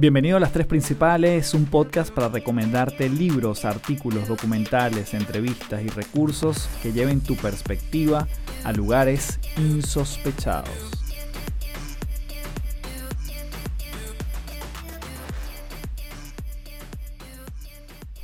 Bienvenido 0.00 0.38
a 0.38 0.40
Las 0.40 0.52
Tres 0.52 0.66
Principales, 0.66 1.52
un 1.52 1.66
podcast 1.66 2.10
para 2.10 2.30
recomendarte 2.30 3.10
libros, 3.10 3.66
artículos, 3.66 4.28
documentales, 4.28 5.12
entrevistas 5.12 5.82
y 5.82 5.88
recursos 5.88 6.70
que 6.82 6.94
lleven 6.94 7.20
tu 7.20 7.36
perspectiva 7.36 8.26
a 8.64 8.72
lugares 8.72 9.38
insospechados. 9.58 10.70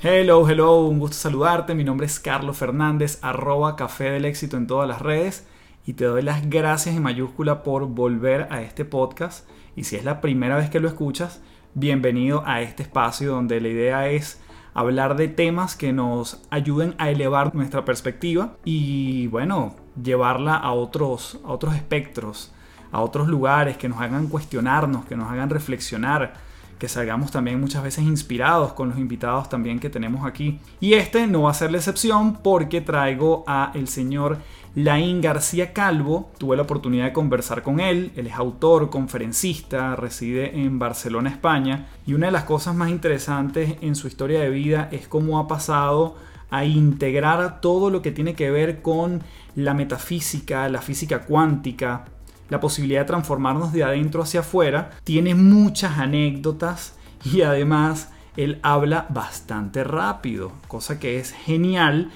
Hello, 0.01 0.49
hello, 0.49 0.87
un 0.87 0.99
gusto 0.99 1.19
saludarte. 1.19 1.75
Mi 1.75 1.85
nombre 1.85 2.07
es 2.07 2.19
Carlos 2.19 2.57
Fernández, 2.57 3.19
arroba 3.21 3.77
Café 3.77 4.13
del 4.13 4.25
Éxito 4.25 4.57
en 4.57 4.67
todas 4.67 4.89
las 4.89 5.03
redes 5.03 5.47
y 5.85 5.93
te 5.93 6.07
doy 6.07 6.23
las 6.23 6.49
gracias 6.49 6.97
en 6.97 7.03
mayúscula 7.03 7.63
por 7.63 7.87
volver 7.87 8.49
a 8.51 8.63
este 8.63 8.87
podcast. 8.87 9.47
Y 9.77 9.85
si 9.85 9.97
es 9.97 10.05
la 10.07 10.23
primera 10.23 10.57
vez 10.57 10.71
que 10.71 10.81
lo 10.81 10.89
escuchas, 10.89 11.43
bienvenido 11.79 12.43
a 12.47 12.63
este 12.63 12.85
espacio 12.85 13.33
donde 13.33 13.61
la 13.61 13.69
idea 13.69 14.09
es 14.09 14.41
hablar 14.73 15.15
de 15.15 15.29
temas 15.29 15.77
que 15.77 15.93
nos 15.93 16.43
ayuden 16.49 16.95
a 16.97 17.11
elevar 17.11 17.55
nuestra 17.55 17.85
perspectiva 17.85 18.57
y 18.65 19.27
bueno, 19.27 19.77
llevarla 20.03 20.57
a 20.57 20.73
otros, 20.73 21.39
a 21.45 21.49
otros 21.49 21.75
espectros, 21.75 22.51
a 22.93 23.03
otros 23.03 23.29
lugares 23.29 23.77
que 23.77 23.91
nos 23.91 24.01
hagan 24.01 24.29
cuestionarnos, 24.29 25.05
que 25.05 25.17
nos 25.17 25.31
hagan 25.31 25.51
reflexionar 25.51 26.33
que 26.79 26.89
salgamos 26.89 27.31
también 27.31 27.61
muchas 27.61 27.83
veces 27.83 28.05
inspirados 28.05 28.73
con 28.75 28.91
los 28.91 28.99
invitados 28.99 29.49
también 29.49 29.79
que 29.79 29.91
tenemos 29.91 30.27
aquí. 30.27 30.61
Y 30.81 30.95
este 30.95 31.27
no 31.27 31.43
va 31.43 31.51
a 31.51 31.55
ser 31.55 31.71
la 31.71 31.79
excepción 31.79 32.35
porque 32.43 32.81
traigo 32.81 33.45
a 33.47 33.73
el 33.75 33.89
señor 33.89 34.39
Laín 34.75 35.23
García 35.23 35.73
Calvo. 35.73 36.31
Tuve 36.39 36.57
la 36.57 36.63
oportunidad 36.63 37.07
de 37.07 37.13
conversar 37.13 37.63
con 37.63 37.81
él. 37.81 38.13
Él 38.15 38.27
es 38.27 38.35
autor, 38.35 38.91
conferencista, 38.91 39.97
reside 39.97 40.61
en 40.61 40.79
Barcelona, 40.79 41.31
España. 41.31 41.89
Y 42.07 42.13
una 42.13 42.27
de 42.27 42.33
las 42.33 42.45
cosas 42.45 42.75
más 42.75 42.91
interesantes 42.91 43.77
en 43.81 43.95
su 43.95 44.07
historia 44.07 44.41
de 44.41 44.51
vida 44.51 44.89
es 44.93 45.09
cómo 45.09 45.39
ha 45.39 45.49
pasado 45.49 46.17
a 46.51 46.65
integrar 46.65 47.61
todo 47.61 47.91
lo 47.91 48.03
que 48.03 48.13
tiene 48.13 48.35
que 48.35 48.51
ver 48.51 48.83
con 48.83 49.23
la 49.55 49.75
metafísica, 49.75 50.69
la 50.69 50.83
física 50.83 51.21
cuántica, 51.21 52.05
la 52.49 52.61
posibilidad 52.61 53.01
de 53.01 53.07
transformarnos 53.07 53.73
de 53.73 53.85
adentro 53.85 54.23
hacia 54.23 54.41
afuera, 54.41 54.91
tiene 55.05 55.35
muchas 55.35 55.99
anécdotas 55.99 56.97
y 57.25 57.43
además 57.43 58.11
él 58.37 58.59
habla 58.63 59.07
bastante 59.09 59.83
rápido, 59.85 60.53
cosa 60.69 60.99
que 60.99 61.19
es 61.19 61.33
genial. 61.33 62.11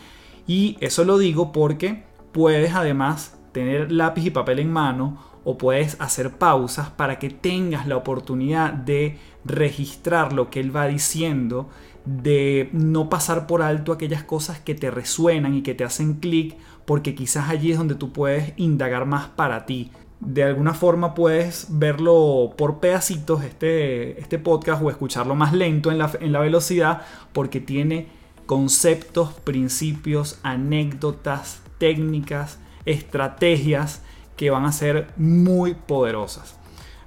Y 0.47 0.77
eso 0.81 1.05
lo 1.05 1.19
digo 1.19 1.53
porque 1.53 2.05
puedes 2.33 2.75
además 2.75 3.39
tener 3.53 3.91
lápiz 3.91 4.27
y 4.27 4.31
papel 4.31 4.61
en 4.61 4.73
mano 4.73 5.19
o 5.42 5.56
puedes 5.56 6.01
hacer 6.01 6.36
pausas 6.36 6.91
para 6.91 7.19
que 7.19 7.31
tengas 7.31 7.86
la 7.86 7.97
oportunidad 7.97 8.73
de 8.73 9.19
registrar 9.45 10.33
lo 10.33 10.51
que 10.51 10.61
él 10.61 10.75
va 10.75 10.86
diciendo, 10.86 11.70
de 12.05 12.69
no 12.73 13.08
pasar 13.08 13.47
por 13.47 13.62
alto 13.62 13.92
aquellas 13.92 14.23
cosas 14.23 14.61
que 14.61 14.75
te 14.75 14.91
resuenan 14.91 15.55
y 15.55 15.62
que 15.62 15.75
te 15.75 15.84
hacen 15.84 16.14
clic, 16.14 16.56
porque 16.84 17.14
quizás 17.14 17.48
allí 17.48 17.73
es 17.73 17.78
donde 17.78 17.95
tú 17.95 18.12
puedes 18.12 18.53
indagar 18.58 19.06
más 19.06 19.28
para 19.28 19.64
ti 19.64 19.91
de 20.20 20.44
alguna 20.44 20.74
forma 20.74 21.14
puedes 21.14 21.66
verlo 21.70 22.54
por 22.56 22.78
pedacitos 22.78 23.42
este, 23.42 24.20
este 24.20 24.38
podcast 24.38 24.82
o 24.82 24.90
escucharlo 24.90 25.34
más 25.34 25.52
lento 25.52 25.90
en 25.90 25.98
la, 25.98 26.10
en 26.20 26.32
la 26.32 26.40
velocidad 26.40 27.02
porque 27.32 27.60
tiene 27.60 28.08
conceptos, 28.46 29.32
principios, 29.44 30.38
anécdotas, 30.42 31.62
técnicas, 31.78 32.58
estrategias 32.84 34.02
que 34.36 34.50
van 34.50 34.64
a 34.64 34.72
ser 34.72 35.08
muy 35.16 35.74
poderosas. 35.74 36.56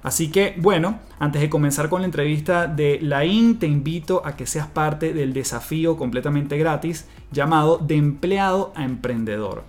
Así 0.02 0.30
que 0.30 0.54
bueno, 0.58 0.98
antes 1.18 1.40
de 1.40 1.48
comenzar 1.48 1.88
con 1.88 2.02
la 2.02 2.06
entrevista 2.06 2.66
de 2.66 2.98
Lain, 3.00 3.58
te 3.58 3.66
invito 3.66 4.22
a 4.24 4.36
que 4.36 4.46
seas 4.46 4.66
parte 4.66 5.14
del 5.14 5.32
desafío 5.32 5.96
completamente 5.96 6.58
gratis 6.58 7.06
llamado 7.30 7.78
de 7.78 7.96
empleado 7.96 8.72
a 8.76 8.84
emprendedor. 8.84 9.64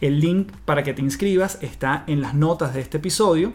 El 0.00 0.20
link 0.20 0.52
para 0.64 0.82
que 0.82 0.94
te 0.94 1.02
inscribas 1.02 1.58
está 1.60 2.04
en 2.06 2.20
las 2.20 2.34
notas 2.34 2.72
de 2.72 2.80
este 2.80 2.96
episodio 2.96 3.52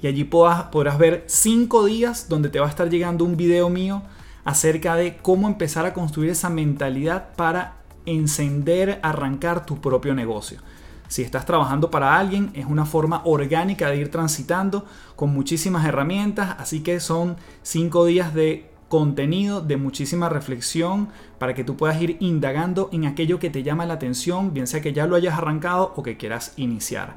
y 0.00 0.06
allí 0.06 0.24
podrás, 0.24 0.98
ver 0.98 1.24
5 1.26 1.84
días 1.86 2.28
donde 2.28 2.50
te 2.50 2.60
va 2.60 2.66
a 2.66 2.70
estar 2.70 2.88
llegando 2.88 3.24
un 3.24 3.36
video 3.36 3.68
mío 3.68 4.02
acerca 4.44 4.94
de 4.94 5.16
cómo 5.16 5.48
empezar 5.48 5.84
a 5.84 5.92
construir 5.92 6.30
esa 6.30 6.50
mentalidad 6.50 7.34
para 7.34 7.78
encender, 8.04 9.00
arrancar 9.02 9.66
tu 9.66 9.80
propio 9.80 10.14
negocio. 10.14 10.60
Si 11.08 11.22
estás 11.22 11.46
trabajando 11.46 11.90
para 11.90 12.16
alguien, 12.16 12.50
es 12.54 12.66
una 12.66 12.84
forma 12.84 13.22
orgánica 13.24 13.90
de 13.90 13.96
ir 13.96 14.10
transitando 14.10 14.84
con 15.16 15.30
muchísimas 15.30 15.84
herramientas, 15.84 16.56
así 16.58 16.80
que 16.80 17.00
son 17.00 17.36
5 17.62 18.04
días 18.06 18.34
de 18.34 18.70
contenido 18.88 19.60
de 19.60 19.76
muchísima 19.76 20.28
reflexión 20.28 21.08
para 21.38 21.54
que 21.54 21.64
tú 21.64 21.76
puedas 21.76 22.00
ir 22.00 22.16
indagando 22.20 22.88
en 22.92 23.06
aquello 23.06 23.38
que 23.38 23.50
te 23.50 23.62
llama 23.62 23.86
la 23.86 23.94
atención, 23.94 24.54
bien 24.54 24.66
sea 24.66 24.80
que 24.80 24.92
ya 24.92 25.06
lo 25.06 25.16
hayas 25.16 25.38
arrancado 25.38 25.92
o 25.96 26.02
que 26.02 26.16
quieras 26.16 26.52
iniciar. 26.56 27.16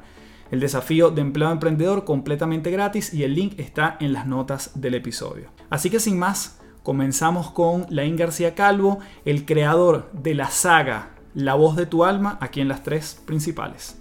El 0.50 0.58
desafío 0.58 1.10
de 1.10 1.20
empleado 1.20 1.52
emprendedor 1.52 2.04
completamente 2.04 2.72
gratis 2.72 3.14
y 3.14 3.22
el 3.22 3.34
link 3.34 3.54
está 3.58 3.96
en 4.00 4.12
las 4.12 4.26
notas 4.26 4.72
del 4.74 4.94
episodio. 4.94 5.50
Así 5.70 5.90
que 5.90 6.00
sin 6.00 6.18
más, 6.18 6.60
comenzamos 6.82 7.52
con 7.52 7.86
Laín 7.88 8.16
García 8.16 8.56
Calvo, 8.56 8.98
el 9.24 9.44
creador 9.44 10.10
de 10.12 10.34
la 10.34 10.50
saga 10.50 11.10
La 11.34 11.54
voz 11.54 11.76
de 11.76 11.86
tu 11.86 12.04
alma, 12.04 12.36
aquí 12.40 12.60
en 12.60 12.66
las 12.66 12.82
tres 12.82 13.22
principales. 13.24 13.99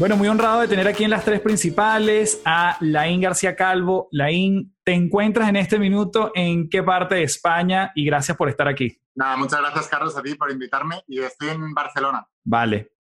Bueno, 0.00 0.16
muy 0.16 0.28
honrado 0.28 0.62
de 0.62 0.68
tener 0.68 0.88
aquí 0.88 1.04
en 1.04 1.10
las 1.10 1.26
tres 1.26 1.42
principales 1.42 2.40
a 2.46 2.78
Laín 2.80 3.20
García 3.20 3.54
Calvo. 3.54 4.08
Laín, 4.12 4.74
¿te 4.82 4.94
encuentras 4.94 5.50
en 5.50 5.56
este 5.56 5.78
minuto 5.78 6.32
en 6.34 6.70
qué 6.70 6.82
parte 6.82 7.16
de 7.16 7.24
España? 7.24 7.92
Y 7.94 8.06
gracias 8.06 8.34
por 8.34 8.48
estar 8.48 8.66
aquí. 8.66 8.98
Nada, 9.14 9.36
muchas 9.36 9.60
gracias 9.60 9.88
Carlos 9.88 10.16
a 10.16 10.22
ti 10.22 10.36
por 10.36 10.50
invitarme 10.50 11.02
y 11.06 11.18
estoy 11.18 11.50
en 11.50 11.74
Barcelona. 11.74 12.26
Vale, 12.42 12.92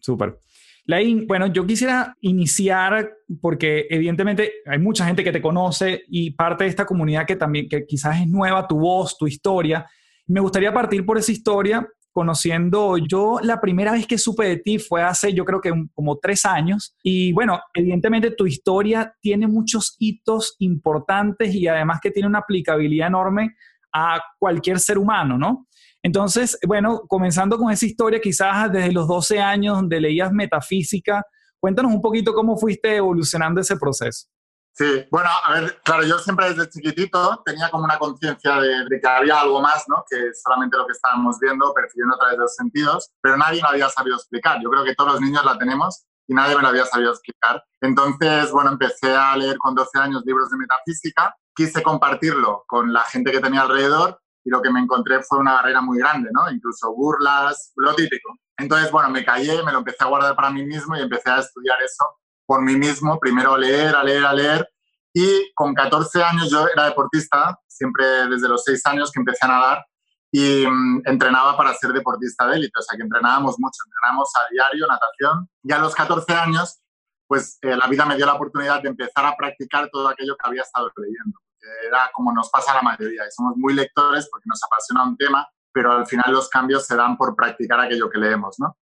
súper. 0.00 0.36
Laín, 0.84 1.28
bueno, 1.28 1.46
yo 1.46 1.64
quisiera 1.64 2.16
iniciar 2.22 3.08
porque 3.40 3.86
evidentemente 3.88 4.54
hay 4.66 4.80
mucha 4.80 5.06
gente 5.06 5.22
que 5.22 5.30
te 5.30 5.40
conoce 5.40 6.02
y 6.08 6.32
parte 6.32 6.64
de 6.64 6.70
esta 6.70 6.84
comunidad 6.84 7.24
que 7.24 7.36
también, 7.36 7.68
que 7.68 7.86
quizás 7.86 8.20
es 8.20 8.26
nueva, 8.26 8.66
tu 8.66 8.80
voz, 8.80 9.16
tu 9.16 9.28
historia. 9.28 9.86
Me 10.26 10.40
gustaría 10.40 10.74
partir 10.74 11.06
por 11.06 11.18
esa 11.18 11.30
historia 11.30 11.88
conociendo, 12.12 12.96
yo 12.98 13.38
la 13.42 13.60
primera 13.60 13.92
vez 13.92 14.06
que 14.06 14.18
supe 14.18 14.46
de 14.46 14.56
ti 14.56 14.78
fue 14.78 15.02
hace 15.02 15.32
yo 15.32 15.44
creo 15.44 15.60
que 15.60 15.72
como 15.94 16.18
tres 16.18 16.44
años 16.44 16.96
y 17.02 17.32
bueno, 17.32 17.60
evidentemente 17.74 18.32
tu 18.32 18.46
historia 18.46 19.14
tiene 19.20 19.46
muchos 19.46 19.96
hitos 19.98 20.56
importantes 20.58 21.54
y 21.54 21.68
además 21.68 22.00
que 22.02 22.10
tiene 22.10 22.28
una 22.28 22.40
aplicabilidad 22.40 23.08
enorme 23.08 23.54
a 23.92 24.20
cualquier 24.38 24.80
ser 24.80 24.98
humano, 24.98 25.38
¿no? 25.38 25.66
Entonces, 26.02 26.58
bueno, 26.66 27.02
comenzando 27.08 27.58
con 27.58 27.72
esa 27.72 27.86
historia, 27.86 28.20
quizás 28.20 28.70
desde 28.72 28.92
los 28.92 29.08
12 29.08 29.40
años 29.40 29.76
donde 29.76 30.00
leías 30.00 30.32
metafísica, 30.32 31.24
cuéntanos 31.58 31.92
un 31.92 32.00
poquito 32.00 32.32
cómo 32.32 32.56
fuiste 32.56 32.96
evolucionando 32.96 33.60
ese 33.60 33.76
proceso. 33.76 34.28
Sí, 34.78 35.04
bueno, 35.10 35.28
a 35.42 35.54
ver, 35.54 35.80
claro, 35.82 36.04
yo 36.04 36.20
siempre 36.20 36.54
desde 36.54 36.70
chiquitito 36.70 37.42
tenía 37.44 37.68
como 37.68 37.82
una 37.82 37.98
conciencia 37.98 38.60
de, 38.60 39.00
que 39.00 39.08
había 39.08 39.40
algo 39.40 39.60
más, 39.60 39.84
¿no? 39.88 40.04
Que 40.08 40.32
solamente 40.32 40.76
lo 40.76 40.86
que 40.86 40.92
estábamos 40.92 41.36
viendo, 41.40 41.74
percibiendo 41.74 42.14
a 42.14 42.18
través 42.18 42.36
de 42.36 42.42
los 42.42 42.54
sentidos, 42.54 43.10
pero 43.20 43.36
nadie 43.36 43.60
me 43.60 43.70
había 43.70 43.88
sabido 43.88 44.14
explicar. 44.14 44.60
Yo 44.62 44.70
creo 44.70 44.84
que 44.84 44.94
todos 44.94 45.14
los 45.14 45.20
niños 45.20 45.44
la 45.44 45.58
tenemos 45.58 46.04
y 46.28 46.34
nadie 46.34 46.54
me 46.54 46.62
lo 46.62 46.68
había 46.68 46.86
sabido 46.86 47.10
explicar. 47.10 47.60
Entonces, 47.80 48.52
bueno, 48.52 48.70
empecé 48.70 49.16
a 49.16 49.36
leer 49.36 49.58
con 49.58 49.74
12 49.74 49.98
años 49.98 50.22
libros 50.24 50.48
de 50.48 50.58
metafísica, 50.58 51.34
quise 51.56 51.82
compartirlo 51.82 52.62
con 52.68 52.92
la 52.92 53.02
gente 53.02 53.32
que 53.32 53.40
tenía 53.40 53.62
alrededor 53.62 54.20
y 54.44 54.50
lo 54.50 54.62
que 54.62 54.70
me 54.70 54.78
encontré 54.78 55.24
fue 55.24 55.38
una 55.38 55.54
barrera 55.54 55.80
muy 55.80 55.98
grande, 55.98 56.30
¿no? 56.32 56.48
Incluso 56.52 56.94
burlas, 56.94 57.72
lo 57.74 57.96
típico. 57.96 58.32
Entonces, 58.56 58.92
bueno, 58.92 59.10
me 59.10 59.24
callé, 59.24 59.60
me 59.64 59.72
lo 59.72 59.78
empecé 59.78 60.04
a 60.04 60.06
guardar 60.06 60.36
para 60.36 60.50
mí 60.50 60.64
mismo 60.64 60.96
y 60.96 61.00
empecé 61.00 61.30
a 61.30 61.40
estudiar 61.40 61.82
eso 61.82 62.06
por 62.48 62.62
mí 62.62 62.76
mismo, 62.76 63.20
primero 63.20 63.52
a 63.52 63.58
leer, 63.58 63.94
a 63.94 64.02
leer, 64.02 64.24
a 64.24 64.32
leer. 64.32 64.68
Y 65.12 65.52
con 65.54 65.74
14 65.74 66.22
años 66.22 66.50
yo 66.50 66.66
era 66.66 66.86
deportista, 66.86 67.58
siempre 67.66 68.06
desde 68.26 68.48
los 68.48 68.64
6 68.64 68.86
años 68.86 69.12
que 69.12 69.20
empecé 69.20 69.44
a 69.44 69.48
nadar 69.48 69.86
y 70.32 70.66
mm, 70.66 71.02
entrenaba 71.04 71.58
para 71.58 71.74
ser 71.74 71.92
deportista 71.92 72.46
de 72.46 72.56
élite, 72.56 72.78
o 72.78 72.82
sea 72.82 72.96
que 72.96 73.02
entrenábamos 73.02 73.56
mucho, 73.58 73.78
entrenábamos 73.84 74.30
a 74.34 74.50
diario 74.50 74.86
natación. 74.86 75.46
Y 75.62 75.72
a 75.72 75.78
los 75.78 75.94
14 75.94 76.32
años, 76.32 76.80
pues 77.26 77.58
eh, 77.60 77.76
la 77.76 77.86
vida 77.86 78.06
me 78.06 78.16
dio 78.16 78.24
la 78.24 78.34
oportunidad 78.34 78.80
de 78.80 78.88
empezar 78.88 79.26
a 79.26 79.36
practicar 79.36 79.90
todo 79.92 80.08
aquello 80.08 80.34
que 80.34 80.48
había 80.48 80.62
estado 80.62 80.90
leyendo. 80.96 81.38
Era 81.86 82.10
como 82.14 82.32
nos 82.32 82.48
pasa 82.48 82.72
a 82.72 82.76
la 82.76 82.82
mayoría, 82.82 83.26
y 83.26 83.30
somos 83.30 83.56
muy 83.56 83.74
lectores 83.74 84.26
porque 84.30 84.46
nos 84.46 84.60
apasiona 84.64 85.04
un 85.04 85.18
tema, 85.18 85.46
pero 85.70 85.92
al 85.92 86.06
final 86.06 86.32
los 86.32 86.48
cambios 86.48 86.86
se 86.86 86.96
dan 86.96 87.18
por 87.18 87.36
practicar 87.36 87.78
aquello 87.78 88.08
que 88.08 88.18
leemos, 88.18 88.56
¿no? 88.58 88.74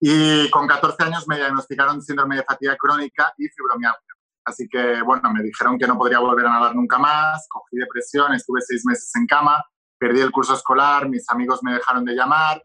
Y 0.00 0.48
con 0.50 0.66
14 0.66 1.02
años 1.04 1.26
me 1.26 1.36
diagnosticaron 1.36 2.00
síndrome 2.00 2.36
de 2.36 2.44
fatiga 2.44 2.76
crónica 2.76 3.34
y 3.36 3.48
fibromialgia. 3.48 4.14
Así 4.44 4.68
que, 4.68 5.02
bueno, 5.02 5.30
me 5.32 5.42
dijeron 5.42 5.78
que 5.78 5.86
no 5.86 5.98
podría 5.98 6.20
volver 6.20 6.46
a 6.46 6.50
nadar 6.50 6.74
nunca 6.74 6.98
más, 6.98 7.46
cogí 7.50 7.76
depresión, 7.76 8.32
estuve 8.32 8.60
seis 8.62 8.84
meses 8.86 9.14
en 9.16 9.26
cama, 9.26 9.62
perdí 9.98 10.20
el 10.20 10.30
curso 10.30 10.54
escolar, 10.54 11.08
mis 11.08 11.28
amigos 11.28 11.62
me 11.62 11.74
dejaron 11.74 12.04
de 12.04 12.14
llamar. 12.14 12.64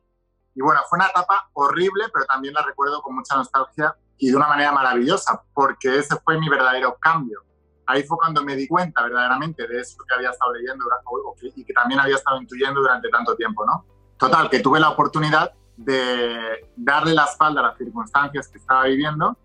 Y 0.56 0.62
bueno, 0.62 0.82
fue 0.90 0.98
una 0.98 1.08
etapa 1.08 1.50
horrible, 1.54 2.06
pero 2.14 2.26
también 2.26 2.54
la 2.54 2.62
recuerdo 2.62 3.02
con 3.02 3.16
mucha 3.16 3.36
nostalgia 3.36 3.96
y 4.18 4.30
de 4.30 4.36
una 4.38 4.48
manera 4.48 4.72
maravillosa, 4.72 5.44
porque 5.54 5.98
ese 5.98 6.16
fue 6.24 6.40
mi 6.40 6.48
verdadero 6.48 6.98
cambio. 7.02 7.42
Ahí 7.86 8.04
fue 8.04 8.18
cuando 8.18 8.44
me 8.44 8.56
di 8.56 8.66
cuenta 8.68 9.04
verdaderamente 9.04 9.68
de 9.68 9.82
eso 9.82 9.98
que 10.08 10.16
había 10.16 10.30
estado 10.30 10.54
leyendo 10.54 10.86
y 11.56 11.66
que 11.66 11.74
también 11.74 12.00
había 12.00 12.16
estado 12.16 12.40
intuyendo 12.40 12.80
durante 12.80 13.10
tanto 13.10 13.36
tiempo, 13.36 13.66
¿no? 13.66 13.86
Total, 14.18 14.50
que 14.50 14.60
tuve 14.60 14.80
la 14.80 14.92
oportunidad 14.92 15.52
de 15.78 16.70
darle 16.76 17.14
la 17.14 17.26
espalda 17.26 17.62
a 17.62 17.64
las 17.70 17.78
circunstancias 17.78 18.48
que 18.48 18.58
estaba 18.58 18.86
viviendo, 18.86 19.38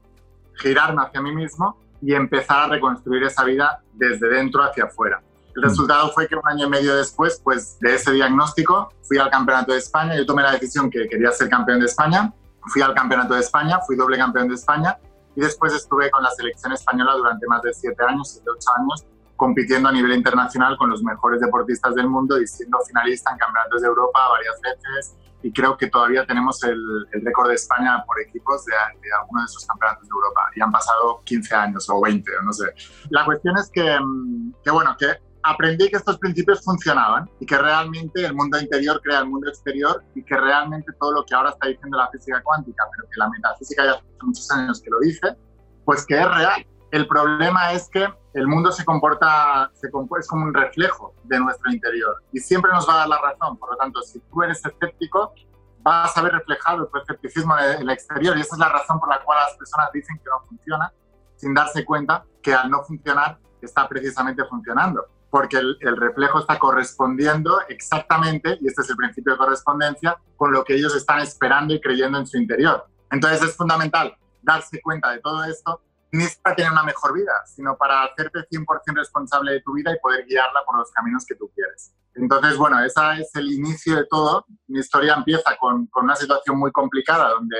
girarme 0.55 1.03
hacia 1.03 1.21
mí 1.21 1.35
mismo 1.35 1.79
y 2.01 2.15
empezar 2.15 2.65
a 2.65 2.69
reconstruir 2.69 3.25
esa 3.25 3.45
vida 3.45 3.83
desde 3.95 4.29
dentro 4.29 4.63
hacia 4.63 4.85
afuera. 4.85 5.23
El 5.55 5.63
mm. 5.63 5.65
resultado 5.65 6.11
fue 6.13 6.29
que 6.29 6.37
un 6.37 6.47
año 6.47 6.67
y 6.67 6.71
medio 6.71 6.97
después, 6.97 7.41
pues 7.43 7.79
de 7.81 7.95
ese 7.95 8.13
diagnóstico, 8.13 8.93
fui 9.03 9.19
al 9.19 9.31
Campeonato 9.31 9.73
de 9.73 9.79
España. 9.79 10.17
Yo 10.17 10.27
tomé 10.27 10.43
la 10.43 10.53
decisión 10.53 10.91
que 10.91 11.09
quería 11.09 11.33
ser 11.33 11.49
campeón 11.49 11.81
de 11.81 11.87
España. 11.87 12.33
Fui 12.67 12.83
al 12.83 12.95
Campeonato 12.95 13.35
de 13.35 13.41
España, 13.41 13.79
fui 13.87 13.97
doble 13.97 14.19
campeón 14.19 14.49
de 14.49 14.55
España 14.55 14.99
y 15.35 15.41
después 15.41 15.73
estuve 15.73 16.11
con 16.11 16.23
la 16.23 16.31
selección 16.33 16.73
española 16.73 17.15
durante 17.15 17.47
más 17.47 17.63
de 17.63 17.73
siete 17.73 18.03
años, 18.05 18.29
siete, 18.33 18.51
ocho 18.51 18.69
años, 18.77 19.07
compitiendo 19.37 19.89
a 19.89 19.93
nivel 19.93 20.13
internacional 20.13 20.77
con 20.77 20.91
los 20.91 21.03
mejores 21.03 21.41
deportistas 21.41 21.95
del 21.95 22.09
mundo 22.09 22.41
y 22.41 22.47
siendo 22.47 22.79
finalista 22.81 23.31
en 23.31 23.39
campeonatos 23.39 23.83
de 23.83 23.87
Europa 23.87 24.19
varias 24.31 24.61
veces, 24.61 25.17
y 25.43 25.53
creo 25.53 25.77
que 25.77 25.89
todavía 25.89 26.27
tenemos 26.27 26.63
el, 26.65 27.07
récord 27.13 27.49
de 27.49 27.55
España 27.55 28.03
por 28.07 28.21
equipos 28.21 28.65
de, 28.65 28.73
de 28.73 29.13
alguno 29.21 29.43
de 29.43 29.47
esos 29.47 29.65
campeonatos 29.67 30.05
de 30.05 30.13
Europa 30.13 30.41
y 30.55 30.61
han 30.61 30.73
pasado 30.73 31.21
15 31.25 31.55
años 31.55 31.89
o 31.91 32.01
20 32.01 32.31
o 32.39 32.43
no 32.43 32.53
sé. 32.53 32.75
La 33.11 33.25
cuestión 33.25 33.57
es 33.57 33.71
que, 33.71 33.99
mm, 34.01 34.55
que, 34.65 34.71
bueno, 34.71 34.97
que 34.99 35.07
aprendí 35.43 35.89
que 35.89 35.97
estos 35.97 36.19
principios 36.19 36.63
funcionaban 36.65 37.31
y 37.41 37.47
que 37.47 37.57
realmente 37.57 38.25
el 38.25 38.35
mundo 38.35 38.61
interior 38.61 39.01
crea 39.03 39.21
el 39.21 39.29
mundo 39.29 39.49
exterior 39.49 40.03
y 40.15 40.23
que 40.25 40.37
realmente 40.37 40.93
todo 41.01 41.13
lo 41.13 41.25
que 41.25 41.35
ahora 41.35 41.51
está 41.51 41.69
diciendo 41.69 41.97
la 41.97 42.11
física 42.11 42.43
cuántica, 42.43 42.85
pero 42.95 43.09
que 43.09 43.17
la 43.19 43.29
metafísica 43.31 43.85
ya 43.85 43.93
hace 43.93 44.05
muchos 44.23 44.51
años 44.51 44.83
que 44.83 44.91
lo 44.91 44.99
dice, 45.01 45.37
pues 45.85 46.05
que 46.05 46.21
es 46.21 46.29
real. 46.29 46.67
El 46.91 47.07
problema 47.07 47.73
es 47.73 47.89
que 47.89 48.09
el 48.33 48.47
mundo 48.47 48.73
se 48.73 48.85
comporta, 48.85 49.71
es 49.83 50.29
como 50.29 50.45
un 50.45 50.55
reflejo 50.55 51.15
de 51.25 51.39
nuestro 51.39 51.71
interior 51.71 52.23
y 52.33 52.41
siempre 52.41 52.71
nos 52.73 52.89
va 52.89 52.95
a 52.95 52.97
dar 52.99 53.09
la 53.09 53.21
razón. 53.21 53.59
Por 53.59 53.73
lo 53.73 53.77
tanto, 53.77 54.01
si 54.03 54.21
tú 54.21 54.43
eres 54.43 54.65
escéptico, 54.65 55.35
vas 55.83 56.17
a 56.17 56.23
ver 56.23 56.33
reflejado 56.33 56.87
tu 56.87 56.99
escepticismo 56.99 57.59
en 57.59 57.83
el 57.83 57.91
exterior 57.91 58.37
y 58.37 58.41
esa 58.41 58.55
es 58.55 58.59
la 58.59 58.69
razón 58.69 58.99
por 59.01 59.09
la 59.09 59.23
cual 59.23 59.39
las 59.47 59.57
personas 59.57 59.91
dicen 59.93 60.17
que 60.19 60.25
no 60.31 60.47
funciona 60.49 60.93
sin 61.37 61.55
darse 61.55 61.85
cuenta 61.85 62.25
que 62.43 62.55
al 62.55 62.71
no 62.71 62.83
funcionar 62.85 63.39
está 63.61 63.89
precisamente 63.89 64.45
funcionando 64.47 65.07
porque 65.31 65.59
el, 65.59 65.97
reflejo 65.97 66.41
está 66.41 66.59
correspondiendo 66.59 67.61
exactamente, 67.69 68.59
y 68.61 68.67
este 68.67 68.83
es 68.83 68.91
el 68.91 68.97
principio 68.97 69.33
de 69.33 69.39
correspondencia, 69.39 70.17
con 70.37 70.53
lo 70.53 70.65
que 70.65 70.75
ellos 70.75 70.95
están 70.97 71.21
esperando 71.21 71.75
y 71.75 71.81
creyendo 71.81 72.19
en 72.19 72.27
su 72.27 72.39
interior. 72.39 72.87
Entonces 73.11 73.43
es 73.43 73.57
fundamental 73.57 74.17
darse 74.43 74.81
cuenta 74.81 75.11
de 75.11 75.19
todo 75.19 75.45
esto 75.45 75.83
ni 76.13 76.25
para 76.43 76.57
tener 76.57 76.73
una 76.73 76.83
mejor 76.83 77.13
vida, 77.13 77.33
sino 77.47 77.77
para 77.77 78.05
hacerte 78.05 78.41
100% 78.51 78.97
responsable 78.97 79.53
de 79.53 79.61
tu 79.61 79.75
vida 79.75 79.93
y 79.93 79.99
poder 80.01 80.25
guiarla 80.27 80.63
por 80.65 80.79
los 80.79 80.91
caminos 80.91 81.25
que 81.27 81.35
tú 81.35 81.51
quieres. 81.55 81.95
Entonces, 82.15 82.57
bueno, 82.57 82.83
ese 82.83 83.01
es 83.21 83.31
el 83.35 83.53
inicio 83.53 83.97
de 83.97 84.07
todo. 84.07 84.45
Mi 84.67 84.81
historia 84.81 85.15
empieza 85.15 85.57
con, 85.59 85.87
con 85.87 86.05
una 86.05 86.17
situación 86.17 86.59
muy 86.59 86.73
complicada 86.73 87.31
donde 87.31 87.57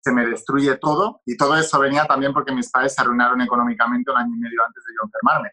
se 0.00 0.12
me 0.12 0.24
destruye 0.24 0.76
todo 0.76 1.20
y 1.26 1.36
todo 1.36 1.56
eso 1.56 1.80
venía 1.80 2.06
también 2.06 2.32
porque 2.32 2.52
mis 2.52 2.70
padres 2.70 2.94
se 2.94 3.02
arruinaron 3.02 3.40
económicamente 3.40 4.10
un 4.12 4.18
año 4.18 4.36
y 4.36 4.38
medio 4.38 4.64
antes 4.64 4.84
de 4.84 4.92
yo 4.94 5.04
enfermarme. 5.04 5.50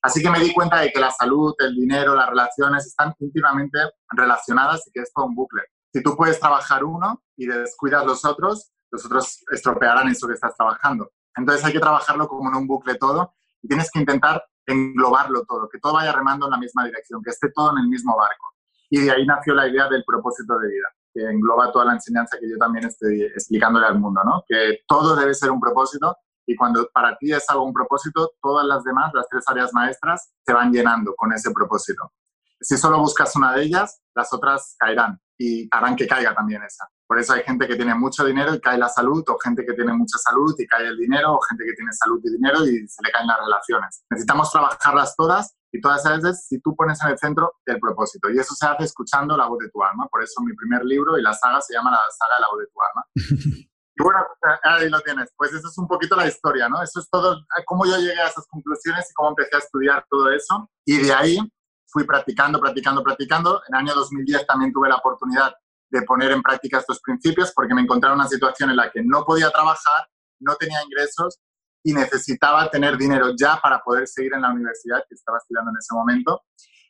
Así 0.00 0.22
que 0.22 0.30
me 0.30 0.38
di 0.38 0.52
cuenta 0.52 0.78
de 0.78 0.92
que 0.92 1.00
la 1.00 1.10
salud, 1.10 1.52
el 1.58 1.74
dinero, 1.74 2.14
las 2.14 2.28
relaciones 2.28 2.86
están 2.86 3.12
íntimamente 3.18 3.78
relacionadas 4.10 4.86
y 4.86 4.92
que 4.92 5.00
es 5.00 5.12
todo 5.12 5.26
un 5.26 5.34
bucle. 5.34 5.62
Si 5.92 6.00
tú 6.00 6.16
puedes 6.16 6.38
trabajar 6.38 6.84
uno 6.84 7.24
y 7.36 7.46
descuidas 7.46 8.06
los 8.06 8.24
otros, 8.24 8.70
los 8.92 9.04
otros 9.04 9.42
estropearán 9.50 10.08
eso 10.08 10.28
que 10.28 10.34
estás 10.34 10.54
trabajando. 10.54 11.10
Entonces 11.36 11.64
hay 11.64 11.72
que 11.72 11.80
trabajarlo 11.80 12.26
como 12.28 12.50
en 12.50 12.56
un 12.56 12.66
bucle 12.66 12.96
todo 12.96 13.34
y 13.62 13.68
tienes 13.68 13.90
que 13.90 14.00
intentar 14.00 14.44
englobarlo 14.66 15.44
todo, 15.44 15.68
que 15.68 15.78
todo 15.78 15.94
vaya 15.94 16.12
remando 16.12 16.46
en 16.46 16.52
la 16.52 16.58
misma 16.58 16.84
dirección, 16.84 17.22
que 17.22 17.30
esté 17.30 17.50
todo 17.52 17.72
en 17.72 17.78
el 17.78 17.88
mismo 17.88 18.16
barco. 18.16 18.54
Y 18.90 19.00
de 19.00 19.10
ahí 19.10 19.26
nació 19.26 19.54
la 19.54 19.68
idea 19.68 19.88
del 19.88 20.04
propósito 20.04 20.58
de 20.58 20.68
vida, 20.68 20.88
que 21.12 21.22
engloba 21.22 21.72
toda 21.72 21.86
la 21.86 21.92
enseñanza 21.92 22.38
que 22.40 22.48
yo 22.48 22.56
también 22.56 22.86
estoy 22.86 23.22
explicándole 23.22 23.86
al 23.86 23.98
mundo, 23.98 24.20
¿no? 24.24 24.44
Que 24.46 24.80
todo 24.86 25.16
debe 25.16 25.34
ser 25.34 25.50
un 25.50 25.60
propósito 25.60 26.16
y 26.46 26.54
cuando 26.54 26.88
para 26.92 27.16
ti 27.16 27.32
es 27.32 27.48
algo 27.50 27.64
un 27.64 27.72
propósito, 27.72 28.32
todas 28.40 28.64
las 28.64 28.84
demás, 28.84 29.12
las 29.14 29.28
tres 29.28 29.44
áreas 29.48 29.72
maestras, 29.72 30.32
se 30.44 30.52
van 30.52 30.72
llenando 30.72 31.14
con 31.16 31.32
ese 31.32 31.50
propósito. 31.50 32.12
Si 32.60 32.76
solo 32.76 32.98
buscas 32.98 33.34
una 33.36 33.52
de 33.52 33.64
ellas, 33.64 34.00
las 34.14 34.32
otras 34.32 34.76
caerán 34.78 35.20
y 35.36 35.68
harán 35.70 35.96
que 35.96 36.06
caiga 36.06 36.34
también 36.34 36.62
esa. 36.62 36.88
Por 37.06 37.20
eso 37.20 37.34
hay 37.34 37.42
gente 37.42 37.68
que 37.68 37.76
tiene 37.76 37.94
mucho 37.94 38.24
dinero 38.24 38.54
y 38.54 38.60
cae 38.60 38.78
la 38.78 38.88
salud, 38.88 39.22
o 39.28 39.38
gente 39.38 39.64
que 39.64 39.74
tiene 39.74 39.92
mucha 39.92 40.18
salud 40.18 40.54
y 40.58 40.66
cae 40.66 40.88
el 40.88 40.96
dinero, 40.96 41.34
o 41.34 41.40
gente 41.40 41.64
que 41.64 41.72
tiene 41.74 41.92
salud 41.92 42.20
y 42.24 42.32
dinero 42.32 42.66
y 42.66 42.86
se 42.88 43.02
le 43.02 43.12
caen 43.12 43.28
las 43.28 43.38
relaciones. 43.38 44.04
Necesitamos 44.10 44.50
trabajarlas 44.50 45.14
todas 45.14 45.54
y 45.70 45.80
todas 45.80 46.04
esas 46.04 46.22
veces 46.22 46.46
si 46.48 46.60
tú 46.60 46.74
pones 46.74 47.00
en 47.04 47.10
el 47.10 47.18
centro 47.18 47.54
el 47.66 47.78
propósito. 47.78 48.30
Y 48.30 48.38
eso 48.38 48.54
se 48.54 48.66
hace 48.66 48.84
escuchando 48.84 49.36
la 49.36 49.46
voz 49.46 49.58
de 49.58 49.70
tu 49.70 49.82
alma. 49.82 50.08
Por 50.08 50.22
eso 50.22 50.42
mi 50.42 50.54
primer 50.54 50.84
libro 50.84 51.16
y 51.16 51.22
la 51.22 51.32
saga 51.32 51.60
se 51.60 51.74
llama 51.74 51.90
La 51.90 51.98
saga 52.10 52.36
de 52.36 52.40
la 52.40 52.48
voz 52.50 52.58
de 52.58 52.66
tu 52.66 52.82
alma. 52.82 53.06
y 53.94 54.02
bueno, 54.02 54.18
ahí 54.64 54.88
lo 54.90 55.00
tienes. 55.00 55.30
Pues 55.36 55.52
eso 55.52 55.68
es 55.68 55.78
un 55.78 55.86
poquito 55.86 56.16
la 56.16 56.26
historia, 56.26 56.68
¿no? 56.68 56.82
Eso 56.82 56.98
es 56.98 57.08
todo, 57.08 57.38
cómo 57.66 57.86
yo 57.86 57.96
llegué 57.98 58.20
a 58.20 58.28
esas 58.28 58.46
conclusiones 58.48 59.08
y 59.10 59.14
cómo 59.14 59.30
empecé 59.30 59.56
a 59.56 59.58
estudiar 59.60 60.04
todo 60.10 60.30
eso. 60.30 60.68
Y 60.84 60.98
de 60.98 61.12
ahí 61.12 61.38
fui 61.86 62.04
practicando, 62.04 62.60
practicando, 62.60 63.02
practicando. 63.02 63.62
En 63.68 63.74
el 63.74 63.80
año 63.82 63.94
2010 63.94 64.46
también 64.46 64.72
tuve 64.72 64.88
la 64.88 64.96
oportunidad 64.96 65.54
de 65.90 66.02
poner 66.02 66.32
en 66.32 66.42
práctica 66.42 66.78
estos 66.78 67.00
principios 67.00 67.52
porque 67.54 67.74
me 67.74 67.82
encontraba 67.82 68.14
en 68.14 68.20
una 68.20 68.28
situación 68.28 68.70
en 68.70 68.76
la 68.76 68.90
que 68.90 69.02
no 69.02 69.24
podía 69.24 69.50
trabajar, 69.50 70.08
no 70.40 70.56
tenía 70.56 70.82
ingresos 70.82 71.38
y 71.82 71.92
necesitaba 71.92 72.68
tener 72.70 72.96
dinero 72.96 73.32
ya 73.38 73.60
para 73.60 73.80
poder 73.80 74.08
seguir 74.08 74.34
en 74.34 74.42
la 74.42 74.50
universidad 74.50 75.04
que 75.08 75.14
estaba 75.14 75.38
estudiando 75.38 75.70
en 75.70 75.76
ese 75.78 75.94
momento. 75.94 76.42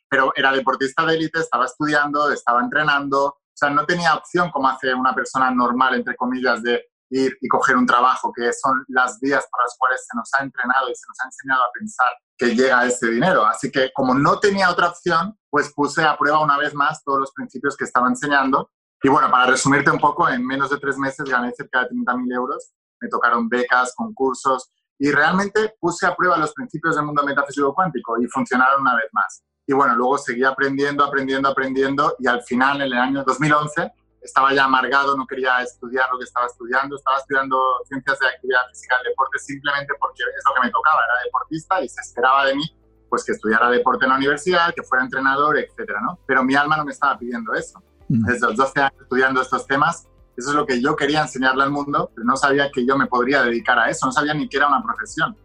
Pero 0.09 0.31
era 0.35 0.51
deportista 0.51 1.05
de 1.05 1.15
élite, 1.15 1.39
estaba 1.39 1.65
estudiando, 1.65 2.31
estaba 2.31 2.61
entrenando, 2.61 3.25
o 3.57 3.59
sea, 3.59 3.69
no 3.69 3.85
tenía 3.85 4.13
opción 4.13 4.51
como 4.51 4.69
hace 4.69 4.93
una 4.93 5.15
persona 5.15 5.49
normal, 5.51 5.95
entre 5.95 6.15
comillas, 6.15 6.61
de 6.61 6.85
ir 7.09 7.37
y 7.41 7.47
coger 7.47 7.75
un 7.75 7.85
trabajo, 7.85 8.31
que 8.31 8.51
son 8.53 8.83
las 8.89 9.19
vías 9.19 9.45
para 9.51 9.63
las 9.63 9.75
cuales 9.77 10.05
se 10.05 10.15
nos 10.15 10.29
ha 10.33 10.43
entrenado 10.43 10.89
y 10.89 10.95
se 10.95 11.07
nos 11.07 11.19
ha 11.19 11.25
enseñado 11.27 11.63
a 11.63 11.71
pensar 11.73 12.07
que 12.37 12.55
llega 12.55 12.85
ese 12.85 13.09
dinero. 13.09 13.45
Así 13.45 13.71
que 13.71 13.91
como 13.93 14.13
no 14.13 14.39
tenía 14.39 14.69
otra 14.69 14.89
opción, 14.89 15.37
pues 15.49 15.73
puse 15.73 16.03
a 16.03 16.17
prueba 16.17 16.43
una 16.43 16.57
vez 16.57 16.73
más 16.75 17.03
todos 17.03 17.19
los 17.19 17.31
principios 17.31 17.75
que 17.75 17.85
estaba 17.85 18.07
enseñando. 18.07 18.69
Y 19.03 19.09
bueno, 19.09 19.29
para 19.29 19.51
resumirte 19.51 19.91
un 19.91 19.99
poco, 19.99 20.27
en 20.27 20.45
menos 20.45 20.69
de 20.69 20.77
tres 20.77 20.97
meses 20.97 21.29
gané 21.29 21.51
cerca 21.51 21.81
de 21.81 21.89
30.000 21.89 22.35
euros. 22.35 22.71
Me 22.99 23.09
tocaron 23.09 23.47
becas, 23.47 23.93
concursos 23.95 24.71
y 24.97 25.11
realmente 25.11 25.75
puse 25.79 26.07
a 26.07 26.15
prueba 26.15 26.37
los 26.37 26.53
principios 26.53 26.95
del 26.95 27.05
mundo 27.05 27.23
metafísico 27.23 27.73
cuántico 27.73 28.19
y 28.19 28.27
funcionaron 28.27 28.81
una 28.81 28.95
vez 28.95 29.09
más. 29.11 29.43
Y 29.67 29.73
bueno, 29.73 29.95
luego 29.95 30.17
seguí 30.17 30.43
aprendiendo, 30.43 31.03
aprendiendo, 31.03 31.49
aprendiendo 31.49 32.15
y 32.19 32.27
al 32.27 32.41
final, 32.41 32.77
en 32.77 32.87
el 32.87 32.93
año 32.93 33.23
2011, 33.23 33.91
estaba 34.21 34.53
ya 34.53 34.65
amargado, 34.65 35.15
no 35.15 35.27
quería 35.27 35.61
estudiar 35.61 36.09
lo 36.11 36.17
que 36.17 36.23
estaba 36.23 36.47
estudiando, 36.47 36.95
estaba 36.95 37.17
estudiando 37.17 37.57
ciencias 37.87 38.17
de 38.19 38.27
actividad 38.27 38.61
física 38.69 38.95
y 39.03 39.09
deporte 39.09 39.39
simplemente 39.39 39.93
porque 39.99 40.23
es 40.23 40.43
lo 40.47 40.55
que 40.55 40.67
me 40.67 40.71
tocaba, 40.71 41.01
era 41.05 41.23
deportista 41.25 41.81
y 41.81 41.89
se 41.89 42.01
esperaba 42.01 42.45
de 42.45 42.55
mí 42.55 42.63
pues 43.09 43.23
que 43.23 43.31
estudiara 43.31 43.69
deporte 43.69 44.05
en 44.05 44.09
la 44.09 44.17
universidad, 44.17 44.73
que 44.73 44.83
fuera 44.83 45.05
entrenador, 45.05 45.57
etcétera, 45.57 46.01
¿no? 46.01 46.19
Pero 46.25 46.43
mi 46.43 46.55
alma 46.55 46.75
no 46.75 46.83
me 46.83 46.91
estaba 46.91 47.17
pidiendo 47.17 47.53
eso. 47.53 47.81
Desde 48.09 48.47
los 48.47 48.55
12 48.55 48.79
años 48.79 49.01
estudiando 49.01 49.41
estos 49.41 49.67
temas, 49.67 50.07
eso 50.37 50.49
es 50.49 50.55
lo 50.55 50.65
que 50.65 50.81
yo 50.81 50.95
quería 50.95 51.21
enseñarle 51.21 51.63
al 51.63 51.71
mundo, 51.71 52.11
pero 52.13 52.25
no 52.25 52.37
sabía 52.37 52.69
que 52.71 52.85
yo 52.85 52.97
me 52.97 53.07
podría 53.07 53.41
dedicar 53.43 53.77
a 53.79 53.89
eso, 53.89 54.05
no 54.05 54.11
sabía 54.11 54.33
ni 54.33 54.47
que 54.47 54.57
era 54.57 54.67
una 54.67 54.83
profesión. 54.83 55.35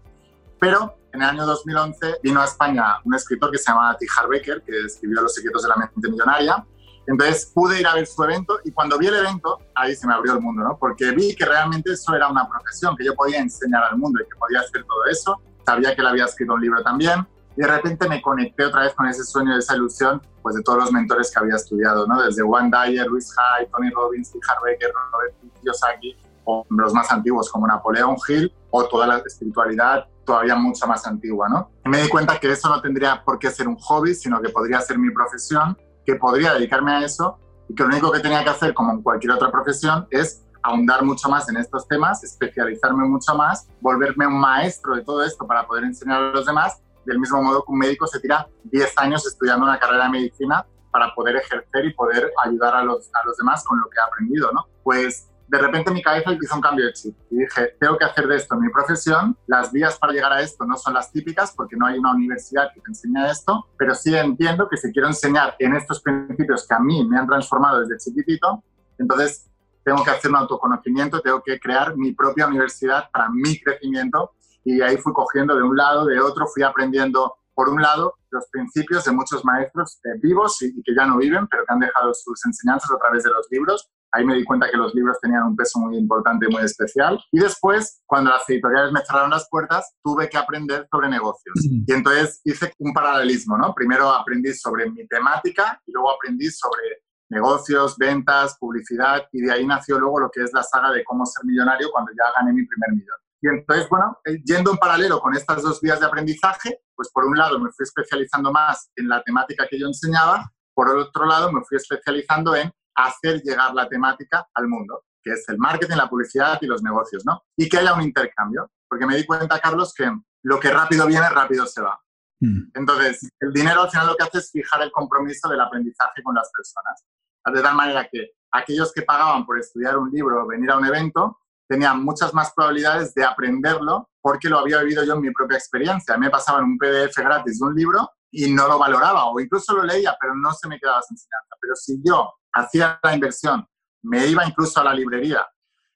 Pero 0.61 0.97
en 1.12 1.23
el 1.23 1.28
año 1.28 1.47
2011 1.47 2.19
vino 2.23 2.40
a 2.40 2.45
España 2.45 2.97
un 3.04 3.14
escritor 3.14 3.50
que 3.50 3.59
se 3.59 3.71
llamaba 3.71 3.97
T. 3.97 4.07
Becker, 4.28 4.62
que 4.62 4.81
escribió 4.87 5.23
Los 5.23 5.35
secretos 5.35 5.62
de 5.62 5.69
la 5.69 5.76
mente 5.76 6.09
millonaria, 6.09 6.64
entonces 7.07 7.50
pude 7.52 7.81
ir 7.81 7.87
a 7.87 7.95
ver 7.95 8.07
su 8.07 8.23
evento 8.23 8.61
y 8.64 8.71
cuando 8.71 8.97
vi 8.97 9.09
el 9.09 9.16
evento, 9.16 9.59
ahí 9.75 9.97
se 9.97 10.07
me 10.07 10.14
abrió 10.14 10.35
el 10.35 10.40
mundo, 10.40 10.62
¿no? 10.62 10.78
Porque 10.78 11.11
vi 11.11 11.35
que 11.35 11.45
realmente 11.45 11.92
eso 11.92 12.14
era 12.14 12.28
una 12.28 12.49
profesión, 12.49 12.97
que 12.97 13.04
yo 13.04 13.14
podía 13.14 13.40
enseñar 13.40 13.83
al 13.85 13.99
mundo 13.99 14.21
y 14.23 14.28
que 14.28 14.38
podía 14.38 14.61
hacer 14.61 14.85
todo 14.85 15.04
eso. 15.11 15.40
Sabía 15.66 15.95
que 15.95 16.00
él 16.00 16.07
había 16.07 16.26
escrito 16.26 16.54
un 16.54 16.61
libro 16.61 16.83
también 16.83 17.26
y 17.56 17.61
de 17.61 17.66
repente 17.66 18.09
me 18.09 18.23
conecté 18.23 18.64
otra 18.64 18.82
vez 18.82 18.94
con 18.94 19.06
ese 19.06 19.25
sueño, 19.25 19.56
esa 19.56 19.76
ilusión, 19.76 20.23
pues 20.42 20.54
de 20.56 20.62
todos 20.62 20.78
los 20.78 20.92
mentores 20.92 21.30
que 21.30 21.38
había 21.38 21.56
estudiado, 21.56 22.06
¿no? 22.06 22.23
Desde 22.23 22.42
Juan 22.42 22.71
Dyer, 22.71 23.06
Luis 23.06 23.35
Hay, 23.38 23.66
Tony 23.66 23.90
Robbins, 23.90 24.32
Richard 24.35 24.62
Becker, 24.64 24.90
Robert 25.12 25.35
Kiyosaki, 25.61 26.16
o 26.44 26.66
los 26.71 26.92
más 26.92 27.11
antiguos 27.12 27.50
como 27.50 27.66
Napoleón 27.66 28.16
Hill, 28.26 28.52
o 28.71 28.85
toda 28.85 29.06
la 29.06 29.18
espiritualidad 29.18 30.06
todavía 30.25 30.56
mucho 30.56 30.87
más 30.87 31.06
antigua, 31.06 31.49
¿no? 31.49 31.71
Y 31.85 31.88
me 31.88 32.02
di 32.02 32.09
cuenta 32.09 32.38
que 32.38 32.50
eso 32.50 32.68
no 32.68 32.80
tendría 32.80 33.23
por 33.25 33.38
qué 33.38 33.50
ser 33.50 33.68
un 33.68 33.76
hobby, 33.76 34.14
sino 34.14 34.40
que 34.40 34.49
podría 34.49 34.80
ser 34.80 34.99
mi 34.99 35.11
profesión 35.11 35.76
que 36.04 36.16
podría 36.16 36.54
dedicarme 36.54 36.92
a 36.92 37.04
eso 37.04 37.38
y 37.68 37.75
que 37.75 37.82
lo 37.82 37.90
único 37.90 38.11
que 38.11 38.21
tenía 38.21 38.42
que 38.42 38.50
hacer, 38.50 38.75
como 38.75 38.92
en 38.92 39.02
cualquier 39.02 39.32
otra 39.32 39.50
profesión, 39.50 40.06
es 40.11 40.42
ahondar 40.62 41.04
mucho 41.04 41.28
más 41.28 41.49
en 41.49 41.56
estos 41.56 41.87
temas, 41.88 42.23
especializarme 42.23 43.04
mucho 43.04 43.35
más, 43.35 43.66
volverme 43.80 44.26
un 44.26 44.38
maestro 44.38 44.94
de 44.94 45.02
todo 45.02 45.25
esto 45.25 45.47
para 45.47 45.66
poder 45.66 45.85
enseñar 45.85 46.23
a 46.23 46.30
los 46.30 46.47
demás, 46.47 46.80
del 47.04 47.18
mismo 47.18 47.42
modo 47.42 47.64
que 47.64 47.73
un 47.73 47.78
médico 47.78 48.06
se 48.06 48.21
tira 48.21 48.47
10 48.64 48.99
años 48.99 49.26
estudiando 49.26 49.64
una 49.64 49.78
carrera 49.78 50.04
de 50.04 50.11
medicina 50.11 50.64
para 50.90 51.14
poder 51.14 51.37
ejercer 51.37 51.87
y 51.87 51.94
poder 51.94 52.30
ayudar 52.44 52.75
a 52.76 52.85
los, 52.85 53.11
a 53.14 53.25
los 53.26 53.37
demás 53.37 53.64
con 53.64 53.80
lo 53.80 53.88
que 53.88 53.99
ha 53.99 54.04
aprendido, 54.04 54.50
¿no? 54.52 54.66
Pues 54.82 55.28
de 55.52 55.59
repente 55.59 55.90
mi 55.90 56.02
cabeza 56.02 56.32
hizo 56.32 56.54
un 56.54 56.62
cambio 56.62 56.87
de 56.87 56.94
chip 56.94 57.14
y 57.30 57.40
dije, 57.40 57.76
tengo 57.78 57.99
que 57.99 58.06
hacer 58.06 58.26
de 58.26 58.37
esto 58.37 58.56
mi 58.56 58.71
profesión. 58.71 59.37
Las 59.47 59.71
vías 59.71 59.99
para 59.99 60.14
llegar 60.14 60.32
a 60.32 60.40
esto 60.40 60.64
no 60.64 60.78
son 60.78 60.94
las 60.94 61.12
típicas 61.12 61.52
porque 61.54 61.76
no 61.76 61.87
hay 61.87 61.99
una 61.99 62.14
universidad 62.14 62.73
que 62.73 62.80
te 62.80 62.88
enseñe 62.88 63.30
esto, 63.30 63.66
pero 63.76 63.94
sí 63.94 64.14
entiendo 64.16 64.66
que 64.66 64.78
si 64.78 64.90
quiero 64.92 65.09
enseñar 65.09 65.54
en 65.59 65.75
estos 65.75 66.00
principios 66.00 66.66
que 66.66 66.75
a 66.75 66.78
mí 66.78 67.06
me 67.06 67.18
han 67.18 67.26
transformado 67.26 67.80
desde 67.80 67.99
chiquitito, 67.99 68.62
entonces 68.99 69.47
tengo 69.85 70.02
que 70.02 70.11
hacer 70.11 70.30
un 70.30 70.38
autoconocimiento, 70.38 71.21
tengo 71.21 71.42
que 71.42 71.61
crear 71.61 71.97
mi 71.99 72.12
propia 72.12 72.47
universidad 72.47 73.11
para 73.12 73.28
mi 73.28 73.61
crecimiento 73.61 74.32
y 74.64 74.81
ahí 74.81 74.97
fui 74.97 75.12
cogiendo 75.12 75.54
de 75.57 75.62
un 75.62 75.76
lado, 75.76 76.07
de 76.07 76.21
otro, 76.21 76.47
fui 76.47 76.62
aprendiendo, 76.62 77.35
por 77.54 77.69
un 77.69 77.83
lado, 77.83 78.14
los 78.31 78.47
principios 78.50 79.04
de 79.04 79.12
muchos 79.12 79.45
maestros 79.45 80.00
eh, 80.04 80.19
vivos 80.23 80.61
y, 80.62 80.83
que 80.83 80.95
ya 80.95 81.07
no 81.07 81.19
viven, 81.19 81.47
pero 81.49 81.64
que 81.66 81.73
han 81.73 81.81
dejado 81.81 82.14
sus 82.14 82.45
enseñanzas 82.47 82.90
a 82.90 82.99
través 82.99 83.23
de 83.25 83.31
los 83.31 83.47
libros. 83.50 83.90
Ahí 84.12 84.25
me 84.25 84.35
di 84.35 84.45
cuenta 84.45 84.71
que 84.71 84.76
los 84.76 84.95
libros 84.95 85.19
tenían 85.21 85.45
un 85.45 85.57
peso 85.57 85.78
muy 85.78 85.97
importante 85.97 86.47
y 86.49 86.52
muy 86.52 86.62
especial. 86.62 87.19
Y 87.31 87.40
después, 87.40 88.02
cuando 88.07 88.31
las 88.31 88.49
editoriales 88.49 88.92
me 88.92 89.00
cerraron 89.04 89.31
las 89.31 89.49
puertas, 89.49 89.95
tuve 90.02 90.28
que 90.28 90.37
aprender 90.37 90.87
sobre 90.90 91.09
negocios. 91.09 91.54
Y 91.64 91.92
entonces 91.92 92.40
hice 92.45 92.73
un 92.78 92.92
paralelismo, 92.92 93.57
¿no? 93.57 93.75
Primero 93.75 94.11
aprendí 94.11 94.52
sobre 94.54 94.90
mi 94.90 95.07
temática 95.07 95.81
y 95.87 95.92
luego 95.92 96.12
aprendí 96.12 96.50
sobre 96.50 97.02
negocios, 97.33 97.97
ventas, 97.97 98.57
publicidad 98.59 99.26
y 99.33 99.40
de 99.40 99.52
ahí 99.52 99.66
nació 99.66 99.99
luego 99.99 100.21
lo 100.21 100.31
que 100.31 100.42
es 100.42 100.52
la 100.52 100.62
saga 100.62 100.90
de 100.90 101.02
cómo 101.02 101.25
ser 101.25 101.45
millonario 101.45 101.90
cuando 101.90 102.12
ya 102.12 102.25
gané 102.38 102.52
mi 102.52 102.66
primer 102.66 102.90
millón. 102.90 103.19
Y 103.42 103.49
entonces, 103.49 103.88
bueno, 103.88 104.18
eh, 104.25 104.40
yendo 104.44 104.70
en 104.70 104.76
paralelo 104.76 105.20
con 105.20 105.34
estas 105.34 105.62
dos 105.62 105.80
vías 105.80 105.99
de 105.99 106.06
aprendizaje, 106.06 106.80
pues 106.94 107.11
por 107.12 107.25
un 107.25 107.37
lado 107.37 107.58
me 107.58 107.70
fui 107.72 107.82
especializando 107.82 108.52
más 108.52 108.90
en 108.94 109.08
la 109.08 109.20
temática 109.22 109.66
que 109.68 109.80
yo 109.80 109.88
enseñaba, 109.88 110.49
por 110.72 110.88
otro 110.96 111.26
lado 111.26 111.52
me 111.52 111.61
fui 111.64 111.76
especializando 111.76 112.54
en 112.54 112.72
hacer 112.94 113.42
llegar 113.42 113.75
la 113.75 113.88
temática 113.88 114.46
al 114.54 114.68
mundo, 114.68 115.02
que 115.20 115.32
es 115.32 115.44
el 115.49 115.58
marketing, 115.58 115.96
la 115.96 116.08
publicidad 116.08 116.58
y 116.62 116.66
los 116.66 116.82
negocios, 116.82 117.25
¿no? 117.26 117.42
Y 117.56 117.68
que 117.68 117.78
haya 117.78 117.94
un 117.94 118.02
intercambio, 118.02 118.70
porque 118.88 119.06
me 119.06 119.16
di 119.16 119.26
cuenta, 119.26 119.58
Carlos, 119.58 119.92
que 119.92 120.08
lo 120.44 120.61
que 120.61 120.70
rápido 120.70 121.06
viene, 121.06 121.28
rápido 121.28 121.66
se 121.66 121.80
va. 121.80 121.99
Mm. 122.40 122.70
Entonces, 122.75 123.28
el 123.40 123.52
dinero 123.52 123.82
al 123.82 123.90
final 123.90 124.06
lo 124.06 124.16
que 124.16 124.22
hace 124.22 124.38
es 124.38 124.52
fijar 124.52 124.82
el 124.82 124.92
compromiso 124.92 125.49
del 125.49 125.61
aprendizaje 125.61 126.22
con 126.22 126.34
las 126.37 126.49
personas, 126.52 127.04
de 127.52 127.61
tal 127.61 127.75
manera 127.75 128.06
que 128.08 128.30
aquellos 128.52 128.92
que 128.92 129.02
pagaban 129.02 129.44
por 129.44 129.58
estudiar 129.58 129.96
un 129.96 130.11
libro 130.11 130.44
o 130.44 130.46
venir 130.46 130.70
a 130.70 130.76
un 130.76 130.87
evento, 130.87 131.40
tenía 131.72 131.94
muchas 131.94 132.34
más 132.34 132.52
probabilidades 132.52 133.14
de 133.14 133.24
aprenderlo 133.24 134.10
porque 134.20 134.50
lo 134.50 134.58
había 134.58 134.82
vivido 134.82 135.04
yo 135.04 135.14
en 135.14 135.22
mi 135.22 135.30
propia 135.30 135.56
experiencia. 135.56 136.18
Me 136.18 136.28
pasaba 136.28 136.58
en 136.58 136.66
un 136.66 136.78
PDF 136.78 137.16
gratis 137.16 137.58
de 137.58 137.66
un 137.66 137.74
libro 137.74 138.10
y 138.30 138.52
no 138.52 138.68
lo 138.68 138.78
valoraba 138.78 139.24
o 139.24 139.40
incluso 139.40 139.72
lo 139.74 139.82
leía, 139.82 140.14
pero 140.20 140.34
no 140.34 140.52
se 140.52 140.68
me 140.68 140.78
quedaba 140.78 141.00
sin 141.00 141.14
enseñanza. 141.14 141.56
Pero 141.58 141.74
si 141.74 142.02
yo 142.04 142.30
hacía 142.52 143.00
la 143.02 143.14
inversión, 143.14 143.66
me 144.02 144.26
iba 144.26 144.44
incluso 144.44 144.80
a 144.80 144.84
la 144.84 144.92
librería, 144.92 145.46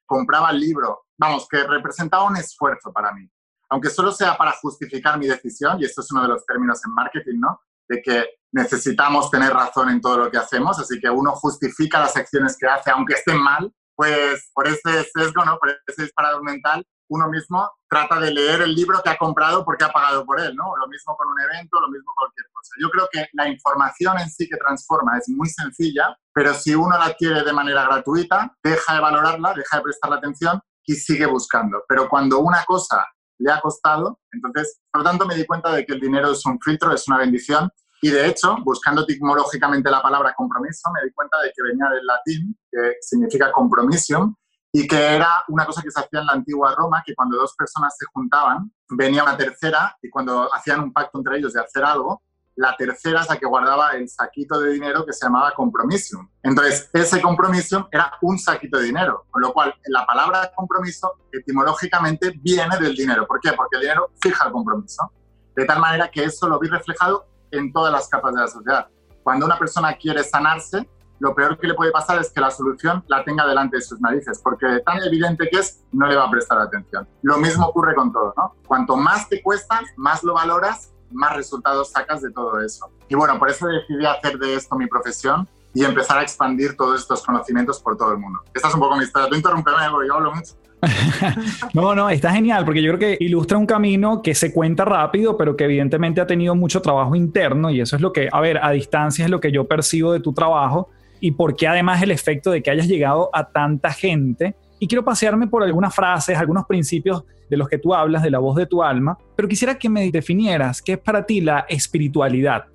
compraba 0.07 0.51
el 0.51 0.61
libro, 0.61 1.09
vamos, 1.19 1.47
que 1.47 1.63
representaba 1.63 2.25
un 2.25 2.39
esfuerzo 2.39 2.91
para 2.91 3.13
mí. 3.13 3.29
Aunque 3.69 3.91
solo 3.91 4.13
sea 4.13 4.35
para 4.39 4.53
justificar 4.53 5.19
mi 5.19 5.27
decisión, 5.27 5.79
y 5.79 5.85
esto 5.85 6.01
es 6.01 6.11
uno 6.11 6.23
de 6.23 6.29
los 6.29 6.47
términos 6.47 6.81
en 6.87 6.95
marketing, 6.95 7.39
¿no? 7.39 7.61
De 7.87 8.01
que 8.01 8.31
necesitamos 8.53 9.31
tener 9.31 9.53
razón 9.53 9.91
en 9.91 10.01
todo 10.01 10.17
lo 10.17 10.31
que 10.31 10.39
hacemos, 10.39 10.79
así 10.79 10.99
que 10.99 11.11
uno 11.11 11.33
justifica 11.33 12.01
las 12.01 12.17
acciones 12.17 12.57
que 12.59 12.67
hace, 12.67 12.91
aunque 12.91 13.15
estén 13.15 13.43
mal, 13.43 13.71
pues 13.97 14.51
por 14.55 14.69
ese 14.69 15.05
sesgo, 15.13 15.45
¿no? 15.45 15.59
por 15.59 15.71
ese 15.87 16.03
disparador 16.03 16.43
mental, 16.45 16.87
uno 17.09 17.29
mismo 17.29 17.71
trata 17.89 18.19
de 18.21 18.33
leer 18.33 18.63
el 18.63 18.75
libro 18.75 19.01
que 19.03 19.11
ha 19.11 19.17
comprado 19.17 19.65
porque 19.65 19.85
ha 19.85 19.91
pagado 19.93 20.25
por 20.27 20.41
él, 20.41 20.55
¿no? 20.57 20.77
Lo 20.77 20.89
mismo 20.89 21.17
con 21.17 21.29
un 21.29 21.41
evento, 21.41 21.81
lo 21.81 21.89
mismo 21.89 22.13
con 22.15 22.27
cualquier 22.27 22.47
cosa. 22.53 22.73
Yo 22.81 22.91
creo 22.91 23.09
que 23.13 23.29
la 23.33 23.49
información 23.49 24.19
en 24.19 24.29
sí 24.29 24.49
que 24.49 24.57
transforma 24.57 25.17
es 25.19 25.29
muy 25.29 25.49
sencilla, 25.49 26.17
pero 26.33 26.53
si 26.55 26.75
uno 26.75 26.99
la 26.99 27.07
adquiere 27.07 27.43
de 27.45 27.53
manera 27.53 27.85
gratuita, 27.85 28.53
deja 28.63 28.95
de 28.95 29.01
valorarla, 29.01 29.55
deja 29.55 29.77
de 29.77 29.83
prestarle 29.85 30.17
atención 30.17 30.61
y 30.85 30.95
sigue 30.95 31.27
buscando. 31.27 31.85
Pero 31.89 32.09
cuando 32.09 32.41
una 32.41 32.65
cosa 32.65 33.07
le 33.39 33.53
ha 33.53 33.61
costado, 33.61 34.19
entonces, 34.33 34.81
por 34.91 35.03
lo 35.03 35.09
tanto, 35.09 35.27
me 35.27 35.37
di 35.37 35.47
cuenta 35.47 35.73
de 35.73 35.87
que 35.87 35.95
el 35.95 36.01
dinero 36.01 36.33
es 36.33 36.45
un 36.45 36.59
filtro, 36.61 36.93
es 36.93 37.07
una 37.07 37.19
bendición 37.19 37.71
y 38.07 38.11
de 38.11 38.29
hecho, 38.29 38.57
buscando 38.63 39.03
etimológicamente 39.03 39.91
la 39.91 40.01
palabra 40.01 40.33
compromiso, 40.33 40.89
me 40.95 41.05
di 41.05 41.13
cuenta 41.13 41.41
de 41.43 41.51
que 41.53 41.61
venía 41.61 41.89
del 41.89 42.07
latín, 42.07 42.57
que 42.71 42.99
significa 43.01 43.51
compromisium, 43.51 44.33
y 44.73 44.87
que 44.87 45.17
era 45.17 45.43
una 45.49 45.67
cosa 45.67 45.83
que 45.83 45.91
se 45.91 45.99
hacía 45.99 46.21
en 46.21 46.27
la 46.27 46.35
antigua 46.35 46.73
Roma, 46.77 47.03
que 47.05 47.17
cuando 47.17 47.37
dos 47.37 47.57
personas 47.57 47.97
se 47.99 48.07
juntaban, 48.07 48.71
venía 48.91 49.25
una 49.25 49.37
tercera 49.37 49.99
y 50.01 50.09
cuando 50.09 50.49
hacían 50.55 50.83
un 50.83 50.93
pacto 50.93 51.19
entre 51.19 51.39
ellos 51.39 51.53
de 51.53 51.63
hacer 51.63 51.83
algo, 51.83 52.23
la 52.55 52.77
tercera 52.77 53.23
es 53.23 53.29
la 53.29 53.39
que 53.39 53.47
guardaba 53.47 53.97
el 53.97 54.09
saquito 54.09 54.61
de 54.61 54.71
dinero 54.71 55.05
que 55.05 55.13
se 55.13 55.27
llamaba 55.27 55.53
compromisum. 55.53 56.31
Entonces, 56.45 56.89
ese 56.93 57.21
compromisum 57.21 57.87
era 57.91 58.13
un 58.23 58.39
saquito 58.39 58.79
de 58.79 58.85
dinero, 58.85 59.27
con 59.33 59.43
lo 59.43 59.53
cual 59.53 59.75
la 59.87 60.07
palabra 60.07 60.53
compromiso 60.55 61.13
etimológicamente 61.33 62.35
viene 62.41 62.79
del 62.79 62.95
dinero. 62.95 63.27
¿Por 63.27 63.41
qué? 63.41 63.53
Porque 63.53 63.79
el 63.79 63.83
dinero 63.83 64.13
fija 64.23 64.47
el 64.47 64.53
compromiso. 64.53 65.11
De 65.57 65.65
tal 65.65 65.81
manera 65.81 66.09
que 66.09 66.23
eso 66.23 66.47
lo 66.49 66.61
vi 66.61 66.69
reflejado 66.69 67.36
en 67.51 67.73
todas 67.73 67.93
las 67.93 68.09
capas 68.09 68.35
de 68.35 68.41
la 68.41 68.49
sociedad. 68.49 68.89
Cuando 69.23 69.47
una 69.47 69.59
persona 69.59 69.95
quiere 69.95 70.23
sanarse, 70.23 70.89
lo 71.19 71.35
peor 71.35 71.59
que 71.59 71.67
le 71.67 71.75
puede 71.75 71.91
pasar 71.91 72.21
es 72.21 72.31
que 72.31 72.41
la 72.41 72.51
solución 72.51 73.03
la 73.09 73.25
tenga 73.25 73.47
delante 73.47 73.77
de 73.77 73.83
sus 73.83 74.01
narices, 74.01 74.41
porque 74.43 74.81
tan 74.85 75.03
evidente 75.03 75.49
que 75.51 75.59
es, 75.59 75.83
no 75.93 76.07
le 76.07 76.17
va 76.17 76.25
a 76.25 76.31
prestar 76.31 76.59
atención. 76.59 77.09
Lo 77.23 77.39
mismo 77.39 77.67
ocurre 77.67 77.95
con 77.95 78.13
todo, 78.13 78.35
¿no? 78.37 78.55
Cuanto 78.67 78.97
más 78.97 79.29
te 79.29 79.43
cuesta, 79.43 79.81
más 79.97 80.23
lo 80.23 80.35
valoras, 80.35 80.93
más 81.11 81.35
resultados 81.35 81.91
sacas 81.91 82.21
de 82.21 82.31
todo 82.31 82.61
eso. 82.61 82.91
Y 83.09 83.15
bueno, 83.15 83.39
por 83.39 83.49
eso 83.49 83.67
decidí 83.67 84.05
hacer 84.05 84.39
de 84.39 84.55
esto 84.55 84.77
mi 84.77 84.87
profesión 84.87 85.49
y 85.73 85.85
empezar 85.85 86.19
a 86.19 86.23
expandir 86.23 86.77
todos 86.77 87.01
estos 87.01 87.23
conocimientos 87.23 87.81
por 87.81 87.97
todo 87.97 88.13
el 88.13 88.19
mundo. 88.19 88.41
Esta 88.55 88.69
es 88.69 88.75
un 88.75 88.81
poco 88.81 88.97
mi 88.97 89.05
historia. 89.05 89.29
Tú 89.29 89.37
interrumpeme 89.37 89.77
porque 89.91 90.09
yo 90.09 90.15
hablo 90.15 90.35
mucho. 90.35 90.55
no, 91.75 91.95
no, 91.95 92.11
está 92.11 92.33
genial 92.33 92.65
porque 92.65 92.83
yo 92.83 92.97
creo 92.97 93.17
que 93.17 93.25
ilustra 93.25 93.59
un 93.59 93.67
camino 93.67 94.23
que 94.23 94.35
se 94.35 94.53
cuenta 94.53 94.85
rápido, 94.85 95.37
pero 95.37 95.57
que 95.57 95.65
evidentemente 95.65 96.21
ha 96.21 96.27
tenido 96.27 96.55
mucho 96.55 96.81
trabajo 96.83 97.15
interno 97.15 97.71
y 97.71 97.81
eso 97.81 97.97
es 97.97 98.03
lo 98.03 98.13
que, 98.13 98.29
a 98.31 98.41
ver, 98.41 98.59
a 98.63 98.71
distancia 98.71 99.25
es 99.25 99.31
lo 99.31 99.41
que 99.41 99.53
yo 99.53 99.67
percibo 99.67 100.13
de 100.13 100.21
tu 100.21 100.33
trabajo 100.33 100.91
y 101.21 101.33
porque 101.33 101.67
además 101.67 102.03
el 102.03 102.11
efecto 102.11 102.51
de 102.51 102.63
que 102.63 102.71
hayas 102.71 102.89
llegado 102.89 103.31
a 103.33 103.51
tanta 103.51 103.93
gente. 103.93 104.55
Y 104.79 104.89
quiero 104.89 105.05
pasearme 105.05 105.47
por 105.47 105.63
algunas 105.63 105.95
frases, 105.95 106.37
algunos 106.37 106.67
principios 106.67 107.25
de 107.49 107.57
los 107.57 107.69
que 107.69 107.79
tú 107.79 107.95
hablas, 107.95 108.23
de 108.23 108.31
la 108.31 108.39
voz 108.39 108.57
de 108.57 108.67
tu 108.67 108.83
alma, 108.83 109.17
pero 109.35 109.49
quisiera 109.49 109.79
que 109.79 109.89
me 109.89 110.11
definieras 110.11 110.83
qué 110.83 110.93
es 110.93 110.99
para 110.99 111.25
ti 111.25 111.41
la 111.41 111.65
espiritualidad 111.69 112.67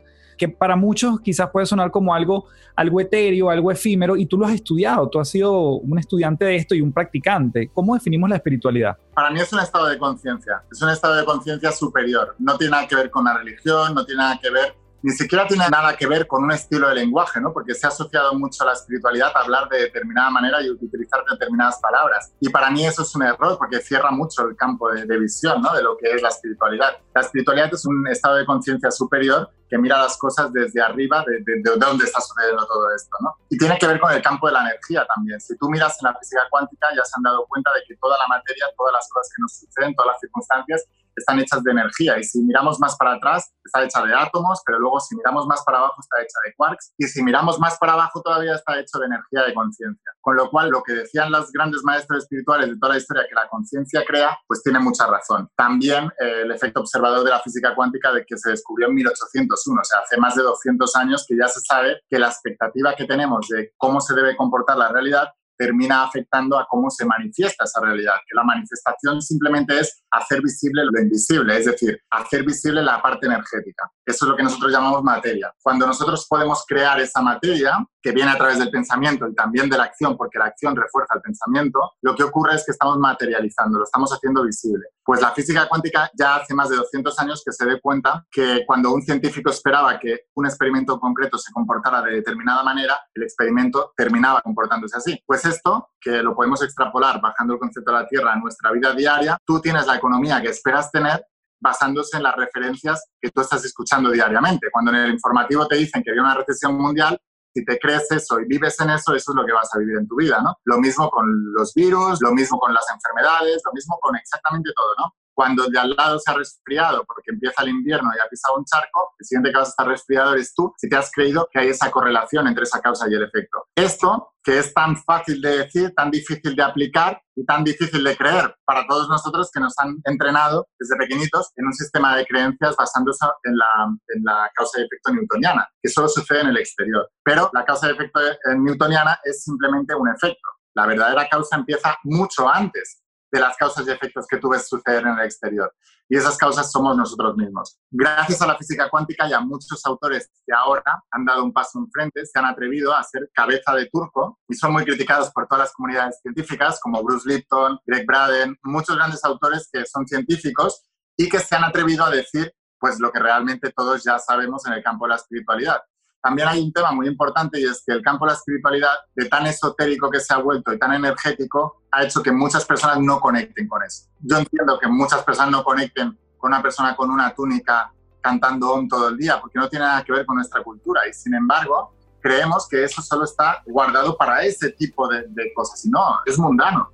que 0.42 0.50
para 0.50 0.76
muchos 0.76 1.22
quizás 1.22 1.52
puede 1.52 1.68
sonar 1.68 1.92
como 1.92 2.16
algo, 2.16 2.48
algo 2.76 3.00
etéreo, 3.00 3.52
algo 3.52 3.70
efímero, 3.70 4.18
y 4.18 4.26
tú 4.26 4.40
lo 4.40 4.48
has 4.48 4.54
estudiado, 4.54 5.08
tú 5.08 5.20
has 5.20 5.30
sido 5.30 5.76
un 5.76 6.00
estudiante 6.00 6.46
de 6.46 6.56
esto 6.56 6.74
y 6.74 6.82
un 6.82 6.92
practicante. 6.92 7.70
¿Cómo 7.72 7.94
definimos 7.94 8.28
la 8.28 8.38
espiritualidad? 8.38 8.98
Para 9.14 9.30
mí 9.30 9.40
es 9.40 9.54
un 9.54 9.60
estado 9.60 9.86
de 9.86 10.00
conciencia, 10.00 10.64
es 10.72 10.82
un 10.82 10.90
estado 10.90 11.16
de 11.16 11.26
conciencia 11.26 11.72
superior. 11.72 12.36
No 12.40 12.58
tiene 12.58 12.72
nada 12.72 12.88
que 12.88 12.96
ver 12.96 13.12
con 13.12 13.24
la 13.24 13.38
religión, 13.38 13.94
no 13.94 14.04
tiene 14.04 14.24
nada 14.24 14.40
que 14.42 14.50
ver 14.50 14.81
ni 15.04 15.12
siquiera 15.12 15.48
tiene 15.48 15.68
nada 15.70 15.96
que 15.96 16.08
ver 16.08 16.28
con 16.28 16.44
un 16.44 16.52
estilo 16.52 16.88
de 16.90 16.96
lenguaje, 16.96 17.42
¿no? 17.42 17.52
Porque 17.52 17.74
se 17.74 17.88
ha 17.88 17.90
asociado 17.90 18.34
mucho 18.36 18.64
a 18.64 18.68
la 18.68 18.74
espiritualidad 18.74 19.32
a 19.36 19.42
hablar 19.42 19.68
de 19.70 19.80
determinada 19.80 20.30
manera 20.30 20.62
y 20.62 20.70
utilizar 20.70 21.24
determinadas 21.30 21.80
palabras. 21.80 22.34
Y 22.40 22.50
para 22.50 22.70
mí 22.70 22.86
eso 22.86 23.02
es 23.02 23.16
un 23.16 23.24
error 23.24 23.58
porque 23.58 23.80
cierra 23.80 24.12
mucho 24.12 24.48
el 24.48 24.56
campo 24.56 24.92
de, 24.92 25.18
visión, 25.18 25.62
¿no? 25.62 25.74
De 25.74 25.84
lo 25.84 25.98
que 25.98 26.12
es 26.12 26.22
la 26.22 26.30
espiritualidad. 26.30 26.98
La 27.14 27.22
espiritualidad 27.22 27.74
es 27.74 27.86
un 27.86 28.08
estado 28.08 28.36
de 28.36 28.46
conciencia 28.46 28.92
superior 28.92 29.50
que 29.70 29.78
mira 29.78 29.98
las 29.98 30.18
cosas 30.18 30.52
desde 30.52 30.82
arriba, 30.82 31.24
de, 31.26 31.40
de, 31.46 31.62
de, 31.62 31.78
dónde 31.78 32.04
está 32.04 32.20
sucediendo 32.20 32.66
todo 32.68 32.94
esto, 32.94 33.18
¿no? 33.22 33.36
Y 33.50 33.58
tiene 33.58 33.78
que 33.78 33.88
ver 33.88 34.00
con 34.00 34.12
el 34.12 34.22
campo 34.22 34.48
de 34.48 34.54
la 34.54 34.62
energía 34.62 35.06
también. 35.16 35.40
Si 35.40 35.58
tú 35.58 35.70
miras 35.70 35.98
en 36.02 36.12
la 36.12 36.20
física 36.20 36.42
cuántica, 36.50 36.88
ya 36.96 37.06
se 37.06 37.14
han 37.16 37.24
dado 37.24 37.46
cuenta 37.48 37.72
de 37.74 37.82
que 37.88 37.96
toda 37.96 38.18
la 38.18 38.28
materia, 38.28 38.66
todas 38.78 38.94
las 38.94 39.08
cosas 39.10 39.32
que 39.34 39.42
nos 39.42 39.54
suceden, 39.58 39.96
todas 39.96 40.14
las 40.14 40.20
circunstancias, 40.20 40.86
están 41.16 41.40
hechas 41.40 41.64
de 41.64 41.72
energía 41.72 42.18
y 42.20 42.24
si 42.24 42.42
miramos 42.42 42.80
más 42.80 42.96
para 42.98 43.14
atrás 43.14 43.52
está 43.64 43.84
hecha 43.84 44.06
de 44.06 44.14
átomos, 44.14 44.62
pero 44.66 44.80
luego 44.80 45.00
si 45.00 45.16
miramos 45.16 45.46
más 45.48 45.64
para 45.64 45.80
abajo 45.80 45.96
está 46.00 46.22
hecha 46.22 46.40
de 46.46 46.54
quarks 46.56 46.94
y 46.98 47.06
si 47.08 47.24
miramos 47.24 47.60
más 47.60 47.78
para 47.78 47.94
abajo 47.94 48.22
todavía 48.22 48.56
está 48.56 48.80
hecho 48.80 49.00
de 49.00 49.06
energía 49.06 49.44
de 49.44 49.54
conciencia. 49.54 50.12
Con 50.20 50.36
lo 50.36 50.50
cual 50.50 50.70
lo 50.70 50.84
que 50.84 50.94
decían 50.94 51.32
los 51.32 51.52
grandes 51.52 51.82
maestros 51.84 52.24
espirituales 52.24 52.70
de 52.70 52.78
toda 52.78 52.94
la 52.94 53.00
historia 53.00 53.26
que 53.28 53.36
la 53.36 53.48
conciencia 53.48 54.04
crea, 54.06 54.38
pues 54.48 54.62
tiene 54.64 54.80
mucha 54.80 55.08
razón. 55.08 55.48
También 55.56 56.06
eh, 56.20 56.42
el 56.44 56.52
efecto 56.52 56.82
observador 56.82 57.24
de 57.24 57.32
la 57.32 57.40
física 57.40 57.76
cuántica 57.76 58.12
de 58.12 58.26
que 58.26 58.38
se 58.38 58.52
descubrió 58.52 58.88
en 58.88 58.96
1801, 58.96 59.82
o 59.82 59.84
sea, 59.84 60.00
hace 60.00 60.18
más 60.18 60.36
de 60.36 60.44
200 60.44 60.96
años 60.96 61.26
que 61.28 61.36
ya 61.38 61.48
se 61.48 61.62
sabe 61.62 62.02
que 62.10 62.20
la 62.20 62.28
expectativa 62.28 62.96
que 62.96 63.06
tenemos 63.06 63.48
de 63.48 63.72
cómo 63.78 64.02
se 64.02 64.14
debe 64.14 64.36
comportar 64.36 64.78
la 64.78 64.90
realidad 64.90 65.30
termina 65.62 66.04
afectando 66.06 66.58
a 66.58 66.66
cómo 66.68 66.90
se 66.90 67.06
manifiesta 67.06 67.66
esa 67.66 67.80
realidad, 67.82 68.16
que 68.28 68.36
la 68.36 68.44
manifestación 68.44 69.22
simplemente 69.22 69.80
es 69.80 70.04
hacer 70.10 70.42
visible 70.42 70.84
lo 70.86 71.00
invisible, 71.00 71.56
es 71.56 71.66
decir, 71.66 72.02
hacer 72.10 72.44
visible 72.44 72.82
la 72.82 73.00
parte 73.00 73.28
energética. 73.28 73.88
Eso 74.04 74.26
es 74.26 74.30
lo 74.32 74.36
que 74.36 74.42
nosotros 74.42 74.72
llamamos 74.72 75.04
materia. 75.04 75.54
Cuando 75.62 75.86
nosotros 75.86 76.26
podemos 76.28 76.66
crear 76.68 77.00
esa 77.00 77.22
materia, 77.22 77.78
que 78.02 78.12
viene 78.12 78.32
a 78.32 78.38
través 78.38 78.60
del 78.60 78.70
pensamiento 78.70 79.28
y 79.28 79.36
también 79.36 79.70
de 79.70 79.78
la 79.78 79.84
acción, 79.84 80.18
porque 80.18 80.40
la 80.40 80.46
acción 80.46 80.76
refuerza 80.76 81.16
el 81.16 81.22
pensamiento, 81.22 81.92
lo 82.02 82.16
que 82.16 82.24
ocurre 82.24 82.56
es 82.56 82.66
que 82.66 82.72
estamos 82.72 82.98
materializando, 82.98 83.78
lo 83.78 83.84
estamos 83.84 84.12
haciendo 84.12 84.44
visible. 84.44 84.86
Pues 85.04 85.22
la 85.22 85.32
física 85.32 85.68
cuántica 85.68 86.10
ya 86.18 86.36
hace 86.36 86.54
más 86.54 86.70
de 86.70 86.78
200 86.78 87.20
años 87.20 87.42
que 87.46 87.52
se 87.52 87.66
dé 87.66 87.80
cuenta 87.80 88.26
que 88.32 88.64
cuando 88.66 88.94
un 88.94 89.02
científico 89.02 89.50
esperaba 89.50 90.00
que 90.00 90.22
un 90.36 90.46
experimento 90.46 91.00
concreto 91.00 91.38
se 91.38 91.52
comportara 91.52 92.02
de 92.02 92.16
determinada 92.16 92.64
manera, 92.64 93.00
el 93.14 93.24
experimento 93.24 93.94
terminaba 93.96 94.42
comportándose 94.42 94.98
así. 94.98 95.22
Pues 95.26 95.46
esto, 95.46 95.90
que 96.00 96.22
lo 96.22 96.36
podemos 96.36 96.62
extrapolar 96.64 97.20
bajando 97.22 97.54
el 97.54 97.60
concepto 97.60 97.92
de 97.92 98.00
la 98.00 98.08
Tierra 98.08 98.34
a 98.34 98.40
nuestra 98.40 98.72
vida 98.72 98.94
diaria, 98.94 99.38
tú 99.46 99.60
tienes 99.60 99.86
la 99.88 99.96
economía 99.96 100.42
que 100.42 100.50
esperas 100.50 100.92
tener 100.92 101.26
basándose 101.62 102.18
en 102.18 102.24
las 102.24 102.36
referencias 102.36 103.12
que 103.20 103.30
tú 103.30 103.42
estás 103.42 103.64
escuchando 103.64 104.10
diariamente. 104.10 104.70
Cuando 104.72 104.92
en 104.92 104.98
el 104.98 105.12
informativo 105.12 105.68
te 105.68 105.76
dicen 105.76 106.02
que 106.04 106.10
había 106.10 106.24
una 106.24 106.34
recesión 106.34 106.76
mundial, 106.76 107.20
si 107.54 107.66
te 107.66 107.78
crees 107.80 108.10
eso 108.12 108.40
y 108.40 108.46
vives 108.46 108.80
en 108.80 108.90
eso, 108.92 109.14
eso 109.14 109.32
es 109.32 109.36
lo 109.36 109.46
que 109.46 109.54
vas 109.54 109.70
a 109.74 109.80
vivir 109.80 109.98
en 109.98 110.08
tu 110.08 110.16
vida, 110.16 110.42
¿no? 110.42 110.58
Lo 110.66 110.78
mismo 110.80 111.10
con 111.10 111.26
los 111.54 111.74
virus, 111.74 112.22
lo 112.22 112.32
mismo 112.32 112.60
con 112.60 112.74
las 112.74 112.86
enfermedades, 112.94 113.62
lo 113.66 113.74
mismo 113.74 113.98
con 114.02 114.16
exactamente 114.16 114.72
todo, 114.76 114.94
¿no? 114.98 115.16
Cuando 115.34 115.68
de 115.68 115.80
al 115.80 115.92
lado 115.96 116.20
se 116.20 116.32
ha 116.32 116.36
resfriado 116.36 117.04
porque 117.06 117.32
empieza 117.32 117.62
el 117.64 117.70
invierno 117.70 118.10
y 118.16 118.20
ha 118.20 118.30
pisado 118.30 118.58
un 118.58 118.66
charco, 118.66 119.14
el 119.18 119.26
siguiente 119.26 119.52
que 119.52 119.58
vas 119.58 119.70
a 119.70 119.72
estar 119.72 119.88
resfriado 119.88 120.34
eres 120.34 120.54
tú 120.54 120.74
si 120.78 120.90
te 120.90 120.96
has 120.96 121.12
creído 121.12 121.48
que 121.52 121.60
hay 121.60 121.70
esa 121.70 121.90
correlación 121.90 122.48
entre 122.48 122.64
esa 122.64 122.82
causa 122.82 123.06
y 123.10 123.14
el 123.14 123.24
efecto. 123.24 123.66
Esto, 123.76 124.34
que 124.44 124.60
es 124.60 124.74
tan 124.74 124.98
fácil 124.98 125.42
de 125.42 125.60
decir, 125.60 125.94
tan 125.96 126.12
difícil 126.12 126.56
de 126.56 126.64
aplicar 126.64 127.22
y 127.36 127.46
tan 127.46 127.64
difícil 127.64 128.04
de 128.04 128.18
creer 128.18 128.56
para 128.66 128.86
todos 128.88 129.08
nosotros 129.08 129.50
que 129.54 129.60
nos 129.60 129.74
han 129.80 129.98
entrenado 130.06 130.68
desde 130.80 130.98
pequeñitos 130.98 131.52
en 131.56 131.66
un 131.66 131.74
sistema 131.74 132.16
de 132.16 132.26
creencias 132.26 132.76
basándose 132.76 133.26
en 133.44 133.58
la, 133.58 133.66
en 134.08 134.24
la 134.24 134.52
causa 134.56 134.80
y 134.80 134.84
efecto 134.84 135.14
newtoniana, 135.14 135.68
que 135.82 135.90
solo 135.90 136.08
sucede 136.08 136.42
en 136.42 136.48
el 136.48 136.58
exterior. 136.58 137.10
Pero 137.24 137.50
la 137.54 137.66
causa 137.66 137.88
y 137.88 137.92
efecto 137.92 138.20
newtoniana 138.58 139.20
es 139.24 139.44
simplemente 139.44 139.96
un 139.96 140.10
efecto. 140.10 140.50
La 140.74 140.86
verdadera 140.86 141.28
causa 141.28 141.58
empieza 141.58 141.98
mucho 142.04 142.48
antes 142.48 143.01
de 143.32 143.40
las 143.40 143.56
causas 143.56 143.88
y 143.88 143.92
efectos 143.92 144.26
que 144.28 144.38
tú 144.38 144.50
ves 144.50 144.68
suceder 144.68 145.04
en 145.04 145.18
el 145.18 145.26
exterior. 145.26 145.74
Y 146.10 146.18
esas 146.18 146.38
causas 146.38 146.72
somos 146.72 146.98
nosotros 146.98 147.36
mismos. 147.38 147.80
Gracias 147.90 148.42
a 148.42 148.48
la 148.48 148.58
física 148.58 148.90
cuántica 148.90 149.28
y 149.30 149.34
a 149.34 149.40
muchos 149.40 149.86
autores 149.86 150.30
que 150.46 150.54
ahora 150.54 151.02
han 151.12 151.26
dado 151.26 151.44
un 151.44 151.54
paso 151.54 151.80
enfrente, 151.80 152.26
se 152.26 152.38
han 152.38 152.46
atrevido 152.46 152.94
a 152.94 153.02
ser 153.04 153.30
cabeza 153.34 153.74
de 153.74 153.88
turco 153.88 154.40
y 154.48 154.56
son 154.56 154.74
muy 154.74 154.84
criticados 154.84 155.32
por 155.32 155.48
todas 155.48 155.66
las 155.66 155.74
comunidades 155.74 156.20
científicas, 156.22 156.80
como 156.82 157.02
Bruce 157.04 157.28
Lipton, 157.28 157.80
Greg 157.86 158.06
Braden, 158.06 158.58
muchos 158.64 158.96
grandes 158.96 159.24
autores 159.24 159.70
que 159.72 159.86
son 159.86 160.06
científicos 160.06 160.84
y 161.16 161.30
que 161.30 161.40
se 161.40 161.56
han 161.56 161.64
atrevido 161.64 162.04
a 162.04 162.10
decir 162.10 162.54
pues 162.80 163.00
lo 163.00 163.12
que 163.12 163.20
realmente 163.20 163.72
todos 163.72 164.04
ya 164.04 164.18
sabemos 164.18 164.66
en 164.66 164.74
el 164.74 164.84
campo 164.84 165.06
de 165.06 165.10
la 165.10 165.16
espiritualidad 165.16 165.82
también 166.22 166.48
hay 166.48 166.62
un 166.62 166.72
tema 166.72 166.92
muy 166.92 167.08
importante 167.08 167.60
y 167.60 167.64
es 167.64 167.84
que 167.86 167.94
el 167.94 168.02
campo 168.02 168.26
de 168.26 168.32
la 168.32 168.38
espiritualidad, 168.38 168.94
de 169.16 169.26
tan 169.26 169.48
esotérico 169.48 170.10
que 170.10 170.20
se 170.20 170.34
ha 170.34 170.38
vuelto 170.38 170.72
y 170.72 170.78
tan 170.78 170.94
energético, 170.94 171.82
ha 171.92 172.04
hecho 172.04 172.22
que 172.22 172.32
muchas 172.32 172.64
personas 172.66 173.00
no 173.00 173.20
conecten 173.20 173.68
con 173.68 173.82
eso. 173.84 174.06
Yo 174.20 174.38
entiendo 174.38 174.78
que 174.80 174.88
muchas 174.88 175.24
personas 175.24 175.52
no 175.52 175.64
conecten 175.64 176.18
con 176.38 176.52
una 176.52 176.62
persona 176.62 176.96
con 176.96 177.10
una 177.10 177.34
túnica 177.34 177.92
cantando 178.22 178.72
OM 178.74 178.88
todo 178.88 179.10
el 179.10 179.18
día, 179.18 179.42
porque 179.42 179.58
no 179.58 179.68
tiene 179.68 179.86
nada 179.86 180.04
que 180.04 180.14
ver 180.14 180.26
con 180.26 180.36
nuestra 180.36 180.64
cultura. 180.64 181.08
Y 181.10 181.14
sin 181.14 181.34
embargo, 181.34 181.96
creemos 182.22 182.68
que 182.70 182.84
eso 182.84 183.02
solo 183.02 183.26
está 183.26 183.64
guardado 183.66 184.16
para 184.16 184.44
ese 184.44 184.70
tipo 184.70 185.08
de, 185.08 185.26
de 185.28 185.52
cosas. 185.56 185.84
Y 185.86 185.90
no, 185.90 186.20
es 186.26 186.38
mundano. 186.38 186.92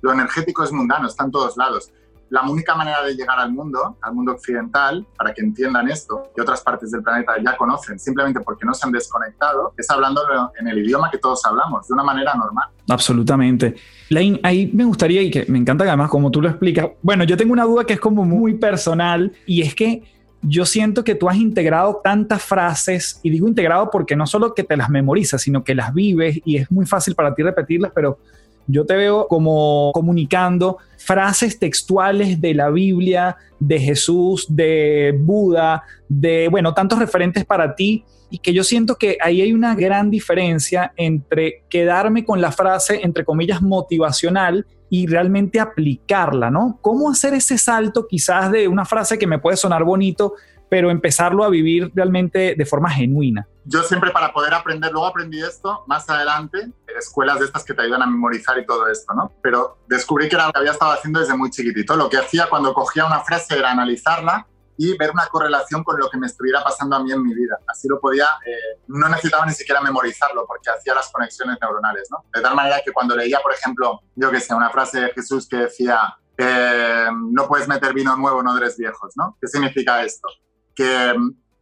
Lo 0.00 0.12
energético 0.12 0.64
es 0.64 0.72
mundano, 0.72 1.06
está 1.06 1.24
en 1.24 1.30
todos 1.30 1.56
lados 1.58 1.92
la 2.30 2.42
única 2.48 2.74
manera 2.74 3.02
de 3.02 3.14
llegar 3.14 3.38
al 3.38 3.52
mundo, 3.52 3.98
al 4.00 4.14
mundo 4.14 4.32
occidental, 4.32 5.04
para 5.16 5.34
que 5.34 5.42
entiendan 5.42 5.88
esto, 5.90 6.30
que 6.34 6.40
otras 6.40 6.62
partes 6.62 6.90
del 6.90 7.02
planeta 7.02 7.34
ya 7.44 7.56
conocen, 7.56 7.98
simplemente 7.98 8.40
porque 8.40 8.64
no 8.64 8.72
se 8.72 8.86
han 8.86 8.92
desconectado, 8.92 9.74
es 9.76 9.90
hablando 9.90 10.22
en 10.58 10.68
el 10.68 10.78
idioma 10.78 11.10
que 11.10 11.18
todos 11.18 11.44
hablamos, 11.44 11.88
de 11.88 11.94
una 11.94 12.04
manera 12.04 12.32
normal. 12.34 12.68
Absolutamente. 12.88 13.74
Lain, 14.10 14.40
ahí 14.42 14.70
me 14.72 14.84
gustaría, 14.84 15.22
y 15.22 15.30
que 15.30 15.44
me 15.48 15.58
encanta 15.58 15.84
que 15.84 15.90
además 15.90 16.08
como 16.08 16.30
tú 16.30 16.40
lo 16.40 16.48
explicas, 16.48 16.88
bueno, 17.02 17.24
yo 17.24 17.36
tengo 17.36 17.52
una 17.52 17.64
duda 17.64 17.84
que 17.84 17.94
es 17.94 18.00
como 18.00 18.24
muy 18.24 18.54
personal, 18.54 19.32
y 19.44 19.62
es 19.62 19.74
que 19.74 20.04
yo 20.42 20.64
siento 20.64 21.04
que 21.04 21.14
tú 21.14 21.28
has 21.28 21.36
integrado 21.36 22.00
tantas 22.02 22.42
frases, 22.42 23.18
y 23.22 23.30
digo 23.30 23.48
integrado 23.48 23.90
porque 23.90 24.14
no 24.14 24.26
solo 24.26 24.54
que 24.54 24.64
te 24.64 24.76
las 24.76 24.88
memorizas, 24.88 25.42
sino 25.42 25.64
que 25.64 25.74
las 25.74 25.92
vives 25.92 26.40
y 26.44 26.56
es 26.56 26.70
muy 26.70 26.86
fácil 26.86 27.14
para 27.14 27.34
ti 27.34 27.42
repetirlas, 27.42 27.92
pero 27.94 28.18
yo 28.66 28.86
te 28.86 28.96
veo 28.96 29.26
como 29.28 29.90
comunicando 29.92 30.78
frases 30.96 31.58
textuales 31.58 32.40
de 32.40 32.54
la 32.54 32.70
Biblia, 32.70 33.36
de 33.58 33.78
Jesús, 33.78 34.46
de 34.48 35.14
Buda, 35.18 35.82
de, 36.08 36.48
bueno, 36.48 36.72
tantos 36.74 36.98
referentes 36.98 37.44
para 37.44 37.74
ti 37.74 38.04
y 38.30 38.38
que 38.38 38.52
yo 38.52 38.62
siento 38.62 38.96
que 38.96 39.18
ahí 39.20 39.42
hay 39.42 39.52
una 39.52 39.74
gran 39.74 40.10
diferencia 40.10 40.92
entre 40.96 41.64
quedarme 41.68 42.24
con 42.24 42.40
la 42.40 42.52
frase, 42.52 43.00
entre 43.02 43.24
comillas, 43.24 43.60
motivacional 43.60 44.66
y 44.88 45.06
realmente 45.06 45.60
aplicarla, 45.60 46.50
¿no? 46.50 46.78
¿Cómo 46.80 47.10
hacer 47.10 47.34
ese 47.34 47.58
salto 47.58 48.06
quizás 48.08 48.50
de 48.50 48.68
una 48.68 48.84
frase 48.84 49.18
que 49.18 49.26
me 49.26 49.38
puede 49.38 49.56
sonar 49.56 49.84
bonito, 49.84 50.34
pero 50.70 50.90
empezarlo 50.90 51.44
a 51.44 51.50
vivir 51.50 51.92
realmente 51.94 52.54
de 52.56 52.64
forma 52.64 52.88
genuina? 52.88 53.46
Yo 53.64 53.82
siempre 53.82 54.10
para 54.10 54.32
poder 54.32 54.54
aprender, 54.54 54.90
luego 54.92 55.06
aprendí 55.06 55.42
esto 55.42 55.84
más 55.86 56.08
adelante, 56.08 56.72
escuelas 56.98 57.40
de 57.40 57.46
estas 57.46 57.64
que 57.64 57.74
te 57.74 57.82
ayudan 57.82 58.02
a 58.02 58.06
memorizar 58.06 58.58
y 58.58 58.64
todo 58.64 58.88
esto, 58.88 59.12
¿no? 59.12 59.32
Pero 59.42 59.78
descubrí 59.88 60.28
que 60.28 60.36
era 60.36 60.46
lo 60.46 60.52
que 60.52 60.60
había 60.60 60.72
estado 60.72 60.92
haciendo 60.92 61.20
desde 61.20 61.36
muy 61.36 61.50
chiquitito. 61.50 61.96
Lo 61.96 62.08
que 62.08 62.16
hacía 62.16 62.48
cuando 62.48 62.72
cogía 62.72 63.04
una 63.04 63.20
frase 63.20 63.58
era 63.58 63.72
analizarla 63.72 64.46
y 64.78 64.96
ver 64.96 65.10
una 65.10 65.26
correlación 65.26 65.84
con 65.84 65.98
lo 66.00 66.08
que 66.08 66.16
me 66.16 66.26
estuviera 66.26 66.64
pasando 66.64 66.96
a 66.96 67.04
mí 67.04 67.12
en 67.12 67.22
mi 67.22 67.34
vida. 67.34 67.58
Así 67.66 67.86
lo 67.86 68.00
podía, 68.00 68.28
eh, 68.46 68.80
no 68.86 69.08
necesitaba 69.10 69.44
ni 69.44 69.52
siquiera 69.52 69.80
memorizarlo 69.82 70.46
porque 70.46 70.70
hacía 70.70 70.94
las 70.94 71.10
conexiones 71.12 71.58
neuronales, 71.60 72.08
¿no? 72.10 72.24
De 72.32 72.40
tal 72.40 72.54
manera 72.54 72.80
que 72.82 72.92
cuando 72.92 73.14
leía, 73.14 73.40
por 73.42 73.52
ejemplo, 73.52 74.00
yo 74.14 74.30
que 74.30 74.40
sé, 74.40 74.54
una 74.54 74.70
frase 74.70 75.00
de 75.00 75.12
Jesús 75.12 75.46
que 75.46 75.56
decía, 75.56 76.16
eh, 76.38 77.08
no 77.12 77.46
puedes 77.46 77.68
meter 77.68 77.92
vino 77.92 78.16
nuevo, 78.16 78.42
no 78.42 78.56
eres 78.56 78.78
viejos, 78.78 79.12
¿no? 79.16 79.36
¿Qué 79.38 79.48
significa 79.48 80.02
esto? 80.02 80.28
Que 80.74 81.14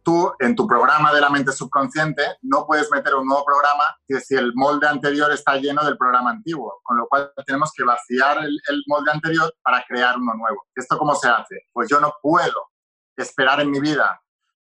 tú 0.03 0.31
en 0.39 0.55
tu 0.55 0.65
programa 0.65 1.13
de 1.13 1.21
la 1.21 1.29
mente 1.29 1.51
subconsciente 1.51 2.23
no 2.41 2.65
puedes 2.65 2.89
meter 2.91 3.15
un 3.15 3.27
nuevo 3.27 3.43
programa 3.45 3.83
si 4.07 4.35
el 4.35 4.53
molde 4.55 4.87
anterior 4.87 5.31
está 5.31 5.57
lleno 5.57 5.83
del 5.83 5.97
programa 5.97 6.31
antiguo, 6.31 6.79
con 6.83 6.97
lo 6.97 7.07
cual 7.07 7.31
tenemos 7.45 7.71
que 7.75 7.83
vaciar 7.83 8.39
el, 8.39 8.59
el 8.69 8.83
molde 8.87 9.11
anterior 9.11 9.53
para 9.61 9.83
crear 9.87 10.17
uno 10.17 10.33
nuevo. 10.33 10.65
¿Esto 10.75 10.97
cómo 10.97 11.15
se 11.15 11.27
hace? 11.27 11.67
Pues 11.71 11.89
yo 11.89 11.99
no 11.99 12.13
puedo 12.21 12.69
esperar 13.17 13.59
en 13.61 13.71
mi 13.71 13.79
vida 13.79 14.19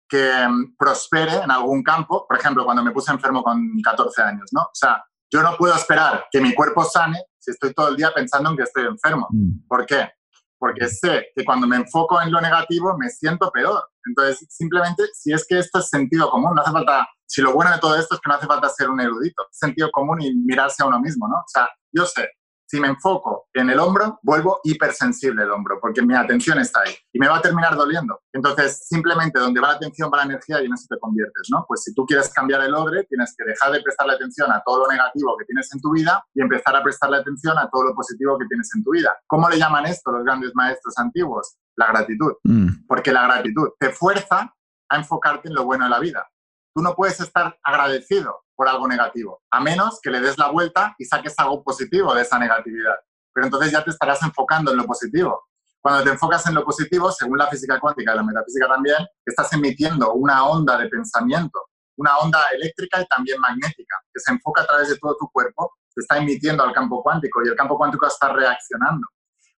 que 0.08 0.48
mm, 0.48 0.76
prospere 0.76 1.36
en 1.36 1.50
algún 1.50 1.82
campo, 1.82 2.26
por 2.26 2.38
ejemplo, 2.38 2.64
cuando 2.64 2.82
me 2.82 2.92
puse 2.92 3.12
enfermo 3.12 3.42
con 3.42 3.60
14 3.82 4.22
años, 4.22 4.48
¿no? 4.52 4.62
O 4.62 4.74
sea, 4.74 5.04
yo 5.30 5.42
no 5.42 5.56
puedo 5.56 5.74
esperar 5.74 6.26
que 6.30 6.40
mi 6.40 6.54
cuerpo 6.54 6.84
sane 6.84 7.22
si 7.38 7.50
estoy 7.50 7.74
todo 7.74 7.88
el 7.88 7.96
día 7.96 8.12
pensando 8.14 8.50
en 8.50 8.56
que 8.56 8.62
estoy 8.62 8.86
enfermo. 8.86 9.28
Mm. 9.30 9.66
¿Por 9.68 9.84
qué? 9.86 10.10
Porque 10.58 10.88
sé 10.88 11.28
que 11.34 11.44
cuando 11.44 11.66
me 11.66 11.76
enfoco 11.76 12.20
en 12.20 12.32
lo 12.32 12.40
negativo 12.40 12.96
me 12.98 13.08
siento 13.10 13.50
peor. 13.50 13.82
Entonces, 14.06 14.46
simplemente, 14.50 15.04
si 15.14 15.32
es 15.32 15.46
que 15.46 15.58
esto 15.58 15.78
es 15.78 15.88
sentido 15.88 16.30
común, 16.30 16.54
no 16.54 16.62
hace 16.62 16.72
falta, 16.72 17.06
si 17.26 17.42
lo 17.42 17.52
bueno 17.52 17.70
de 17.72 17.78
todo 17.78 17.96
esto 17.96 18.14
es 18.14 18.20
que 18.20 18.28
no 18.28 18.34
hace 18.34 18.46
falta 18.46 18.68
ser 18.68 18.90
un 18.90 19.00
erudito, 19.00 19.46
sentido 19.52 19.90
común 19.92 20.20
y 20.20 20.34
mirarse 20.34 20.82
a 20.82 20.86
uno 20.86 21.00
mismo, 21.00 21.28
¿no? 21.28 21.36
O 21.36 21.48
sea, 21.48 21.68
yo 21.92 22.04
sé, 22.06 22.28
si 22.68 22.78
me 22.80 22.88
enfoco 22.88 23.48
en 23.54 23.70
el 23.70 23.78
hombro, 23.80 24.20
vuelvo 24.22 24.60
hipersensible 24.62 25.42
el 25.42 25.50
hombro, 25.50 25.78
porque 25.80 26.02
mi 26.02 26.14
atención 26.14 26.58
está 26.58 26.80
ahí 26.80 26.94
y 27.12 27.18
me 27.18 27.26
va 27.26 27.38
a 27.38 27.40
terminar 27.42 27.74
doliendo. 27.74 28.20
Entonces, 28.30 28.86
simplemente 28.86 29.40
donde 29.40 29.58
va 29.58 29.68
la 29.68 29.74
atención 29.74 30.10
va 30.12 30.18
la 30.18 30.24
energía 30.24 30.60
y 30.60 30.66
en 30.66 30.74
eso 30.74 30.84
te 30.88 30.98
conviertes, 30.98 31.48
¿no? 31.50 31.64
Pues 31.66 31.82
si 31.82 31.94
tú 31.94 32.04
quieres 32.04 32.28
cambiar 32.28 32.62
el 32.62 32.74
odre, 32.74 33.04
tienes 33.04 33.34
que 33.36 33.44
dejar 33.44 33.72
de 33.72 33.80
prestarle 33.80 34.14
atención 34.14 34.52
a 34.52 34.62
todo 34.64 34.84
lo 34.84 34.92
negativo 34.92 35.34
que 35.38 35.46
tienes 35.46 35.72
en 35.72 35.80
tu 35.80 35.92
vida 35.92 36.22
y 36.34 36.42
empezar 36.42 36.76
a 36.76 36.82
prestarle 36.82 37.16
atención 37.16 37.58
a 37.58 37.70
todo 37.70 37.84
lo 37.84 37.94
positivo 37.94 38.38
que 38.38 38.44
tienes 38.46 38.68
en 38.76 38.84
tu 38.84 38.90
vida. 38.90 39.16
¿Cómo 39.26 39.48
le 39.48 39.58
llaman 39.58 39.86
esto 39.86 40.12
los 40.12 40.24
grandes 40.24 40.54
maestros 40.54 40.98
antiguos? 40.98 41.56
La 41.76 41.86
gratitud. 41.86 42.34
Mm. 42.44 42.86
Porque 42.86 43.12
la 43.12 43.22
gratitud 43.22 43.70
te 43.78 43.90
fuerza 43.90 44.54
a 44.90 44.96
enfocarte 44.96 45.48
en 45.48 45.54
lo 45.54 45.64
bueno 45.64 45.84
de 45.84 45.90
la 45.90 46.00
vida. 46.00 46.28
Tú 46.74 46.82
no 46.82 46.94
puedes 46.94 47.18
estar 47.20 47.58
agradecido 47.62 48.42
por 48.58 48.68
algo 48.68 48.88
negativo, 48.88 49.40
a 49.52 49.60
menos 49.60 50.00
que 50.02 50.10
le 50.10 50.20
des 50.20 50.36
la 50.36 50.50
vuelta 50.50 50.92
y 50.98 51.04
saques 51.04 51.32
algo 51.38 51.62
positivo 51.62 52.12
de 52.12 52.22
esa 52.22 52.40
negatividad. 52.40 52.96
Pero 53.32 53.46
entonces 53.46 53.70
ya 53.70 53.84
te 53.84 53.90
estarás 53.90 54.20
enfocando 54.24 54.72
en 54.72 54.78
lo 54.78 54.84
positivo. 54.84 55.44
Cuando 55.80 56.02
te 56.02 56.10
enfocas 56.10 56.44
en 56.48 56.56
lo 56.56 56.64
positivo, 56.64 57.12
según 57.12 57.38
la 57.38 57.46
física 57.46 57.78
cuántica 57.78 58.12
y 58.12 58.16
la 58.16 58.24
metafísica 58.24 58.66
también, 58.66 58.96
estás 59.24 59.52
emitiendo 59.52 60.12
una 60.14 60.44
onda 60.44 60.76
de 60.76 60.88
pensamiento, 60.88 61.68
una 61.98 62.18
onda 62.18 62.40
eléctrica 62.52 63.00
y 63.00 63.06
también 63.06 63.38
magnética, 63.38 63.94
que 64.12 64.18
se 64.18 64.32
enfoca 64.32 64.62
a 64.62 64.66
través 64.66 64.88
de 64.88 64.98
todo 64.98 65.16
tu 65.20 65.30
cuerpo, 65.30 65.74
se 65.88 66.00
está 66.00 66.18
emitiendo 66.18 66.64
al 66.64 66.72
campo 66.72 67.00
cuántico 67.00 67.44
y 67.44 67.48
el 67.50 67.54
campo 67.54 67.78
cuántico 67.78 68.08
está 68.08 68.32
reaccionando. 68.32 69.06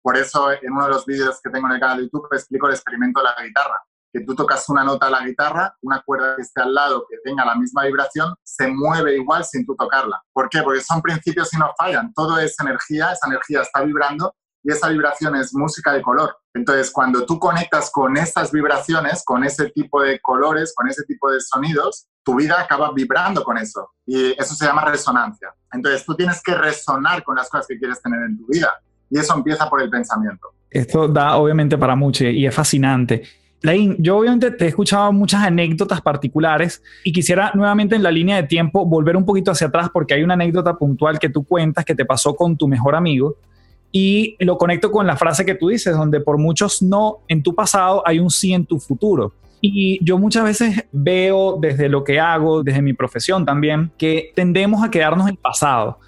Por 0.02 0.18
eso 0.18 0.52
en 0.52 0.72
uno 0.72 0.84
de 0.84 0.90
los 0.90 1.06
vídeos 1.06 1.40
que 1.42 1.48
tengo 1.48 1.68
en 1.68 1.72
el 1.72 1.80
canal 1.80 1.96
de 1.96 2.02
YouTube 2.02 2.28
explico 2.32 2.66
el 2.66 2.74
experimento 2.74 3.20
de 3.20 3.24
la 3.24 3.42
guitarra 3.42 3.82
que 4.12 4.20
tú 4.20 4.34
tocas 4.34 4.68
una 4.68 4.84
nota 4.84 5.06
a 5.06 5.10
la 5.10 5.24
guitarra, 5.24 5.76
una 5.82 6.02
cuerda 6.02 6.36
que 6.36 6.42
esté 6.42 6.60
al 6.60 6.74
lado 6.74 7.06
que 7.08 7.16
tenga 7.24 7.44
la 7.44 7.54
misma 7.54 7.84
vibración, 7.84 8.34
se 8.42 8.68
mueve 8.68 9.16
igual 9.16 9.44
sin 9.44 9.64
tú 9.64 9.74
tocarla. 9.76 10.20
¿Por 10.32 10.48
qué? 10.48 10.62
Porque 10.62 10.80
son 10.80 11.00
principios 11.00 11.52
y 11.54 11.58
no 11.58 11.72
fallan. 11.78 12.12
Todo 12.14 12.38
es 12.38 12.58
energía, 12.60 13.12
esa 13.12 13.28
energía 13.28 13.62
está 13.62 13.82
vibrando 13.82 14.34
y 14.62 14.72
esa 14.72 14.88
vibración 14.88 15.36
es 15.36 15.54
música 15.54 15.92
de 15.92 16.02
color. 16.02 16.36
Entonces, 16.54 16.90
cuando 16.90 17.24
tú 17.24 17.38
conectas 17.38 17.90
con 17.90 18.16
estas 18.16 18.50
vibraciones, 18.50 19.22
con 19.24 19.44
ese 19.44 19.70
tipo 19.70 20.02
de 20.02 20.20
colores, 20.20 20.74
con 20.74 20.88
ese 20.88 21.04
tipo 21.04 21.30
de 21.30 21.40
sonidos, 21.40 22.08
tu 22.24 22.34
vida 22.34 22.60
acaba 22.60 22.92
vibrando 22.92 23.42
con 23.42 23.56
eso. 23.56 23.90
Y 24.04 24.32
eso 24.32 24.54
se 24.54 24.66
llama 24.66 24.84
resonancia. 24.84 25.54
Entonces, 25.72 26.04
tú 26.04 26.14
tienes 26.14 26.42
que 26.42 26.54
resonar 26.54 27.22
con 27.22 27.36
las 27.36 27.48
cosas 27.48 27.66
que 27.68 27.78
quieres 27.78 28.02
tener 28.02 28.20
en 28.22 28.36
tu 28.36 28.46
vida. 28.48 28.80
Y 29.08 29.18
eso 29.18 29.34
empieza 29.34 29.68
por 29.70 29.80
el 29.80 29.88
pensamiento. 29.88 30.48
Esto 30.68 31.08
da 31.08 31.36
obviamente 31.36 31.78
para 31.78 31.96
mucho 31.96 32.24
y 32.24 32.46
es 32.46 32.54
fascinante. 32.54 33.22
Lain, 33.62 33.96
yo 33.98 34.16
obviamente 34.16 34.50
te 34.50 34.64
he 34.64 34.68
escuchado 34.68 35.12
muchas 35.12 35.42
anécdotas 35.42 36.00
particulares 36.00 36.82
y 37.04 37.12
quisiera 37.12 37.52
nuevamente 37.54 37.94
en 37.94 38.02
la 38.02 38.10
línea 38.10 38.36
de 38.36 38.44
tiempo 38.44 38.86
volver 38.86 39.16
un 39.16 39.26
poquito 39.26 39.50
hacia 39.50 39.66
atrás 39.66 39.90
porque 39.92 40.14
hay 40.14 40.22
una 40.22 40.34
anécdota 40.34 40.76
puntual 40.76 41.18
que 41.18 41.28
tú 41.28 41.44
cuentas 41.44 41.84
que 41.84 41.94
te 41.94 42.06
pasó 42.06 42.34
con 42.34 42.56
tu 42.56 42.66
mejor 42.68 42.94
amigo 42.94 43.36
y 43.92 44.36
lo 44.38 44.56
conecto 44.56 44.90
con 44.90 45.06
la 45.06 45.16
frase 45.16 45.44
que 45.44 45.54
tú 45.54 45.68
dices, 45.68 45.94
donde 45.94 46.20
por 46.20 46.38
muchos 46.38 46.80
no 46.80 47.18
en 47.28 47.42
tu 47.42 47.54
pasado 47.54 48.02
hay 48.06 48.18
un 48.18 48.30
sí 48.30 48.52
en 48.52 48.64
tu 48.64 48.78
futuro. 48.78 49.32
Y 49.60 50.02
yo 50.02 50.16
muchas 50.16 50.44
veces 50.44 50.84
veo 50.90 51.58
desde 51.60 51.88
lo 51.88 52.02
que 52.02 52.18
hago, 52.18 52.62
desde 52.62 52.80
mi 52.80 52.94
profesión 52.94 53.44
también, 53.44 53.90
que 53.98 54.32
tendemos 54.34 54.82
a 54.82 54.90
quedarnos 54.90 55.26
en 55.26 55.34
el 55.34 55.38
pasado, 55.38 55.98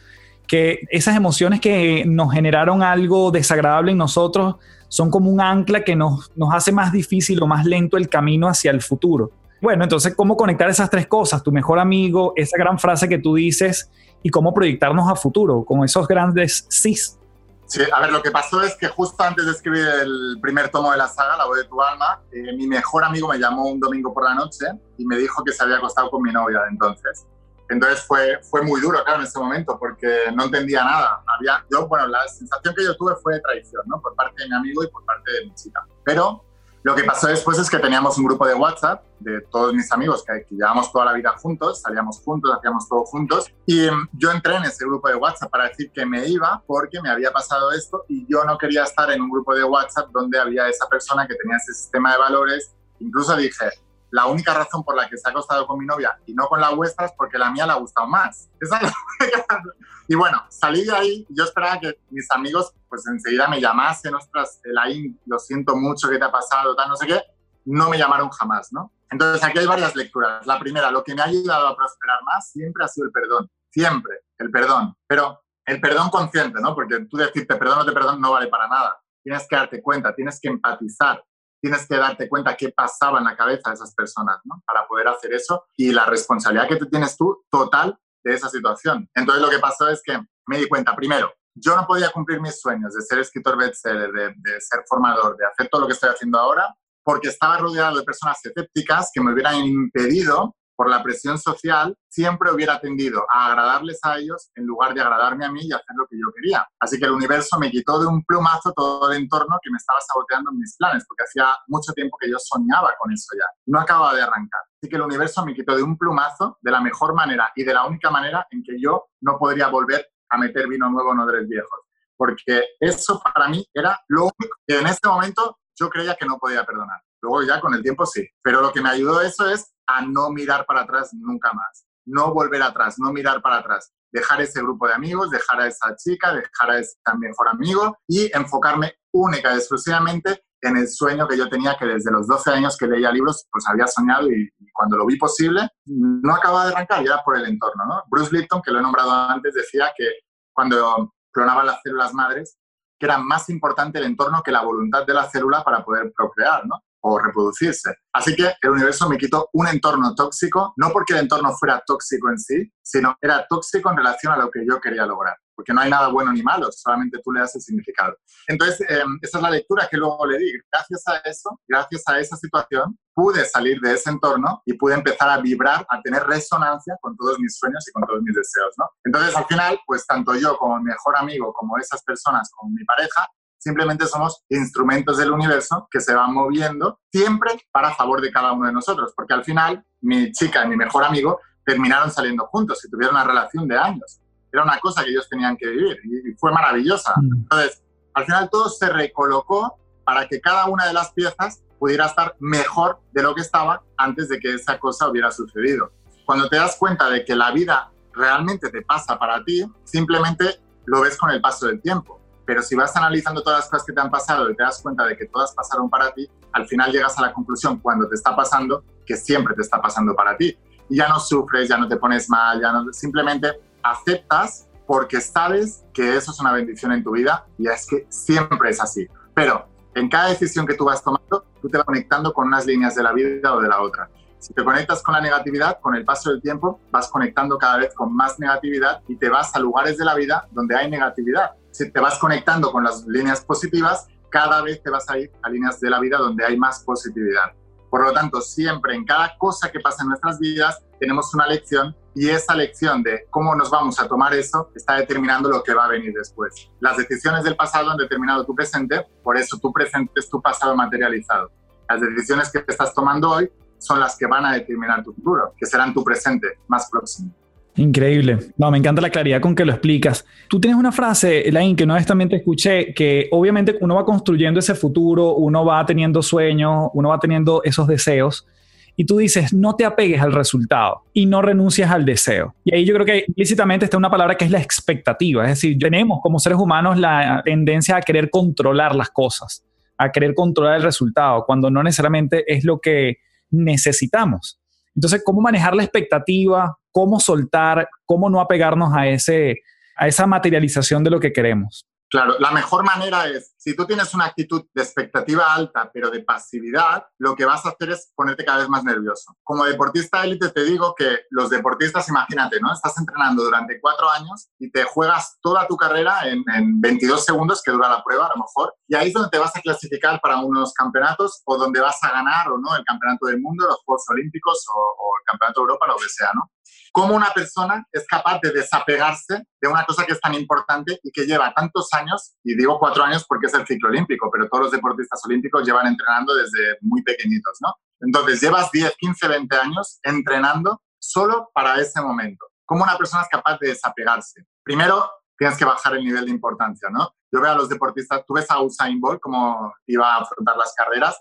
que 0.46 0.80
esas 0.90 1.16
emociones 1.16 1.60
que 1.60 2.04
nos 2.06 2.32
generaron 2.32 2.82
algo 2.82 3.30
desagradable 3.30 3.92
en 3.92 3.98
nosotros 3.98 4.56
son 4.92 5.10
como 5.10 5.30
un 5.30 5.40
ancla 5.40 5.84
que 5.84 5.96
nos, 5.96 6.30
nos 6.36 6.52
hace 6.52 6.70
más 6.70 6.92
difícil 6.92 7.42
o 7.42 7.46
más 7.46 7.64
lento 7.64 7.96
el 7.96 8.10
camino 8.10 8.46
hacia 8.46 8.70
el 8.70 8.82
futuro. 8.82 9.30
Bueno, 9.62 9.84
entonces, 9.84 10.14
¿cómo 10.14 10.36
conectar 10.36 10.68
esas 10.68 10.90
tres 10.90 11.06
cosas? 11.06 11.42
Tu 11.42 11.50
mejor 11.50 11.78
amigo, 11.78 12.34
esa 12.36 12.58
gran 12.58 12.78
frase 12.78 13.08
que 13.08 13.16
tú 13.16 13.36
dices 13.36 13.90
y 14.22 14.28
cómo 14.28 14.52
proyectarnos 14.52 15.10
a 15.10 15.16
futuro 15.16 15.64
con 15.64 15.82
esos 15.82 16.06
grandes 16.06 16.66
sís. 16.68 17.18
Sí, 17.64 17.80
a 17.90 18.00
ver, 18.02 18.12
lo 18.12 18.22
que 18.22 18.30
pasó 18.30 18.60
es 18.60 18.76
que 18.76 18.88
justo 18.88 19.24
antes 19.24 19.46
de 19.46 19.52
escribir 19.52 19.86
el 20.02 20.38
primer 20.42 20.68
tomo 20.68 20.92
de 20.92 20.98
la 20.98 21.08
saga, 21.08 21.38
La 21.38 21.46
voz 21.46 21.56
de 21.56 21.64
tu 21.64 21.80
alma, 21.80 22.20
eh, 22.30 22.54
mi 22.54 22.66
mejor 22.66 23.02
amigo 23.02 23.28
me 23.28 23.38
llamó 23.38 23.68
un 23.68 23.80
domingo 23.80 24.12
por 24.12 24.24
la 24.24 24.34
noche 24.34 24.66
y 24.98 25.06
me 25.06 25.16
dijo 25.16 25.42
que 25.42 25.52
se 25.52 25.64
había 25.64 25.78
acostado 25.78 26.10
con 26.10 26.20
mi 26.20 26.32
novia 26.32 26.60
de 26.64 26.68
entonces. 26.68 27.24
Entonces 27.72 28.04
fue, 28.06 28.38
fue 28.42 28.62
muy 28.62 28.80
duro, 28.80 29.02
claro, 29.02 29.20
en 29.20 29.26
ese 29.26 29.38
momento, 29.38 29.78
porque 29.78 30.30
no 30.34 30.44
entendía 30.44 30.84
nada. 30.84 31.22
Había, 31.26 31.64
yo, 31.70 31.88
bueno, 31.88 32.06
la 32.06 32.28
sensación 32.28 32.74
que 32.74 32.84
yo 32.84 32.94
tuve 32.96 33.14
fue 33.16 33.34
de 33.34 33.40
traición, 33.40 33.82
¿no? 33.86 34.00
Por 34.00 34.14
parte 34.14 34.42
de 34.42 34.48
mi 34.48 34.54
amigo 34.54 34.84
y 34.84 34.88
por 34.88 35.04
parte 35.04 35.32
de 35.32 35.46
mi 35.46 35.54
chica. 35.54 35.84
Pero 36.04 36.44
lo 36.82 36.94
que 36.94 37.04
pasó 37.04 37.28
después 37.28 37.58
es 37.58 37.70
que 37.70 37.78
teníamos 37.78 38.18
un 38.18 38.24
grupo 38.24 38.46
de 38.46 38.54
WhatsApp 38.54 39.04
de 39.20 39.40
todos 39.52 39.72
mis 39.72 39.90
amigos 39.92 40.24
que, 40.24 40.44
que, 40.44 40.54
llevábamos 40.54 40.92
toda 40.92 41.04
la 41.06 41.12
vida 41.12 41.32
juntos, 41.38 41.80
salíamos 41.80 42.20
juntos, 42.24 42.52
hacíamos 42.54 42.88
todo 42.88 43.04
juntos. 43.04 43.46
Y 43.64 43.86
em, 43.86 44.06
yo 44.12 44.32
entré 44.32 44.56
en 44.56 44.64
ese 44.64 44.84
grupo 44.84 45.08
de 45.08 45.14
WhatsApp 45.14 45.50
para 45.50 45.68
decir 45.68 45.92
que 45.92 46.04
me 46.04 46.26
iba 46.26 46.62
porque 46.66 47.00
me 47.00 47.08
había 47.08 47.32
pasado 47.32 47.70
esto 47.72 48.04
y 48.08 48.26
yo 48.30 48.44
no 48.44 48.58
quería 48.58 48.82
estar 48.82 49.10
en 49.12 49.22
un 49.22 49.30
grupo 49.30 49.54
de 49.54 49.64
WhatsApp 49.64 50.10
donde 50.10 50.38
había 50.38 50.68
esa 50.68 50.86
persona 50.88 51.26
que 51.26 51.36
tenía 51.36 51.56
ese 51.56 51.72
sistema 51.72 52.12
de 52.12 52.18
valores. 52.18 52.74
Incluso 52.98 53.36
dije, 53.36 53.70
la 54.12 54.26
única 54.26 54.52
razón 54.52 54.84
por 54.84 54.94
la 54.94 55.08
que 55.08 55.16
se 55.16 55.26
ha 55.26 55.30
acostado 55.30 55.66
con 55.66 55.78
mi 55.78 55.86
novia 55.86 56.18
y 56.26 56.34
no 56.34 56.46
con 56.46 56.60
la 56.60 56.70
vuestra 56.70 57.06
es 57.06 57.12
porque 57.16 57.38
la 57.38 57.50
mía 57.50 57.66
le 57.66 57.72
ha 57.72 57.76
gustado 57.76 58.06
más. 58.06 58.50
y 60.08 60.14
bueno, 60.14 60.44
salí 60.50 60.84
de 60.84 60.92
ahí 60.92 61.26
yo 61.30 61.44
esperaba 61.44 61.80
que 61.80 61.98
mis 62.10 62.30
amigos 62.30 62.74
pues 62.88 63.06
enseguida 63.06 63.48
me 63.48 63.58
llamasen, 63.58 64.14
ostras, 64.14 64.60
Elaín, 64.64 65.18
lo 65.24 65.38
siento 65.38 65.74
mucho, 65.74 66.10
¿qué 66.10 66.18
te 66.18 66.24
ha 66.24 66.30
pasado? 66.30 66.76
Tal, 66.76 66.90
no 66.90 66.96
sé 66.96 67.06
qué. 67.06 67.22
No 67.64 67.88
me 67.88 67.96
llamaron 67.96 68.28
jamás, 68.28 68.70
¿no? 68.70 68.92
Entonces 69.10 69.42
aquí 69.42 69.58
hay 69.58 69.66
varias 69.66 69.96
lecturas. 69.96 70.46
La 70.46 70.58
primera, 70.58 70.90
lo 70.90 71.02
que 71.02 71.14
me 71.14 71.22
ha 71.22 71.26
ayudado 71.26 71.68
a 71.68 71.76
prosperar 71.76 72.22
más 72.24 72.50
siempre 72.50 72.84
ha 72.84 72.88
sido 72.88 73.06
el 73.06 73.12
perdón. 73.12 73.50
Siempre, 73.70 74.20
el 74.36 74.50
perdón. 74.50 74.94
Pero 75.06 75.42
el 75.64 75.80
perdón 75.80 76.10
consciente, 76.10 76.60
¿no? 76.60 76.74
Porque 76.74 77.06
tú 77.10 77.16
decirte 77.16 77.56
perdón 77.56 77.78
o 77.78 77.84
te 77.86 77.92
perdón 77.92 78.20
no 78.20 78.32
vale 78.32 78.48
para 78.48 78.68
nada. 78.68 79.00
Tienes 79.22 79.46
que 79.48 79.56
darte 79.56 79.80
cuenta, 79.80 80.14
tienes 80.14 80.38
que 80.38 80.48
empatizar, 80.48 81.24
tienes 81.62 81.86
que 81.86 81.96
darte 81.96 82.28
cuenta 82.28 82.56
qué 82.56 82.70
pasaba 82.70 83.20
en 83.20 83.24
la 83.24 83.36
cabeza 83.36 83.70
de 83.70 83.74
esas 83.74 83.94
personas, 83.94 84.38
¿no? 84.44 84.62
Para 84.66 84.86
poder 84.86 85.06
hacer 85.06 85.32
eso 85.32 85.64
y 85.76 85.92
la 85.92 86.04
responsabilidad 86.04 86.68
que 86.68 86.76
te 86.76 86.86
tienes 86.86 87.16
tú 87.16 87.44
total 87.48 87.96
de 88.24 88.34
esa 88.34 88.48
situación. 88.48 89.08
Entonces 89.14 89.42
lo 89.42 89.48
que 89.48 89.60
pasó 89.60 89.88
es 89.88 90.02
que 90.04 90.20
me 90.48 90.58
di 90.58 90.68
cuenta, 90.68 90.94
primero, 90.96 91.32
yo 91.54 91.76
no 91.76 91.86
podía 91.86 92.10
cumplir 92.10 92.40
mis 92.40 92.60
sueños 92.60 92.94
de 92.94 93.02
ser 93.02 93.20
escritor 93.20 93.56
bestseller, 93.56 94.10
de, 94.10 94.34
de 94.36 94.60
ser 94.60 94.80
formador, 94.88 95.36
de 95.36 95.46
hacer 95.46 95.68
todo 95.68 95.82
lo 95.82 95.86
que 95.86 95.92
estoy 95.92 96.10
haciendo 96.10 96.38
ahora, 96.38 96.74
porque 97.04 97.28
estaba 97.28 97.58
rodeado 97.58 97.98
de 97.98 98.04
personas 98.04 98.44
escépticas 98.44 99.10
que 99.14 99.20
me 99.20 99.32
hubieran 99.32 99.56
impedido 99.56 100.56
por 100.82 100.90
la 100.90 101.00
presión 101.00 101.38
social, 101.38 101.96
siempre 102.08 102.50
hubiera 102.50 102.80
tendido 102.80 103.24
a 103.32 103.46
agradarles 103.46 104.00
a 104.02 104.18
ellos 104.18 104.50
en 104.56 104.66
lugar 104.66 104.92
de 104.94 105.00
agradarme 105.00 105.46
a 105.46 105.52
mí 105.52 105.60
y 105.62 105.72
hacer 105.72 105.94
lo 105.94 106.08
que 106.08 106.16
yo 106.16 106.32
quería. 106.34 106.66
Así 106.80 106.98
que 106.98 107.04
el 107.04 107.12
universo 107.12 107.56
me 107.56 107.70
quitó 107.70 108.00
de 108.00 108.06
un 108.08 108.24
plumazo 108.24 108.72
todo 108.72 109.12
el 109.12 109.18
entorno 109.18 109.60
que 109.62 109.70
me 109.70 109.76
estaba 109.76 110.00
saboteando 110.00 110.50
en 110.50 110.58
mis 110.58 110.76
planes, 110.76 111.04
porque 111.06 111.22
hacía 111.22 111.54
mucho 111.68 111.92
tiempo 111.92 112.16
que 112.20 112.28
yo 112.28 112.36
soñaba 112.40 112.92
con 112.98 113.12
eso 113.12 113.28
ya. 113.38 113.44
No 113.66 113.78
acababa 113.78 114.12
de 114.16 114.22
arrancar. 114.22 114.60
Así 114.82 114.90
que 114.90 114.96
el 114.96 115.02
universo 115.02 115.46
me 115.46 115.54
quitó 115.54 115.76
de 115.76 115.84
un 115.84 115.96
plumazo 115.96 116.58
de 116.60 116.72
la 116.72 116.80
mejor 116.80 117.14
manera 117.14 117.52
y 117.54 117.62
de 117.62 117.74
la 117.74 117.86
única 117.86 118.10
manera 118.10 118.44
en 118.50 118.64
que 118.64 118.74
yo 118.80 119.04
no 119.20 119.38
podría 119.38 119.68
volver 119.68 120.04
a 120.30 120.36
meter 120.36 120.66
vino 120.66 120.90
nuevo 120.90 121.12
en 121.12 121.20
odres 121.20 121.48
viejos. 121.48 121.78
Porque 122.16 122.70
eso 122.80 123.22
para 123.22 123.46
mí 123.46 123.64
era 123.72 124.00
lo 124.08 124.22
único 124.22 124.56
que 124.66 124.80
en 124.80 124.88
este 124.88 125.06
momento 125.06 125.60
yo 125.78 125.88
creía 125.88 126.16
que 126.16 126.26
no 126.26 126.38
podía 126.38 126.66
perdonar. 126.66 127.00
Luego 127.22 127.42
ya 127.42 127.60
con 127.60 127.74
el 127.74 127.82
tiempo 127.82 128.04
sí. 128.04 128.26
Pero 128.42 128.60
lo 128.60 128.72
que 128.72 128.82
me 128.82 128.90
ayudó 128.90 129.20
eso 129.20 129.48
es 129.48 129.72
a 129.86 130.04
no 130.04 130.30
mirar 130.30 130.66
para 130.66 130.82
atrás 130.82 131.10
nunca 131.14 131.52
más. 131.52 131.86
No 132.04 132.34
volver 132.34 132.62
atrás, 132.62 132.96
no 132.98 133.12
mirar 133.12 133.40
para 133.40 133.58
atrás. 133.58 133.92
Dejar 134.10 134.42
ese 134.42 134.60
grupo 134.60 134.88
de 134.88 134.94
amigos, 134.94 135.30
dejar 135.30 135.60
a 135.60 135.66
esa 135.68 135.94
chica, 135.96 136.34
dejar 136.34 136.70
a 136.70 136.78
ese 136.78 136.96
mejor 137.18 137.48
amigo 137.48 137.96
y 138.06 138.30
enfocarme 138.36 138.94
única 139.12 139.54
y 139.54 139.56
exclusivamente 139.56 140.42
en 140.62 140.76
el 140.76 140.88
sueño 140.88 141.26
que 141.26 141.36
yo 141.36 141.48
tenía 141.48 141.76
que 141.76 141.86
desde 141.86 142.10
los 142.10 142.26
12 142.26 142.50
años 142.50 142.76
que 142.76 142.86
leía 142.86 143.10
libros, 143.10 143.46
pues 143.50 143.64
había 143.68 143.86
soñado 143.86 144.30
y, 144.30 144.48
cuando 144.72 144.96
lo 144.96 145.06
vi 145.06 145.16
posible, 145.16 145.68
no 145.86 146.34
acababa 146.34 146.66
de 146.66 146.72
arrancar, 146.72 147.04
ya 147.04 147.18
por 147.24 147.36
el 147.36 147.46
entorno. 147.46 147.84
¿no? 147.84 148.02
Bruce 148.08 148.34
Lipton, 148.34 148.62
que 148.62 148.70
lo 148.70 148.78
he 148.78 148.82
nombrado 148.82 149.10
antes, 149.10 149.54
decía 149.54 149.92
que 149.96 150.08
cuando 150.54 151.12
clonaban 151.32 151.66
las 151.66 151.80
células 151.82 152.14
madres, 152.14 152.58
que 152.98 153.06
era 153.06 153.18
más 153.18 153.48
importante 153.50 153.98
el 153.98 154.04
entorno 154.04 154.42
que 154.44 154.52
la 154.52 154.62
voluntad 154.62 155.04
de 155.04 155.14
la 155.14 155.28
célula 155.28 155.64
para 155.64 155.84
poder 155.84 156.12
procrear, 156.16 156.64
¿no? 156.66 156.80
O 157.02 157.18
reproducirse. 157.18 157.94
Así 158.12 158.34
que 158.34 158.54
el 158.60 158.70
universo 158.70 159.08
me 159.08 159.18
quitó 159.18 159.48
un 159.52 159.68
entorno 159.68 160.14
tóxico, 160.14 160.72
no 160.76 160.90
porque 160.90 161.14
el 161.14 161.20
entorno 161.20 161.52
fuera 161.52 161.82
tóxico 161.86 162.30
en 162.30 162.38
sí, 162.38 162.72
sino 162.82 163.16
era 163.20 163.46
tóxico 163.48 163.90
en 163.90 163.96
relación 163.96 164.32
a 164.32 164.36
lo 164.36 164.50
que 164.50 164.64
yo 164.66 164.80
quería 164.80 165.06
lograr. 165.06 165.36
Porque 165.54 165.72
no 165.72 165.80
hay 165.80 165.90
nada 165.90 166.08
bueno 166.08 166.32
ni 166.32 166.42
malo, 166.42 166.70
solamente 166.72 167.20
tú 167.22 167.30
le 167.30 167.40
das 167.40 167.54
el 167.54 167.60
significado. 167.60 168.16
Entonces, 168.48 168.80
em, 168.88 169.18
esa 169.20 169.38
es 169.38 169.42
la 169.42 169.50
lectura 169.50 169.86
que 169.90 169.96
luego 169.96 170.24
le 170.26 170.38
di. 170.38 170.52
Gracias 170.72 171.02
a 171.06 171.16
eso, 171.28 171.60
gracias 171.68 172.02
a 172.06 172.18
esa 172.18 172.36
situación, 172.36 172.98
pude 173.14 173.44
salir 173.44 173.78
de 173.80 173.94
ese 173.94 174.10
entorno 174.10 174.62
y 174.64 174.72
pude 174.74 174.94
empezar 174.94 175.28
a 175.28 175.38
vibrar, 175.38 175.86
a 175.88 176.00
tener 176.00 176.24
resonancia 176.24 176.96
con 177.00 177.16
todos 177.16 177.38
mis 177.38 177.56
sueños 177.58 177.86
y 177.86 177.92
con 177.92 178.04
todos 178.06 178.22
mis 178.22 178.34
deseos, 178.34 178.74
¿no? 178.78 178.88
Entonces, 179.04 179.36
al 179.36 179.44
final, 179.46 179.78
pues 179.86 180.06
tanto 180.06 180.34
yo 180.34 180.56
como 180.56 180.78
mi 180.78 180.84
mejor 180.84 181.16
amigo, 181.16 181.52
como 181.52 181.76
esas 181.78 182.02
personas, 182.02 182.50
como 182.56 182.72
mi 182.72 182.84
pareja, 182.84 183.28
simplemente 183.62 184.06
somos 184.06 184.42
instrumentos 184.48 185.18
del 185.18 185.30
universo 185.30 185.86
que 185.90 186.00
se 186.00 186.14
van 186.14 186.34
moviendo 186.34 186.98
siempre 187.12 187.52
para 187.70 187.94
favor 187.94 188.20
de 188.20 188.32
cada 188.32 188.52
uno 188.52 188.66
de 188.66 188.72
nosotros, 188.72 189.12
porque 189.14 189.34
al 189.34 189.44
final 189.44 189.84
mi 190.00 190.32
chica 190.32 190.64
y 190.64 190.68
mi 190.68 190.76
mejor 190.76 191.04
amigo 191.04 191.38
terminaron 191.64 192.10
saliendo 192.10 192.46
juntos 192.46 192.84
y 192.84 192.90
tuvieron 192.90 193.14
una 193.14 193.24
relación 193.24 193.68
de 193.68 193.78
años. 193.78 194.20
Era 194.52 194.64
una 194.64 194.80
cosa 194.80 195.04
que 195.04 195.10
ellos 195.10 195.28
tenían 195.28 195.56
que 195.56 195.68
vivir 195.68 195.96
y 196.04 196.34
fue 196.34 196.50
maravillosa. 196.50 197.14
Mm. 197.16 197.42
Entonces, 197.42 197.82
al 198.14 198.24
final 198.24 198.50
todo 198.50 198.68
se 198.68 198.88
recolocó 198.88 199.78
para 200.04 200.26
que 200.26 200.40
cada 200.40 200.66
una 200.66 200.86
de 200.86 200.92
las 200.92 201.12
piezas 201.12 201.62
pudiera 201.78 202.06
estar 202.06 202.34
mejor 202.40 203.00
de 203.12 203.22
lo 203.22 203.34
que 203.34 203.42
estaba 203.42 203.82
antes 203.96 204.28
de 204.28 204.40
que 204.40 204.54
esa 204.54 204.78
cosa 204.78 205.08
hubiera 205.08 205.30
sucedido. 205.30 205.92
Cuando 206.26 206.48
te 206.48 206.56
das 206.56 206.76
cuenta 206.76 207.08
de 207.08 207.24
que 207.24 207.36
la 207.36 207.52
vida 207.52 207.92
realmente 208.12 208.70
te 208.70 208.82
pasa 208.82 209.18
para 209.18 209.42
ti, 209.44 209.64
simplemente 209.84 210.60
lo 210.84 211.00
ves 211.02 211.16
con 211.16 211.30
el 211.30 211.40
paso 211.40 211.66
del 211.66 211.80
tiempo. 211.80 212.21
Pero 212.44 212.62
si 212.62 212.74
vas 212.74 212.94
analizando 212.96 213.42
todas 213.42 213.60
las 213.60 213.68
cosas 213.68 213.86
que 213.86 213.92
te 213.92 214.00
han 214.00 214.10
pasado 214.10 214.50
y 214.50 214.56
te 214.56 214.62
das 214.62 214.80
cuenta 214.82 215.04
de 215.04 215.16
que 215.16 215.26
todas 215.26 215.52
pasaron 215.54 215.88
para 215.88 216.12
ti, 216.12 216.28
al 216.52 216.66
final 216.66 216.92
llegas 216.92 217.18
a 217.18 217.22
la 217.22 217.32
conclusión 217.32 217.78
cuando 217.78 218.08
te 218.08 218.14
está 218.14 218.34
pasando 218.34 218.84
que 219.06 219.16
siempre 219.16 219.54
te 219.54 219.62
está 219.62 219.80
pasando 219.80 220.14
para 220.14 220.36
ti. 220.36 220.56
Y 220.88 220.96
ya 220.96 221.08
no 221.08 221.20
sufres, 221.20 221.68
ya 221.68 221.78
no 221.78 221.88
te 221.88 221.96
pones 221.96 222.28
mal, 222.28 222.60
ya 222.60 222.72
no, 222.72 222.92
simplemente 222.92 223.60
aceptas 223.82 224.68
porque 224.86 225.20
sabes 225.20 225.84
que 225.94 226.16
eso 226.16 226.32
es 226.32 226.40
una 226.40 226.52
bendición 226.52 226.92
en 226.92 227.02
tu 227.02 227.12
vida 227.12 227.46
y 227.58 227.68
es 227.68 227.86
que 227.86 228.06
siempre 228.10 228.70
es 228.70 228.80
así. 228.80 229.06
Pero 229.34 229.66
en 229.94 230.08
cada 230.08 230.28
decisión 230.28 230.66
que 230.66 230.74
tú 230.74 230.84
vas 230.84 231.02
tomando, 231.02 231.44
tú 231.60 231.68
te 231.68 231.78
vas 231.78 231.86
conectando 231.86 232.32
con 232.32 232.46
unas 232.46 232.66
líneas 232.66 232.94
de 232.94 233.02
la 233.02 233.12
vida 233.12 233.54
o 233.54 233.60
de 233.60 233.68
la 233.68 233.80
otra. 233.80 234.10
Si 234.38 234.52
te 234.52 234.64
conectas 234.64 235.02
con 235.02 235.14
la 235.14 235.20
negatividad, 235.20 235.78
con 235.80 235.94
el 235.94 236.04
paso 236.04 236.30
del 236.30 236.42
tiempo 236.42 236.80
vas 236.90 237.08
conectando 237.08 237.56
cada 237.58 237.76
vez 237.76 237.94
con 237.94 238.14
más 238.14 238.40
negatividad 238.40 239.00
y 239.06 239.16
te 239.16 239.28
vas 239.28 239.54
a 239.54 239.60
lugares 239.60 239.96
de 239.98 240.04
la 240.04 240.16
vida 240.16 240.48
donde 240.50 240.76
hay 240.76 240.90
negatividad. 240.90 241.52
Si 241.72 241.90
te 241.90 242.00
vas 242.00 242.18
conectando 242.18 242.70
con 242.70 242.84
las 242.84 243.06
líneas 243.06 243.44
positivas, 243.44 244.06
cada 244.30 244.62
vez 244.62 244.82
te 244.82 244.90
vas 244.90 245.08
a 245.08 245.18
ir 245.18 245.32
a 245.42 245.48
líneas 245.48 245.80
de 245.80 245.90
la 245.90 245.98
vida 246.00 246.18
donde 246.18 246.44
hay 246.44 246.56
más 246.56 246.84
positividad. 246.84 247.52
Por 247.90 248.04
lo 248.04 248.12
tanto, 248.12 248.40
siempre 248.40 248.94
en 248.94 249.04
cada 249.04 249.36
cosa 249.38 249.70
que 249.70 249.80
pasa 249.80 250.02
en 250.02 250.10
nuestras 250.10 250.38
vidas 250.38 250.82
tenemos 251.00 251.34
una 251.34 251.46
lección 251.46 251.96
y 252.14 252.28
esa 252.28 252.54
lección 252.54 253.02
de 253.02 253.26
cómo 253.30 253.54
nos 253.54 253.70
vamos 253.70 253.98
a 254.00 254.06
tomar 254.06 254.34
eso 254.34 254.70
está 254.74 254.96
determinando 254.96 255.48
lo 255.48 255.62
que 255.62 255.74
va 255.74 255.86
a 255.86 255.88
venir 255.88 256.12
después. 256.12 256.70
Las 256.80 256.96
decisiones 256.96 257.44
del 257.44 257.56
pasado 257.56 257.90
han 257.90 257.96
determinado 257.96 258.44
tu 258.44 258.54
presente, 258.54 259.06
por 259.22 259.36
eso 259.36 259.58
tu 259.58 259.72
presente 259.72 260.12
es 260.16 260.28
tu 260.28 260.40
pasado 260.40 260.76
materializado. 260.76 261.50
Las 261.88 262.00
decisiones 262.00 262.50
que 262.50 262.64
estás 262.66 262.94
tomando 262.94 263.30
hoy 263.30 263.50
son 263.78 263.98
las 263.98 264.16
que 264.16 264.26
van 264.26 264.46
a 264.46 264.54
determinar 264.54 265.02
tu 265.02 265.12
futuro, 265.12 265.54
que 265.56 265.66
serán 265.66 265.92
tu 265.92 266.04
presente 266.04 266.58
más 266.68 266.88
próximo. 266.90 267.34
Increíble. 267.76 268.38
No, 268.58 268.70
me 268.70 268.78
encanta 268.78 269.00
la 269.00 269.10
claridad 269.10 269.40
con 269.40 269.54
que 269.54 269.64
lo 269.64 269.72
explicas. 269.72 270.26
Tú 270.48 270.60
tienes 270.60 270.78
una 270.78 270.92
frase, 270.92 271.48
Elaine, 271.48 271.74
que 271.74 271.84
una 271.84 271.94
vez 271.94 272.06
también 272.06 272.28
te 272.28 272.36
escuché, 272.36 272.92
que 272.92 273.28
obviamente 273.30 273.76
uno 273.80 273.94
va 273.94 274.04
construyendo 274.04 274.60
ese 274.60 274.74
futuro, 274.74 275.36
uno 275.36 275.64
va 275.64 275.84
teniendo 275.86 276.22
sueños, 276.22 276.90
uno 276.92 277.08
va 277.08 277.18
teniendo 277.18 277.62
esos 277.64 277.86
deseos, 277.86 278.46
y 278.94 279.06
tú 279.06 279.16
dices, 279.16 279.52
no 279.54 279.74
te 279.74 279.86
apegues 279.86 280.20
al 280.20 280.32
resultado 280.32 281.04
y 281.14 281.24
no 281.24 281.40
renuncias 281.40 281.90
al 281.90 282.04
deseo. 282.04 282.54
Y 282.64 282.74
ahí 282.74 282.84
yo 282.84 282.92
creo 282.94 283.06
que 283.06 283.24
implícitamente 283.26 283.86
está 283.86 283.96
una 283.96 284.10
palabra 284.10 284.36
que 284.36 284.44
es 284.44 284.50
la 284.50 284.60
expectativa. 284.60 285.44
Es 285.44 285.50
decir, 285.50 285.78
tenemos 285.78 286.20
como 286.22 286.38
seres 286.38 286.58
humanos 286.58 286.98
la 286.98 287.42
tendencia 287.42 287.96
a 287.96 288.02
querer 288.02 288.28
controlar 288.28 288.94
las 288.94 289.08
cosas, 289.10 289.64
a 289.96 290.12
querer 290.12 290.34
controlar 290.34 290.76
el 290.76 290.82
resultado, 290.82 291.44
cuando 291.46 291.70
no 291.70 291.82
necesariamente 291.82 292.44
es 292.46 292.64
lo 292.64 292.80
que 292.80 293.18
necesitamos. 293.50 294.60
Entonces, 294.94 295.22
¿cómo 295.24 295.40
manejar 295.40 295.74
la 295.74 295.84
expectativa? 295.84 296.76
¿Cómo 296.92 297.18
soltar? 297.18 297.88
¿Cómo 298.04 298.30
no 298.30 298.40
apegarnos 298.40 298.94
a, 298.94 299.08
ese, 299.08 299.62
a 299.96 300.06
esa 300.06 300.26
materialización 300.26 301.02
de 301.02 301.10
lo 301.10 301.18
que 301.18 301.32
queremos? 301.32 301.86
Claro, 302.12 302.38
la 302.38 302.50
mejor 302.50 302.84
manera 302.84 303.26
es, 303.26 303.54
si 303.56 303.74
tú 303.74 303.86
tienes 303.86 304.12
una 304.12 304.26
actitud 304.26 304.66
de 304.74 304.82
expectativa 304.82 305.54
alta, 305.54 305.90
pero 305.90 306.10
de 306.10 306.22
pasividad, 306.22 307.06
lo 307.16 307.34
que 307.34 307.46
vas 307.46 307.64
a 307.64 307.70
hacer 307.70 307.88
es 307.88 308.12
ponerte 308.14 308.44
cada 308.44 308.58
vez 308.58 308.68
más 308.68 308.84
nervioso. 308.84 309.34
Como 309.42 309.64
deportista 309.64 310.22
élite 310.22 310.50
te 310.50 310.62
digo 310.62 310.94
que 310.94 311.20
los 311.30 311.48
deportistas, 311.48 312.06
imagínate, 312.10 312.60
¿no? 312.60 312.70
Estás 312.70 312.98
entrenando 312.98 313.44
durante 313.44 313.80
cuatro 313.80 314.10
años 314.10 314.50
y 314.58 314.70
te 314.70 314.82
juegas 314.82 315.38
toda 315.40 315.66
tu 315.66 315.74
carrera 315.78 316.28
en, 316.28 316.44
22 316.82 317.24
segundos 317.24 317.62
que 317.62 317.70
dura 317.70 317.88
la 317.88 318.04
prueba, 318.04 318.26
a 318.26 318.36
lo 318.36 318.44
mejor, 318.44 318.74
y 318.88 318.94
ahí 318.94 319.08
es 319.08 319.14
donde 319.14 319.30
te 319.30 319.38
vas 319.38 319.56
a 319.56 319.62
clasificar 319.62 320.20
para 320.20 320.36
unos 320.42 320.74
campeonatos 320.74 321.40
o 321.46 321.56
donde 321.56 321.80
vas 321.80 321.96
a 322.02 322.10
ganar 322.10 322.46
o 322.50 322.58
no 322.58 322.76
el 322.76 322.84
campeonato 322.84 323.24
del 323.24 323.40
mundo, 323.40 323.64
los 323.66 323.80
Juegos 323.86 324.04
Olímpicos 324.10 324.66
o, 324.74 324.80
o 324.80 325.16
el 325.18 325.24
campeonato 325.24 325.60
de 325.60 325.62
Europa, 325.62 325.86
lo 325.86 325.96
que 325.96 326.10
sea, 326.10 326.28
¿no? 326.34 326.50
Cómo 326.92 327.14
una 327.14 327.32
persona 327.32 327.84
es 327.90 328.06
capaz 328.06 328.38
de 328.42 328.52
desapegarse 328.52 329.46
de 329.60 329.68
una 329.68 329.84
cosa 329.84 330.04
que 330.04 330.12
es 330.12 330.20
tan 330.20 330.34
importante 330.34 331.00
y 331.02 331.10
que 331.10 331.24
lleva 331.24 331.52
tantos 331.54 331.88
años, 331.94 332.34
y 332.44 332.54
digo 332.54 332.78
cuatro 332.78 333.02
años 333.02 333.24
porque 333.26 333.46
es 333.46 333.54
el 333.54 333.66
ciclo 333.66 333.88
olímpico, 333.88 334.30
pero 334.30 334.48
todos 334.48 334.64
los 334.64 334.72
deportistas 334.72 335.20
olímpicos 335.24 335.66
llevan 335.66 335.86
entrenando 335.86 336.34
desde 336.34 336.76
muy 336.82 337.02
pequeñitos, 337.02 337.58
¿no? 337.60 337.74
Entonces, 338.00 338.40
llevas 338.40 338.70
10, 338.70 338.96
15, 338.98 339.28
20 339.28 339.56
años 339.56 339.98
entrenando 340.02 340.82
solo 341.00 341.50
para 341.54 341.80
ese 341.80 342.00
momento. 342.00 342.46
¿Cómo 342.66 342.84
una 342.84 342.96
persona 342.96 343.22
es 343.22 343.28
capaz 343.28 343.58
de 343.58 343.68
desapegarse? 343.68 344.44
Primero, 344.62 345.10
tienes 345.38 345.56
que 345.56 345.64
bajar 345.64 345.96
el 345.96 346.04
nivel 346.04 346.26
de 346.26 346.30
importancia, 346.30 346.88
¿no? 346.90 347.14
Yo 347.32 347.40
veo 347.40 347.52
a 347.52 347.56
los 347.56 347.68
deportistas, 347.68 348.24
tú 348.26 348.34
ves 348.34 348.50
a 348.50 348.60
Usain 348.60 349.00
Bolt 349.00 349.20
como 349.20 349.72
iba 349.86 350.14
a 350.14 350.18
afrontar 350.18 350.56
las 350.56 350.74
carreras 350.74 351.18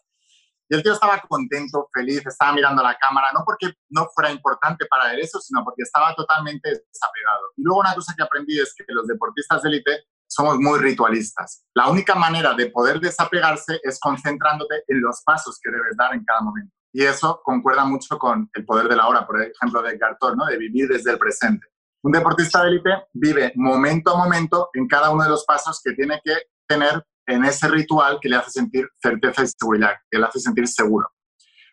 y 0.71 0.75
el 0.75 0.83
tío 0.83 0.93
estaba 0.93 1.21
contento, 1.27 1.89
feliz, 1.93 2.25
estaba 2.25 2.53
mirando 2.53 2.81
a 2.81 2.91
la 2.91 2.97
cámara, 2.97 3.27
no 3.33 3.43
porque 3.45 3.73
no 3.89 4.07
fuera 4.15 4.31
importante 4.31 4.85
para 4.85 5.13
él 5.13 5.19
eso, 5.19 5.37
sino 5.41 5.65
porque 5.65 5.81
estaba 5.81 6.15
totalmente 6.15 6.69
desapegado. 6.69 7.51
Y 7.57 7.63
luego 7.63 7.81
una 7.81 7.93
cosa 7.93 8.13
que 8.15 8.23
aprendí 8.23 8.57
es 8.57 8.73
que 8.73 8.85
los 8.87 9.05
deportistas 9.05 9.63
de 9.63 9.67
élite 9.67 10.05
somos 10.27 10.59
muy 10.59 10.79
ritualistas. 10.79 11.65
La 11.75 11.89
única 11.89 12.15
manera 12.15 12.53
de 12.53 12.67
poder 12.67 13.01
desapegarse 13.01 13.81
es 13.83 13.99
concentrándote 13.99 14.85
en 14.87 15.01
los 15.01 15.21
pasos 15.25 15.59
que 15.61 15.71
debes 15.71 15.97
dar 15.97 16.13
en 16.13 16.23
cada 16.23 16.39
momento. 16.39 16.73
Y 16.93 17.03
eso 17.03 17.41
concuerda 17.43 17.83
mucho 17.83 18.17
con 18.17 18.49
el 18.53 18.65
poder 18.65 18.87
de 18.87 18.95
la 18.95 19.09
hora, 19.09 19.27
por 19.27 19.41
ejemplo, 19.41 19.81
de 19.81 19.97
Gartor, 19.97 20.37
¿no? 20.37 20.45
de 20.45 20.57
vivir 20.57 20.87
desde 20.87 21.11
el 21.11 21.19
presente. 21.19 21.67
Un 22.01 22.13
deportista 22.13 22.63
de 22.63 22.69
élite 22.69 22.91
vive 23.11 23.51
momento 23.57 24.15
a 24.15 24.17
momento 24.17 24.69
en 24.73 24.87
cada 24.87 25.09
uno 25.09 25.25
de 25.25 25.31
los 25.31 25.43
pasos 25.43 25.81
que 25.83 25.91
tiene 25.95 26.21
que 26.23 26.33
tener 26.65 27.05
en 27.31 27.45
ese 27.45 27.67
ritual 27.67 28.19
que 28.21 28.29
le 28.29 28.35
hace 28.35 28.51
sentir 28.51 28.87
certeza 29.01 29.43
y 29.43 29.47
seguridad, 29.47 29.93
que 30.09 30.17
le 30.17 30.25
hace 30.25 30.39
sentir 30.39 30.67
seguro. 30.67 31.09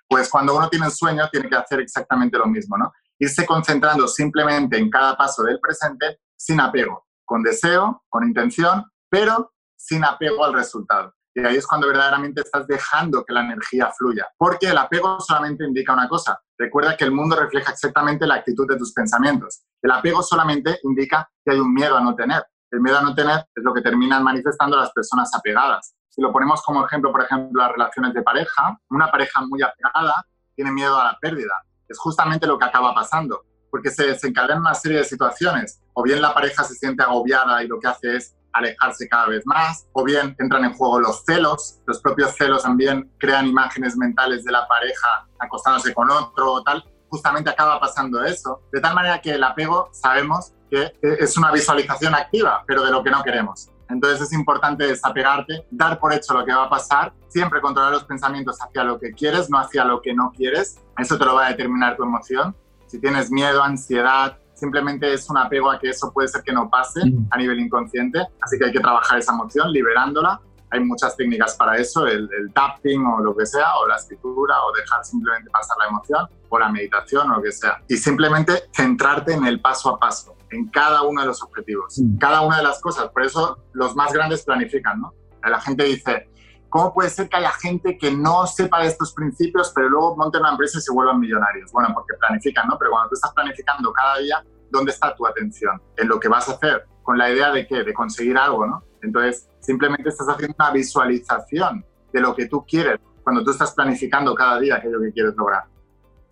Pues 0.09 0.29
cuando 0.29 0.57
uno 0.57 0.69
tiene 0.69 0.87
un 0.87 0.93
sueño, 0.93 1.29
tiene 1.31 1.49
que 1.49 1.57
hacer 1.57 1.81
exactamente 1.81 2.39
lo 2.39 2.47
mismo, 2.47 2.79
¿no? 2.79 2.93
Irse 3.19 3.45
concentrando 3.45 4.09
simplemente 4.09 4.79
en 4.79 4.91
cada 4.91 5.17
paso 5.17 5.43
del 5.43 5.61
presente 5.61 6.21
sin 6.37 6.61
apego, 6.61 7.07
con 7.25 7.43
deseo, 7.43 8.05
con 8.09 8.27
intención, 8.27 8.85
pero 9.11 9.53
sin 9.77 10.05
apego 10.05 10.45
al 10.45 10.55
resultado. 10.55 11.15
Y 11.35 11.45
ahí 11.45 11.57
es 11.57 11.67
cuando 11.67 11.87
verdaderamente 11.87 12.41
estás 12.41 12.67
dejando 12.67 13.25
que 13.25 13.33
la 13.33 13.43
energía 13.43 13.93
fluya. 13.97 14.29
Porque 14.37 14.71
el 14.71 14.79
apego 14.79 15.21
solamente 15.21 15.65
indica 15.65 15.93
una 15.93 16.09
cosa. 16.09 16.41
Recuerda 16.57 16.97
que 16.97 17.05
el 17.05 17.13
mundo 17.13 17.37
refleja 17.37 17.71
exactamente 17.71 18.27
la 18.27 18.37
actitud 18.37 18.67
de 18.69 18.77
tus 18.77 18.93
pensamientos. 18.93 19.63
El 19.81 19.93
apego 19.93 20.23
solamente 20.23 20.81
indica 20.83 21.31
que 21.45 21.53
hay 21.53 21.61
un 21.61 21.73
miedo 21.73 21.97
a 21.97 22.01
no 22.01 22.17
tener. 22.17 22.45
El 22.71 22.81
miedo 22.81 22.99
a 22.99 23.03
no 23.03 23.15
tener 23.15 23.47
es 23.55 23.65
lo 23.65 23.73
que 23.73 23.81
terminan 23.81 24.23
manifestando 24.23 24.77
las 24.77 24.93
personas 24.93 25.35
apegadas. 25.35 25.95
Si 26.09 26.21
lo 26.21 26.33
ponemos 26.33 26.63
como 26.63 26.85
ejemplo, 26.85 27.11
por 27.11 27.23
ejemplo, 27.23 27.63
las 27.63 27.73
relaciones 27.73 28.13
de 28.13 28.23
pareja, 28.23 28.79
una 28.91 29.11
pareja 29.11 29.41
muy 29.47 29.63
apegada 29.63 30.27
tiene 30.55 30.73
miedo 30.73 30.99
a 30.99 31.05
la 31.05 31.19
pérdida. 31.19 31.55
Es 31.89 31.99
justamente 31.99 32.47
lo 32.47 32.59
que 32.59 32.67
acaba 32.67 32.95
pasando, 32.95 33.43
porque 33.71 33.91
se 33.91 34.09
desencadenan 34.09 34.61
una 34.61 34.75
serie 34.75 34.99
de 34.99 35.05
situaciones. 35.05 35.81
O 35.95 36.03
bien 36.03 36.21
la 36.21 36.35
pareja 36.35 36.63
se 36.65 36.75
siente 36.75 37.03
agobiada 37.03 37.63
y 37.63 37.69
lo 37.69 37.79
que 37.79 37.89
hace 37.89 38.17
es 38.17 38.37
alejarse 38.53 39.09
cada 39.09 39.29
vez 39.29 39.47
más, 39.47 39.87
o 39.93 40.05
bien 40.05 40.35
entran 40.39 40.65
en 40.65 40.75
juego 40.75 41.01
los 41.01 41.25
celos, 41.25 41.81
los 41.87 42.01
propios 42.01 42.35
celos 42.37 42.63
también 42.63 43.11
crean 43.19 43.47
imágenes 43.47 43.97
mentales 43.97 44.45
de 44.45 44.53
la 44.53 44.67
pareja 44.67 45.27
acostándose 45.39 45.95
con 45.95 46.11
otro 46.11 46.55
o 46.55 46.63
tal, 46.63 46.85
justamente 47.09 47.51
acaba 47.51 47.79
pasando 47.81 48.25
eso, 48.25 48.63
de 48.73 48.81
tal 48.81 48.95
manera 48.95 49.21
que 49.21 49.33
el 49.33 49.45
apego 49.45 49.89
sabemos 49.93 50.53
que 50.71 50.93
es 51.03 51.37
una 51.37 51.51
visualización 51.53 52.15
activa, 52.15 52.65
pero 52.67 52.85
de 52.85 52.91
lo 52.91 53.03
que 53.03 53.11
no 53.11 53.23
queremos. 53.23 53.71
Entonces 53.89 54.21
es 54.21 54.33
importante 54.33 54.87
desapegarte, 54.87 55.65
dar 55.71 55.99
por 55.99 56.13
hecho 56.13 56.35
lo 56.35 56.45
que 56.45 56.53
va 56.53 56.65
a 56.65 56.69
pasar, 56.69 57.13
siempre 57.29 57.61
controlar 57.61 57.93
los 57.93 58.05
pensamientos 58.05 58.59
hacia 58.61 58.85
lo 58.85 58.99
que 58.99 59.13
quieres, 59.13 59.49
no 59.49 59.59
hacia 59.59 59.85
lo 59.85 60.03
que 60.03 60.13
no 60.13 60.31
quieres. 60.37 60.79
Eso 60.99 61.19
te 61.19 61.25
lo 61.25 61.35
va 61.35 61.47
a 61.47 61.51
determinar 61.51 61.97
tu 61.97 62.03
emoción. 62.03 62.55
Si 62.87 63.01
tienes 63.01 63.31
miedo, 63.31 63.63
ansiedad, 63.63 64.39
simplemente 64.55 65.13
es 65.13 65.29
un 65.31 65.39
apego 65.39 65.71
a 65.71 65.79
que 65.79 65.91
eso 65.91 66.13
puede 66.13 66.29
ser 66.29 66.43
que 66.43 66.53
no 66.53 66.69
pase 66.69 67.01
a 67.31 67.39
nivel 67.39 67.61
inconsciente. 67.61 68.21
Así 68.43 68.59
que 68.59 68.67
hay 68.67 68.73
que 68.73 68.81
trabajar 68.81 69.19
esa 69.19 69.33
emoción, 69.33 69.73
liberándola. 69.73 70.41
Hay 70.71 70.81
muchas 70.81 71.17
técnicas 71.17 71.55
para 71.55 71.79
eso, 71.79 72.07
el, 72.07 72.29
el 72.39 72.53
tapping 72.53 73.03
o 73.07 73.21
lo 73.21 73.35
que 73.35 73.47
sea, 73.47 73.79
o 73.79 73.89
la 73.89 73.97
escritura, 73.97 74.63
o 74.63 74.73
dejar 74.73 75.03
simplemente 75.03 75.49
pasar 75.51 75.79
la 75.79 75.87
emoción, 75.87 76.27
o 76.51 76.59
la 76.59 76.69
meditación 76.69 77.31
o 77.31 77.37
lo 77.37 77.43
que 77.43 77.53
sea. 77.53 77.81
Y 77.89 77.97
simplemente 77.97 78.65
centrarte 78.75 79.33
en 79.33 79.47
el 79.47 79.63
paso 79.63 79.95
a 79.95 79.99
paso 79.99 80.38
en 80.51 80.69
cada 80.69 81.03
uno 81.03 81.21
de 81.21 81.27
los 81.29 81.43
objetivos, 81.43 81.99
mm. 81.99 82.19
cada 82.19 82.43
una 82.43 82.59
de 82.59 82.63
las 82.63 82.81
cosas. 82.81 83.09
Por 83.11 83.23
eso 83.23 83.59
los 83.73 83.95
más 83.97 84.13
grandes 84.13 84.45
planifican, 84.45 85.01
¿no? 85.01 85.15
La 85.43 85.61
gente 85.61 85.85
dice, 85.85 86.29
¿cómo 86.69 86.93
puede 86.93 87.11
ser 87.11 87.29
que 87.29 87.37
haya 87.37 87.53
gente 87.53 87.97
que 87.97 88.11
no 88.11 88.47
sepa 88.47 88.81
de 88.83 88.89
estos 88.89 89.13
principios, 89.13 89.73
pero 89.75 89.89
luego 89.89 90.17
monte 90.17 90.39
una 90.39 90.51
empresa 90.51 90.79
y 90.79 90.83
se 90.83 90.93
vuelvan 90.93 91.21
millonarios? 91.21 91.71
Bueno, 91.73 91.91
porque 91.95 92.15
planifican, 92.19 92.69
¿no? 92.69 92.77
Pero 92.79 92.91
cuando 92.91 93.11
tú 93.11 93.15
estás 93.15 93.33
planificando 93.33 93.93
cada 93.93 94.19
día, 94.19 94.45
¿dónde 94.71 94.93
está 94.93 95.15
tu 95.15 95.27
atención? 95.27 95.81
En 95.97 96.09
lo 96.09 96.19
que 96.21 96.29
vas 96.29 96.49
a 96.49 96.53
hacer, 96.53 96.87
con 97.03 97.17
la 97.17 97.31
idea 97.31 97.51
de 97.51 97.67
qué? 97.67 97.85
De 97.85 97.95
conseguir 97.95 98.37
algo, 98.37 98.67
¿no? 98.67 98.83
Entonces, 99.03 99.49
simplemente 99.61 100.09
estás 100.09 100.29
haciendo 100.29 100.55
una 100.59 100.71
visualización 100.73 101.85
de 102.13 102.21
lo 102.21 102.35
que 102.35 102.47
tú 102.47 102.65
quieres 102.67 102.99
cuando 103.23 103.45
tú 103.45 103.51
estás 103.51 103.73
planificando 103.75 104.35
cada 104.35 104.59
día 104.59 104.77
aquello 104.77 105.01
que 105.01 105.13
quieres 105.13 105.35
lograr. 105.37 105.65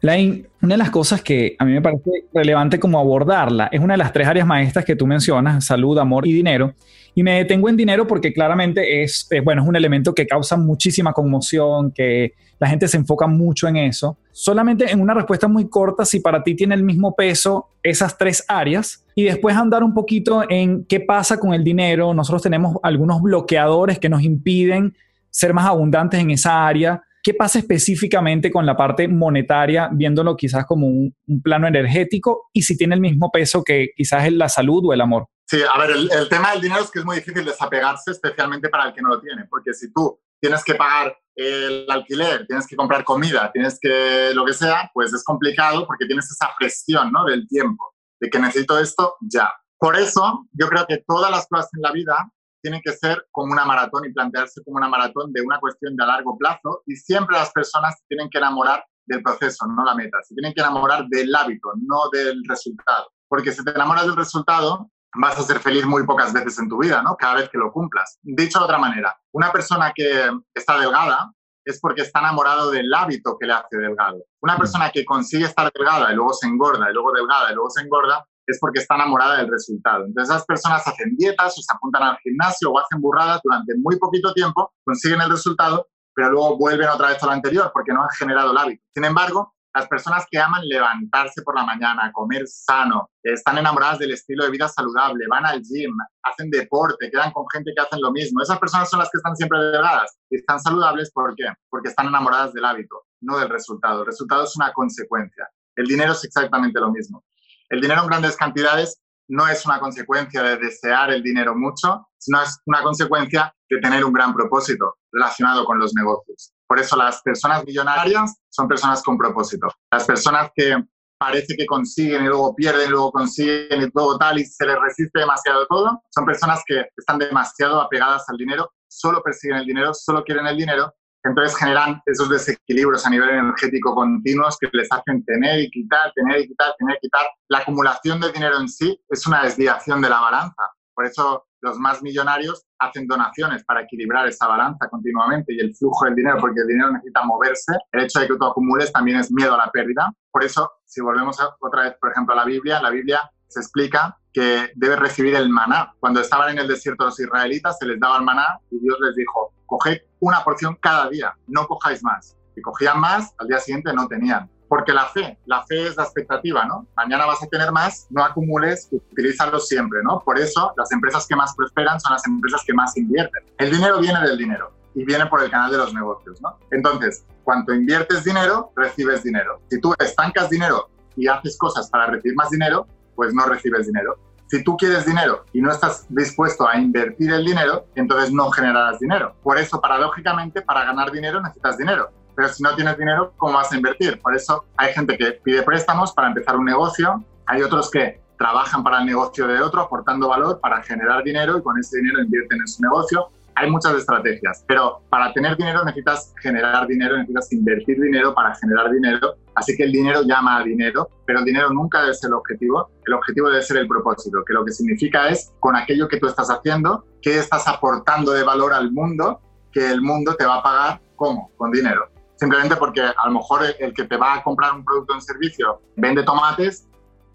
Lain, 0.03 0.47
una 0.63 0.75
de 0.75 0.79
las 0.79 0.91
cosas 0.91 1.23
que 1.23 1.57
a 1.59 1.65
mí 1.65 1.73
me 1.73 1.81
parece 1.81 2.11
relevante 2.33 2.79
como 2.79 2.99
abordarla 2.99 3.69
es 3.73 3.81
una 3.81 3.95
de 3.95 3.99
las 3.99 4.13
tres 4.13 4.29
áreas 4.29 4.47
maestras 4.47 4.85
que 4.85 4.95
tú 4.95 5.07
mencionas, 5.07 5.65
salud, 5.65 5.99
amor 5.99 6.27
y 6.27 6.33
dinero. 6.33 6.75
Y 7.15 7.23
me 7.23 7.39
detengo 7.39 7.71
en 7.71 7.79
dinero 7.79 8.07
porque 8.07 8.33
claramente 8.33 9.03
es, 9.03 9.27
bueno, 9.43 9.63
es 9.63 9.69
un 9.69 9.75
elemento 9.75 10.15
que 10.15 10.27
causa 10.27 10.59
muchísima 10.59 11.15
conmoción, 11.15 11.91
que 11.91 12.35
la 12.59 12.69
gente 12.69 12.89
se 12.89 12.99
enfoca 12.99 13.27
mucho 13.27 13.69
en 13.69 13.77
eso. 13.77 14.19
Solamente 14.33 14.91
en 14.91 15.01
una 15.01 15.15
respuesta 15.15 15.49
muy 15.49 15.69
corta, 15.71 16.05
si 16.05 16.21
para 16.21 16.43
ti 16.43 16.55
tiene 16.55 16.75
el 16.75 16.83
mismo 16.83 17.15
peso 17.15 17.71
esas 17.83 18.19
tres 18.19 18.45
áreas 18.49 19.03
y 19.15 19.25
después 19.25 19.57
andar 19.57 19.83
un 19.83 19.95
poquito 19.95 20.45
en 20.49 20.85
qué 20.85 21.01
pasa 21.01 21.39
con 21.39 21.55
el 21.55 21.65
dinero. 21.65 22.13
Nosotros 22.13 22.43
tenemos 22.43 22.77
algunos 22.83 23.23
bloqueadores 23.23 23.99
que 23.99 24.11
nos 24.11 24.23
impiden 24.23 24.95
ser 25.31 25.55
más 25.55 25.67
abundantes 25.67 26.21
en 26.21 26.31
esa 26.31 26.67
área 26.67 27.03
¿Qué 27.27 27.35
pasa 27.35 27.59
específicamente 27.59 28.53
con 28.53 28.65
la 28.65 28.77
parte 28.77 29.09
monetaria, 29.09 29.91
viéndolo 29.93 30.37
quizás 30.37 30.65
como 30.65 30.87
un, 30.87 31.13
plano 31.43 31.67
energético 31.67 32.51
y 32.53 32.63
si 32.63 32.77
tiene 32.77 32.95
el 32.95 33.01
mismo 33.01 33.33
peso 33.33 33.65
que 33.65 33.89
quizás 33.97 34.27
es 34.27 34.33
la 34.33 34.49
salud 34.49 34.85
o 34.87 34.93
el 34.93 35.01
amor? 35.01 35.27
Sí, 35.45 35.59
a 35.61 35.77
ver, 35.77 35.91
el, 35.91 36.29
tema 36.29 36.53
del 36.53 36.61
dinero 36.61 36.85
es 36.85 36.91
que 36.93 37.01
es 37.01 37.05
muy 37.05 37.17
difícil 37.17 37.45
desapegarse, 37.45 38.13
especialmente 38.13 38.69
para 38.69 38.87
el 38.87 38.95
que 38.95 39.03
no 39.03 39.09
lo 39.09 39.21
tiene, 39.21 39.45
porque 39.51 39.75
si 39.75 39.93
tú 39.93 40.21
tienes 40.41 40.63
que 40.63 40.77
pagar 40.77 41.19
el 41.35 41.87
alquiler, 41.91 42.47
tienes 42.47 42.65
que 42.65 42.77
comprar 42.77 43.03
comida, 43.03 43.51
tienes 43.53 43.77
que 43.83 44.31
lo 44.33 44.45
que 44.45 44.53
sea, 44.53 44.89
pues 44.95 45.13
es 45.13 45.25
complicado 45.25 45.85
porque 45.85 46.07
tienes 46.07 46.31
esa 46.31 46.51
presión 46.57 47.11
¿no? 47.11 47.25
del 47.25 47.49
tiempo, 47.49 47.93
de 48.21 48.31
que 48.31 48.39
necesito 48.39 48.79
esto 48.79 49.17
ya. 49.21 49.53
Por 49.81 49.97
eso 49.97 50.47
yo 50.53 50.69
creo 50.69 50.87
que 50.87 51.03
todas 51.05 51.33
las 51.33 51.49
cosas 51.49 51.71
en 51.75 51.83
la 51.83 51.91
vida 51.91 52.31
tiene 52.67 52.83
que 52.83 52.93
ser 52.95 53.25
como 53.31 53.53
una 53.53 53.65
maratón 53.65 54.07
y 54.07 54.13
plantearse 54.13 54.61
como 54.65 54.79
una 54.79 54.89
maratón 54.89 55.33
de 55.33 55.41
una 55.41 55.61
cuestión 55.61 55.95
de 55.95 56.03
a 56.03 56.07
largo 56.09 56.37
plazo 56.37 56.83
y 56.85 56.97
siempre 56.97 57.37
las 57.37 57.53
personas 57.53 58.03
tienen 58.09 58.29
que 58.29 58.39
enamorar 58.39 58.85
del 59.07 59.23
proceso, 59.23 59.69
no 59.69 59.85
la 59.85 59.95
meta. 59.95 60.19
Se 60.25 60.35
tienen 60.35 60.53
que 60.53 60.63
enamorar 60.63 61.07
del 61.07 61.33
hábito, 61.33 61.75
no 61.77 62.09
del 62.11 62.43
resultado. 62.49 63.13
Porque 63.29 63.53
si 63.53 63.63
te 63.63 63.71
enamoras 63.71 64.07
del 64.07 64.17
resultado, 64.17 64.91
vas 65.15 65.39
a 65.39 65.43
ser 65.43 65.61
feliz 65.61 65.87
muy 65.87 66.05
pocas 66.05 66.33
veces 66.33 66.59
en 66.59 66.69
tu 66.69 66.79
vida, 66.79 67.03
¿no? 67.03 67.15
Cada 67.17 67.35
vez 67.37 67.49
que 67.51 67.59
lo 67.59 67.71
cumplas. 67.71 68.19
Dicho 68.23 68.59
de 68.59 68.65
otra 68.65 68.79
manera, 68.79 69.17
una 69.33 69.53
persona 69.53 69.93
que 69.95 70.29
está 70.53 70.81
delgada 70.81 71.31
es 71.65 71.79
porque 71.81 72.03
está 72.03 72.19
enamorado 72.19 72.73
del 72.73 72.93
hábito 72.93 73.37
que 73.39 73.47
le 73.47 73.53
hace 73.53 73.77
delgado. 73.77 74.25
Una 74.43 74.57
persona 74.57 74.91
que 74.91 75.05
consigue 75.05 75.45
estar 75.45 75.71
delgada 75.73 76.11
y 76.13 76.17
luego 76.17 76.33
se 76.33 76.49
engorda, 76.49 76.91
y 76.91 76.93
luego 76.93 77.13
delgada 77.13 77.53
y 77.53 77.55
luego 77.55 77.71
se 77.71 77.83
engorda, 77.83 78.27
es 78.47 78.59
porque 78.61 78.81
está 78.81 78.95
enamorada 78.95 79.39
del 79.39 79.51
resultado. 79.51 80.05
Entonces 80.07 80.35
esas 80.35 80.47
personas 80.47 80.87
hacen 80.87 81.17
dietas 81.17 81.59
o 81.59 81.63
se 81.63 81.73
apuntan 81.75 82.03
al 82.03 82.19
gimnasio 82.19 82.71
o 82.71 82.79
hacen 82.79 83.01
burradas 83.01 83.41
durante 83.43 83.75
muy 83.77 83.99
poquito 83.99 84.33
tiempo, 84.33 84.73
consiguen 84.85 85.21
el 85.21 85.31
resultado, 85.31 85.89
pero 86.15 86.31
luego 86.31 86.57
vuelven 86.57 86.89
otra 86.89 87.09
vez 87.09 87.23
a 87.23 87.27
lo 87.27 87.33
anterior 87.33 87.71
porque 87.73 87.93
no 87.93 88.03
han 88.03 88.09
generado 88.19 88.53
el 88.53 88.59
hábito. 88.59 88.83
Sin 88.95 89.05
embargo, 89.05 89.55
las 89.77 89.89
personas 89.89 90.25
que 90.31 90.39
aman 90.39 90.67
levantarse 90.67 91.43
por 91.43 91.55
la 91.55 91.63
mañana, 91.63 92.11
comer 92.11 92.47
sano, 92.47 93.11
están 93.23 93.59
enamoradas 93.59 93.99
del 93.99 94.13
estilo 94.13 94.45
de 94.45 94.51
vida 94.51 94.69
saludable, 94.69 95.27
van 95.29 95.45
al 95.45 95.61
gym, 95.61 95.95
hacen 96.23 96.49
deporte, 96.49 97.11
quedan 97.11 97.31
con 97.33 97.45
gente 97.53 97.73
que 97.77 97.83
hacen 97.83 98.01
lo 98.01 98.11
mismo. 98.11 98.41
Esas 98.41 98.59
personas 98.59 98.89
son 98.89 99.01
las 99.01 99.11
que 99.11 99.19
están 99.19 99.37
siempre 99.37 99.59
delgadas 99.59 100.17
y 100.31 100.37
están 100.37 100.59
saludables. 100.61 101.11
¿Por 101.13 101.35
qué? 101.37 101.53
Porque 101.69 101.91
están 101.91 102.07
enamoradas 102.07 102.55
del 102.55 102.65
hábito, 102.65 103.03
no 103.21 103.39
del 103.39 103.51
resultado. 103.51 104.01
El 104.01 104.07
resultado 104.07 104.45
es 104.45 104.57
una 104.57 104.73
consecuencia. 104.73 105.47
El 105.75 105.87
dinero 105.87 106.13
es 106.13 106.25
exactamente 106.25 106.81
lo 106.81 106.91
mismo. 106.91 107.23
El 107.69 107.81
dinero 107.81 108.03
en 108.03 108.09
grandes 108.09 108.37
cantidades 108.37 109.01
no 109.29 109.49
es 109.49 109.67
una 109.67 109.81
consecuencia 109.81 110.43
de 110.43 110.57
desear 110.57 111.11
el 111.11 111.23
dinero 111.23 111.55
mucho, 111.57 112.07
sino 112.17 112.43
es 112.43 112.59
una 112.67 112.83
consecuencia 112.83 113.53
de 113.69 113.81
tener 113.81 114.05
un 114.05 114.13
gran 114.13 114.33
propósito 114.35 114.97
relacionado 115.11 115.65
con 115.65 115.79
los 115.79 115.95
negocios. 115.95 116.53
Por 116.69 116.79
eso 116.79 116.97
las 116.97 117.23
personas 117.23 117.65
millonarias 117.65 118.37
son 118.49 118.69
personas 118.69 119.03
con 119.03 119.19
propósito. 119.19 119.69
Las 119.91 120.05
personas 120.05 120.51
que 120.55 120.77
parece 121.19 121.57
que 121.57 121.67
consiguen 121.67 122.25
y 122.25 122.29
luego 122.29 122.55
pierden, 122.55 122.89
y 122.89 122.91
luego 122.91 123.11
consiguen 123.11 123.83
y 123.83 123.91
todo 123.91 124.19
tal 124.19 124.39
y 124.39 124.45
se 124.45 124.67
les 124.67 124.79
resiste 124.79 125.19
demasiado 125.19 125.67
todo, 125.67 126.03
son 126.11 126.27
personas 126.27 126.63
que 126.67 126.87
están 126.97 127.19
demasiado 127.19 127.81
apegadas 127.81 128.29
al 128.29 128.37
dinero, 128.37 128.71
solo 128.87 129.23
persiguen 129.23 129.59
el 129.59 129.67
dinero, 129.67 129.95
solo 129.95 130.23
quieren 130.23 130.47
el 130.47 130.57
dinero 130.57 130.93
entonces 131.27 131.59
generan 131.59 132.01
esos 132.07 132.29
desequilibrios 132.29 133.05
a 133.05 133.11
nivel 133.11 133.31
energético 133.31 133.95
continuos 133.95 134.57
que 134.59 134.69
les 134.73 134.89
hacen 134.93 135.25
tener 135.25 135.61
y 135.61 135.71
quitar, 135.71 136.13
tener 136.15 136.41
y 136.41 136.49
quitar, 136.49 136.75
tener 136.79 136.97
y 136.97 137.01
quitar. 137.01 137.27
La 137.49 137.59
acumulación 137.59 138.21
de 138.21 138.31
dinero 138.33 138.61
en 138.61 138.69
sí 138.69 138.99
es 139.09 139.27
una 139.27 139.43
desviación 139.43 140.01
de 140.01 140.09
la 140.09 140.21
balanza. 140.21 140.71
Por 140.95 141.05
eso 141.05 141.47
los 141.61 141.79
más 141.79 142.01
millonarios 142.01 142.65
hacen 142.79 143.09
donaciones 143.09 143.65
para 143.65 143.83
equilibrar 143.83 144.29
esa 144.29 144.47
balanza 144.47 144.89
continuamente 144.89 145.53
y 145.53 145.59
el 145.59 145.75
flujo 145.75 146.05
del 146.05 146.15
dinero, 146.15 146.39
porque 146.41 146.61
el 146.61 146.69
dinero 146.69 146.93
necesita 146.93 147.25
moverse. 147.25 147.73
El 147.91 148.05
hecho 148.05 148.21
de 148.21 148.29
que 148.29 148.37
tú 148.37 148.45
acumules 148.45 148.93
también 148.93 149.19
es 149.19 149.33
miedo 149.33 149.55
a 149.55 149.59
la 149.59 149.71
pérdida. 149.73 150.13
Por 150.31 150.45
eso, 150.45 150.71
si 150.85 151.01
volvemos 151.01 151.39
otra 151.61 151.83
vez, 151.83 151.95
por 152.01 152.13
ejemplo, 152.13 152.35
a 152.35 152.37
la 152.37 152.45
Biblia, 152.45 152.81
la 152.81 152.91
Biblia 152.91 153.29
se 153.49 153.61
explica 153.61 154.17
que 154.37 154.71
debe 154.75 154.97
recibir 154.97 155.35
el 155.35 155.49
maná. 155.49 155.95
Cuando 155.99 156.21
estaban 156.21 156.51
en 156.51 156.59
el 156.59 156.69
desierto 156.69 157.07
los 157.07 157.19
israelitas, 157.19 157.79
se 157.79 157.87
les 157.87 157.99
daba 157.99 158.19
el 158.19 158.23
maná 158.23 158.61
y 158.71 158.79
Dios 158.81 158.99
les 159.01 159.17
dijo, 159.17 159.55
coged 159.65 160.03
una 160.21 160.45
porción 160.45 160.77
cada 160.79 161.09
día, 161.09 161.35
no 161.47 161.67
cojáis 161.67 162.05
más. 162.05 162.37
Si 162.55 162.61
cogían 162.61 163.01
más, 163.01 163.35
al 163.39 163.49
día 163.49 163.59
siguiente 163.61 163.95
no 163.95 164.07
tenían. 164.07 164.51
Porque 164.69 164.93
la 164.93 165.07
fe, 165.07 165.39
la 165.47 165.65
fe 165.65 165.87
es 165.87 165.97
la 165.97 166.03
expectativa, 166.03 166.67
¿no? 166.67 166.87
Mañana 166.99 167.25
vas 167.25 167.43
a 167.43 167.47
tener 167.47 167.73
más, 167.73 168.09
no 168.11 168.23
acumules, 168.23 168.91
utilízalo 168.91 169.59
siempre, 169.59 170.01
¿no? 170.03 170.21
Por 170.21 170.39
eso 170.39 170.71
las 170.77 170.93
empresas 170.93 171.27
que 171.27 171.35
más 171.35 171.55
prosperan 171.57 171.99
son 171.99 172.13
las 172.13 172.27
empresas 172.27 172.63
que 172.67 172.75
más 172.75 172.95
invierten. 172.99 173.43
El 173.57 173.71
dinero 173.71 174.01
viene 174.01 174.21
del 174.21 174.37
dinero 174.37 174.71
y 174.95 175.03
viene 175.07 175.25
por 175.27 175.43
el 175.43 175.51
canal 175.51 175.71
de 175.71 175.79
los 175.79 175.95
negocios, 175.95 176.43
¿no? 176.43 176.59
Entonces, 176.73 177.25
cuanto 177.43 177.73
inviertes 177.73 178.25
dinero, 178.25 178.71
recibes 178.77 179.23
dinero. 179.23 179.63
Si 179.71 179.81
tú 179.81 179.95
estancas 179.99 180.51
dinero 180.51 180.91
y 181.17 181.27
haces 181.27 181.57
cosas 181.57 181.89
para 181.89 182.09
recibir 182.09 182.37
más 182.37 182.51
dinero, 182.51 182.87
pues 183.17 183.35
no 183.35 183.47
recibes 183.47 183.87
dinero. 183.87 184.19
Si 184.49 184.63
tú 184.63 184.77
quieres 184.77 185.05
dinero 185.05 185.45
y 185.53 185.61
no 185.61 185.73
estás 185.73 186.07
dispuesto 186.09 186.69
a 186.69 186.79
invertir 186.79 187.33
el 187.33 187.45
dinero, 187.45 187.87
entonces 187.97 188.33
no 188.33 188.49
generarás 188.51 189.01
dinero. 189.01 189.35
Por 189.43 189.59
eso, 189.59 189.81
paradójicamente, 189.81 190.63
para 190.63 190.85
ganar 190.85 191.11
dinero 191.11 191.41
necesitas 191.41 191.77
dinero. 191.77 192.11
Pero 192.37 192.49
si 192.49 192.63
no 192.63 192.77
tienes 192.77 192.97
dinero, 192.97 193.33
¿cómo 193.39 193.55
vas 193.55 193.73
a 193.73 193.77
invertir? 193.77 194.21
Por 194.21 194.37
eso 194.37 194.65
hay 194.77 194.93
gente 194.93 195.17
que 195.17 195.33
pide 195.43 195.63
préstamos 195.63 196.13
para 196.13 196.29
empezar 196.29 196.55
un 196.57 196.67
negocio, 196.67 197.25
hay 197.47 197.63
otros 197.63 197.91
que 197.91 198.21
trabajan 198.39 198.85
para 198.85 199.01
el 199.01 199.07
negocio 199.07 199.49
de 199.49 199.61
otro 199.61 199.81
aportando 199.81 200.29
valor 200.29 200.61
para 200.61 200.83
generar 200.83 201.25
dinero 201.25 201.59
y 201.59 201.63
con 201.63 201.79
ese 201.79 201.97
dinero 201.97 202.23
invierten 202.23 202.61
en 202.61 202.69
su 202.69 202.83
negocio 202.83 203.31
hay 203.57 203.71
muchas 203.71 203.95
estrategias, 203.95 204.63
pero 204.69 205.01
para 205.09 205.33
tener 205.33 205.57
dinero 205.57 205.83
necesitas 205.83 206.35
generar 206.43 206.87
dinero, 206.87 207.17
necesitas 207.17 207.53
invertir 207.53 207.99
dinero 207.99 208.35
para 208.35 208.55
generar 208.55 208.91
dinero. 208.91 209.37
Así 209.55 209.75
que 209.75 209.85
el 209.85 209.93
dinero 209.93 210.23
llama 210.25 210.59
a 210.59 210.63
dinero, 210.63 211.09
pero 211.25 211.39
el 211.39 211.45
dinero 211.47 211.71
nunca 211.71 212.03
debe 212.03 212.15
ser 212.15 212.29
el 212.29 212.35
objetivo. 212.35 212.91
El 213.07 213.15
objetivo 213.15 213.49
debe 213.49 213.63
ser 213.63 213.79
el 213.79 213.89
propósito, 213.89 214.45
que 214.47 214.53
lo 214.53 214.63
que 214.63 214.73
significa 214.73 215.29
es 215.29 215.55
con 215.59 215.75
aquello 215.75 216.07
que 216.07 216.19
tú 216.19 216.27
estás 216.27 216.49
haciendo, 216.49 217.07
qué 217.23 217.39
estás 217.39 217.67
aportando 217.67 218.33
de 218.33 218.45
valor 218.45 218.75
al 218.75 218.93
mundo, 218.93 219.41
que 219.73 219.91
el 219.91 220.03
mundo 220.03 220.35
te 220.35 220.45
va 220.45 220.57
a 220.57 220.63
pagar, 220.63 221.01
¿cómo? 221.17 221.51
Con 221.57 221.71
dinero. 221.71 222.11
Simplemente 222.37 222.77
porque 222.77 223.01
a 223.01 223.27
lo 223.27 223.33
mejor 223.33 223.63
el 223.79 223.95
que 223.95 224.05
te 224.05 224.19
va 224.19 224.35
a 224.35 224.43
comprar 224.43 224.75
un 224.75 224.85
producto 224.85 225.15
o 225.15 225.17
un 225.17 225.23
servicio 225.23 225.81
vende 225.97 226.23
tomates, 226.23 226.87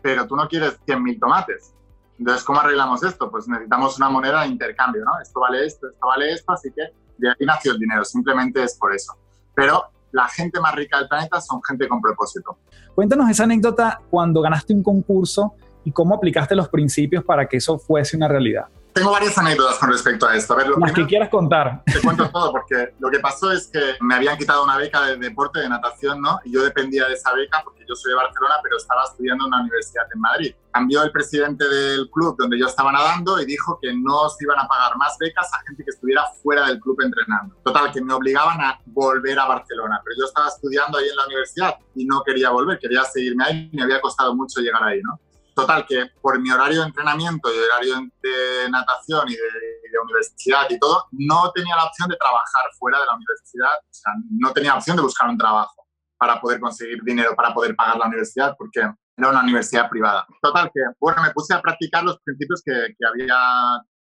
pero 0.03 0.27
tú 0.27 0.35
no 0.35 0.47
quieres 0.47 0.79
100.000 0.85 1.19
tomates 1.19 1.73
entonces, 2.21 2.43
¿cómo 2.43 2.59
arreglamos 2.59 3.03
esto? 3.03 3.31
Pues 3.31 3.47
necesitamos 3.47 3.97
una 3.97 4.07
moneda 4.07 4.43
de 4.43 4.49
intercambio, 4.49 5.03
¿no? 5.03 5.19
Esto 5.19 5.39
vale 5.39 5.65
esto, 5.65 5.87
esto 5.89 6.05
vale 6.05 6.31
esto, 6.31 6.51
así 6.51 6.69
que 6.71 6.83
de 7.17 7.29
ahí 7.29 7.45
nació 7.47 7.71
el 7.71 7.79
dinero, 7.79 8.05
simplemente 8.05 8.61
es 8.61 8.75
por 8.75 8.93
eso. 8.93 9.17
Pero 9.55 9.85
la 10.11 10.27
gente 10.27 10.59
más 10.59 10.75
rica 10.75 10.99
del 10.99 11.07
planeta 11.07 11.41
son 11.41 11.63
gente 11.63 11.87
con 11.87 11.99
propósito. 11.99 12.59
Cuéntanos 12.93 13.27
esa 13.27 13.45
anécdota 13.45 14.01
cuando 14.11 14.39
ganaste 14.39 14.71
un 14.71 14.83
concurso 14.83 15.55
y 15.83 15.91
cómo 15.91 16.13
aplicaste 16.13 16.53
los 16.53 16.69
principios 16.69 17.23
para 17.23 17.47
que 17.47 17.57
eso 17.57 17.79
fuese 17.79 18.17
una 18.17 18.27
realidad. 18.27 18.67
Tengo 18.93 19.11
varias 19.11 19.37
anécdotas 19.37 19.77
con 19.77 19.89
respecto 19.89 20.27
a 20.27 20.35
esto. 20.35 20.53
A 20.53 20.57
ver, 20.57 20.67
lo 20.67 20.77
Las 20.77 20.91
que 20.91 21.05
quieras 21.05 21.29
contar. 21.29 21.81
Te 21.85 22.01
cuento 22.01 22.29
todo, 22.29 22.51
porque 22.51 22.93
lo 22.99 23.09
que 23.09 23.19
pasó 23.19 23.51
es 23.51 23.67
que 23.67 23.95
me 24.01 24.15
habían 24.15 24.37
quitado 24.37 24.63
una 24.63 24.77
beca 24.77 25.01
de 25.05 25.17
deporte, 25.17 25.59
de 25.59 25.69
natación, 25.69 26.21
¿no? 26.21 26.39
Y 26.43 26.53
yo 26.53 26.63
dependía 26.63 27.07
de 27.07 27.13
esa 27.13 27.33
beca 27.33 27.61
porque 27.63 27.85
yo 27.87 27.95
soy 27.95 28.11
de 28.11 28.17
Barcelona, 28.17 28.55
pero 28.61 28.77
estaba 28.77 29.03
estudiando 29.05 29.45
en 29.45 29.47
una 29.47 29.61
universidad 29.61 30.05
en 30.13 30.19
Madrid. 30.19 30.55
Cambió 30.73 31.03
el 31.03 31.11
presidente 31.11 31.67
del 31.67 32.09
club 32.09 32.35
donde 32.37 32.59
yo 32.59 32.67
estaba 32.67 32.91
nadando 32.91 33.41
y 33.41 33.45
dijo 33.45 33.79
que 33.81 33.93
no 33.93 34.29
se 34.29 34.43
iban 34.43 34.59
a 34.59 34.67
pagar 34.67 34.97
más 34.97 35.17
becas 35.19 35.49
a 35.53 35.59
gente 35.67 35.83
que 35.83 35.91
estuviera 35.91 36.25
fuera 36.41 36.67
del 36.67 36.79
club 36.79 36.97
entrenando. 37.01 37.55
Total, 37.63 37.91
que 37.91 38.01
me 38.01 38.13
obligaban 38.13 38.59
a 38.61 38.79
volver 38.85 39.39
a 39.39 39.45
Barcelona, 39.45 40.01
pero 40.03 40.15
yo 40.19 40.25
estaba 40.25 40.49
estudiando 40.49 40.97
ahí 40.97 41.07
en 41.07 41.15
la 41.15 41.25
universidad 41.25 41.75
y 41.95 42.05
no 42.05 42.23
quería 42.23 42.49
volver, 42.49 42.79
quería 42.79 43.03
seguirme 43.05 43.43
ahí, 43.45 43.69
me 43.71 43.83
había 43.83 44.01
costado 44.01 44.35
mucho 44.35 44.59
llegar 44.59 44.83
ahí, 44.83 45.01
¿no? 45.01 45.19
Total, 45.53 45.85
que 45.85 46.05
por 46.21 46.39
mi 46.39 46.49
horario 46.49 46.81
de 46.81 46.87
entrenamiento 46.87 47.53
y 47.53 47.57
horario 47.57 47.95
de 48.21 48.69
natación 48.69 49.29
y 49.29 49.33
de, 49.33 49.71
universidad 50.03 50.67
y 50.69 50.79
todo, 50.79 51.05
no 51.11 51.51
tenía 51.51 51.75
la 51.75 51.83
opción 51.83 52.09
de 52.09 52.15
trabajar 52.15 52.63
fuera 52.79 52.97
de 52.99 53.05
la 53.05 53.15
universidad, 53.15 53.73
o 53.77 53.93
sea, 53.93 54.13
no 54.31 54.51
tenía 54.51 54.73
opción 54.73 54.95
de 54.95 55.03
buscar 55.03 55.29
un 55.29 55.37
trabajo 55.37 55.85
para 56.17 56.39
poder 56.39 56.59
conseguir 56.59 57.03
dinero, 57.03 57.35
para 57.35 57.53
poder 57.53 57.75
pagar 57.75 57.97
la 57.97 58.07
universidad, 58.07 58.55
porque 58.57 58.79
era 58.79 59.29
una 59.29 59.41
universidad 59.41 59.89
privada. 59.89 60.25
Total, 60.41 60.71
que 60.73 60.81
bueno, 60.99 61.21
me 61.21 61.31
puse 61.31 61.53
a 61.53 61.61
practicar 61.61 62.03
los 62.03 62.19
principios 62.21 62.63
que, 62.65 62.95
que 62.97 63.05
había 63.05 63.35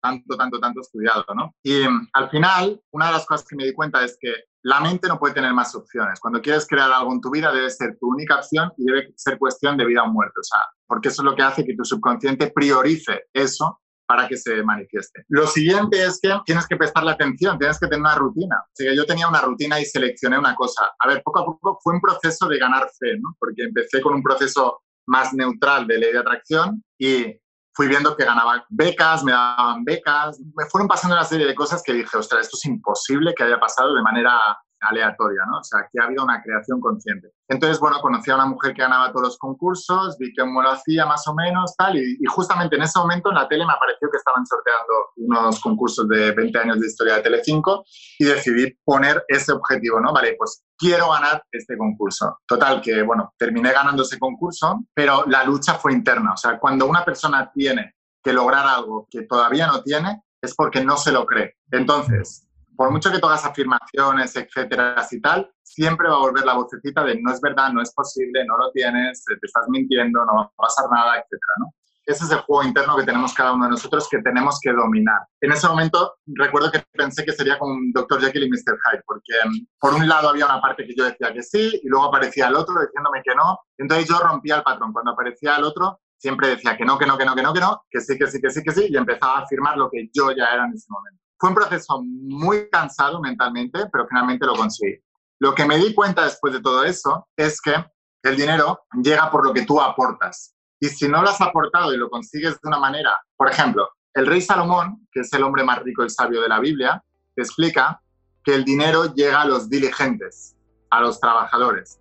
tanto, 0.06 0.38
tanto, 0.38 0.60
tanto 0.60 0.82
estudiado, 0.82 1.26
¿no? 1.36 1.56
Y 1.64 1.88
mm, 1.88 2.10
al 2.14 2.30
final, 2.30 2.80
una 2.92 3.08
de 3.08 3.12
las 3.14 3.26
cosas 3.26 3.48
que 3.48 3.56
me 3.56 3.66
di 3.66 3.74
cuenta 3.74 4.04
es 4.04 4.18
que 4.20 4.34
la 4.64 4.80
mente 4.80 5.08
no 5.08 5.20
puede 5.20 5.34
tener 5.34 5.54
más 5.54 5.76
opciones. 5.76 6.20
Cuando 6.20 6.42
quieres 6.42 6.68
crear 6.68 6.92
algo 6.92 7.14
en 7.14 7.22
tu 7.22 7.30
vida, 7.30 7.52
debe 7.52 7.70
ser 7.70 7.98
tu 8.00 8.08
única 8.08 8.38
opción 8.38 8.72
y 8.78 8.86
debe 8.86 9.14
ser 9.16 9.38
cuestión 9.38 9.78
de 9.78 9.86
vida 9.86 10.04
o 10.04 10.12
muerte. 10.12 10.40
O 10.40 10.44
sea, 10.44 10.60
porque 10.88 11.10
eso 11.10 11.22
es 11.22 11.26
lo 11.26 11.36
que 11.36 11.44
hace 11.44 11.64
que 11.64 11.76
tu 11.76 11.86
subconsciente 11.86 12.52
priorice 12.52 13.26
eso 13.34 13.80
para 14.08 14.28
que 14.28 14.38
se 14.38 14.62
manifieste. 14.64 15.24
Lo 15.30 15.48
siguiente 15.48 16.04
es 16.04 16.20
que 16.22 16.32
tienes 16.46 16.68
que 16.68 16.78
prestarle 16.78 17.12
atención, 17.12 17.58
tienes 17.58 17.80
que 17.80 17.88
tener 17.88 18.02
una 18.02 18.16
rutina. 18.16 18.56
O 18.60 18.72
sea, 18.74 18.94
yo 18.94 19.06
tenía 19.06 19.28
una 19.28 19.42
rutina 19.42 19.80
y 19.80 19.86
seleccioné 19.86 20.38
una 20.38 20.56
cosa. 20.56 20.92
A 21.00 21.08
ver, 21.08 21.22
poco 21.24 21.40
a 21.40 21.46
poco 21.46 21.80
fue 21.84 21.94
un 21.94 22.02
proceso 22.02 22.48
de 22.48 22.60
ganar 22.60 22.88
fe, 23.00 23.18
¿no? 23.20 23.36
Porque 23.40 23.64
empecé 23.64 24.02
con 24.02 24.14
un 24.14 24.24
proceso 24.24 24.82
más 25.08 25.34
neutral 25.34 25.88
de 25.88 25.98
ley 25.98 26.12
de 26.12 26.20
atracción 26.20 26.84
y 27.00 27.40
fui 27.76 27.88
viendo 27.88 28.16
que 28.16 28.24
ganaba 28.24 28.66
becas, 28.70 29.24
me 29.24 29.34
daban 29.34 29.84
becas, 29.84 30.40
me 30.56 30.66
fueron 30.72 30.88
pasando 30.88 31.16
una 31.16 31.26
serie 31.26 31.46
de 31.46 31.54
cosas 31.54 31.84
que 31.84 31.94
dije, 31.94 32.18
ostras, 32.18 32.46
esto 32.46 32.58
es 32.58 32.66
imposible 32.66 33.34
que 33.36 33.44
haya 33.44 33.60
pasado 33.60 33.94
de 33.94 34.02
manera 34.02 34.40
aleatoria, 34.82 35.42
¿no? 35.46 35.60
O 35.60 35.64
sea, 35.64 35.88
que 35.92 36.00
ha 36.00 36.06
habido 36.06 36.24
una 36.24 36.42
creación 36.42 36.80
consciente. 36.80 37.32
Entonces, 37.48 37.80
bueno, 37.80 38.00
conocí 38.02 38.32
a 38.32 38.36
una 38.36 38.46
mujer 38.46 38.74
que 38.74 38.82
ganaba 38.82 39.12
todos 39.12 39.28
los 39.28 39.38
concursos, 39.38 40.18
vi 40.18 40.34
cómo 40.36 40.62
lo 40.62 40.72
hacía 40.72 41.06
más 41.06 41.28
o 41.28 41.34
menos, 41.34 41.76
tal, 41.78 41.98
y, 41.98 42.18
justamente 42.28 42.76
en 42.76 42.84
ese 42.84 43.00
momento 43.00 43.30
en 43.30 43.36
la 43.36 43.48
tele 43.48 43.66
me 43.66 43.74
apareció 43.74 44.10
que 44.10 44.18
estaban 44.18 44.46
sorteando 44.46 44.94
unos 45.18 45.60
concursos 45.62 46.08
de 46.10 46.32
20 46.32 46.60
años 46.60 46.80
de 46.80 46.88
historia 46.88 47.16
de 47.16 47.22
Telecinco 47.22 47.86
y 48.20 48.26
decidí 48.26 48.78
poner 48.84 49.24
ese 49.28 49.52
objetivo, 49.52 50.00
¿no? 50.00 50.14
Vale, 50.14 50.36
pues 50.38 50.64
quiero 50.78 51.12
ganar 51.12 51.44
este 51.52 51.78
concurso. 51.78 52.40
Total, 52.48 52.82
que, 52.82 53.02
bueno, 53.04 53.34
terminé 53.38 53.72
ganando 53.72 54.04
ese 54.04 54.20
concurso, 54.20 54.86
pero 54.94 55.24
la 55.28 55.44
lucha 55.44 55.76
fue 55.76 55.94
interna. 55.94 56.34
O 56.34 56.38
sea, 56.38 56.60
cuando 56.60 56.86
una 56.86 57.06
persona 57.06 57.52
tiene 57.54 57.96
que 58.24 58.34
lograr 58.34 58.66
algo 58.66 59.08
que 59.10 59.24
todavía 59.24 59.68
no 59.68 59.84
tiene, 59.84 60.24
es 60.42 60.56
porque 60.56 60.84
no 60.84 60.98
se 60.98 61.12
lo 61.12 61.26
cree. 61.26 61.58
Entonces, 61.72 62.45
por 62.76 62.92
mucho 62.92 63.12
que 63.12 63.20
todas 63.20 63.46
afirmaciones, 63.46 64.36
etcétera, 64.36 64.96
y 65.10 65.22
tal, 65.22 65.50
siempre 65.64 66.08
va 66.08 66.16
a 66.16 66.20
volver 66.20 66.46
la 66.46 66.56
vocecita 66.56 67.04
de 67.04 67.20
no 67.22 67.32
es 67.32 67.42
verdad, 67.42 67.72
no 67.72 67.82
es 67.82 67.94
posible, 67.94 68.46
no 68.46 68.58
lo 68.58 68.72
tienes, 68.72 69.24
te 69.26 69.34
estás 69.42 69.66
mintiendo, 69.70 70.24
no 70.26 70.36
va 70.36 70.42
a 70.44 70.52
pasar 70.56 70.86
nada, 70.92 71.16
etcétera, 71.16 71.54
¿no? 71.60 71.74
Ese 72.06 72.26
es 72.26 72.32
el 72.32 72.42
juego 72.42 72.64
interno 72.64 72.96
que 72.96 73.04
tenemos 73.04 73.34
cada 73.34 73.54
uno 73.54 73.66
de 73.66 73.72
nosotros 73.72 74.08
que 74.10 74.20
tenemos 74.20 74.60
que 74.62 74.72
dominar. 74.72 75.22
En 75.42 75.52
ese 75.52 75.68
momento 75.68 76.18
recuerdo 76.28 76.72
que 76.72 76.84
pensé 76.92 77.26
que 77.26 77.32
sería 77.32 77.58
como 77.58 77.74
un 77.74 77.92
Dr. 77.92 78.22
Jekyll 78.22 78.44
y 78.44 78.50
Mr. 78.50 78.78
Hyde, 78.78 79.04
porque 79.08 79.34
mm, 79.44 79.66
por 79.80 79.96
un 79.96 80.08
lado 80.08 80.30
había 80.30 80.46
una 80.46 80.62
parte 80.62 80.86
que 80.86 80.94
yo 80.96 81.06
decía 81.06 81.34
que 81.34 81.42
sí 81.42 81.82
y 81.82 81.88
luego 81.88 82.06
aparecía 82.06 82.48
el 82.48 82.56
otro 82.56 82.76
diciéndome 82.80 83.24
que 83.24 83.34
no. 83.34 83.60
Entonces 83.80 84.08
yo 84.08 84.20
rompía 84.20 84.58
el 84.58 84.64
patrón. 84.64 84.94
Cuando 84.94 85.12
aparecía 85.12 85.56
el 85.56 85.64
otro, 85.64 86.00
siempre 86.16 86.50
decía 86.50 86.78
que 86.78 86.86
no, 86.86 86.98
que 87.00 87.08
no, 87.08 87.18
que 87.18 87.26
no, 87.26 87.36
que 87.36 87.42
no, 87.42 87.54
que 87.54 87.60
no, 87.60 87.86
que 87.90 88.00
sí, 88.02 88.18
que 88.20 88.28
sí, 88.28 88.40
que 88.40 88.52
sí, 88.52 88.62
que 88.62 88.72
sí, 88.72 88.88
y 88.88 88.98
empezaba 88.98 89.40
a 89.40 89.42
afirmar 89.42 89.76
lo 89.76 89.90
que 89.90 90.08
yo 90.14 90.30
ya 90.32 90.46
era 90.54 90.66
en 90.66 90.74
ese 90.74 90.86
momento. 90.90 91.25
Fue 91.46 91.52
un 91.52 91.56
proceso 91.58 92.02
muy 92.04 92.68
cansado 92.72 93.22
mentalmente, 93.22 93.86
pero 93.92 94.08
finalmente 94.08 94.48
lo 94.48 94.56
conseguí. 94.56 94.96
Lo 95.38 95.54
que 95.54 95.64
me 95.64 95.78
di 95.78 95.94
cuenta 95.94 96.24
después 96.24 96.52
de 96.52 96.60
todo 96.60 96.84
eso 96.84 97.28
es 97.38 97.62
que 97.62 97.86
el 98.24 98.36
dinero 98.36 98.80
llega 99.04 99.30
por 99.30 99.46
lo 99.46 99.54
que 99.54 99.64
tú 99.64 99.80
aportas. 99.80 100.56
Y 100.80 100.88
si 100.88 101.08
no 101.08 101.22
lo 101.22 101.30
has 101.30 101.40
aportado 101.42 101.94
y 101.94 101.98
lo 101.98 102.10
consigues 102.10 102.54
de 102.54 102.68
una 102.68 102.80
manera, 102.80 103.16
por 103.38 103.48
ejemplo, 103.48 103.88
el 104.16 104.26
rey 104.26 104.42
Salomón, 104.42 105.08
que 105.12 105.20
es 105.20 105.32
el 105.34 105.44
hombre 105.44 105.64
más 105.64 105.84
rico 105.84 106.04
y 106.04 106.10
sabio 106.10 106.42
de 106.42 106.50
la 106.50 106.60
Biblia, 106.60 107.04
explica 107.36 108.02
que 108.44 108.56
el 108.56 108.66
dinero 108.66 109.14
llega 109.14 109.42
a 109.42 109.46
los 109.46 109.70
diligentes, 109.70 110.56
a 110.90 111.00
los 111.00 111.20
trabajadores. 111.20 112.00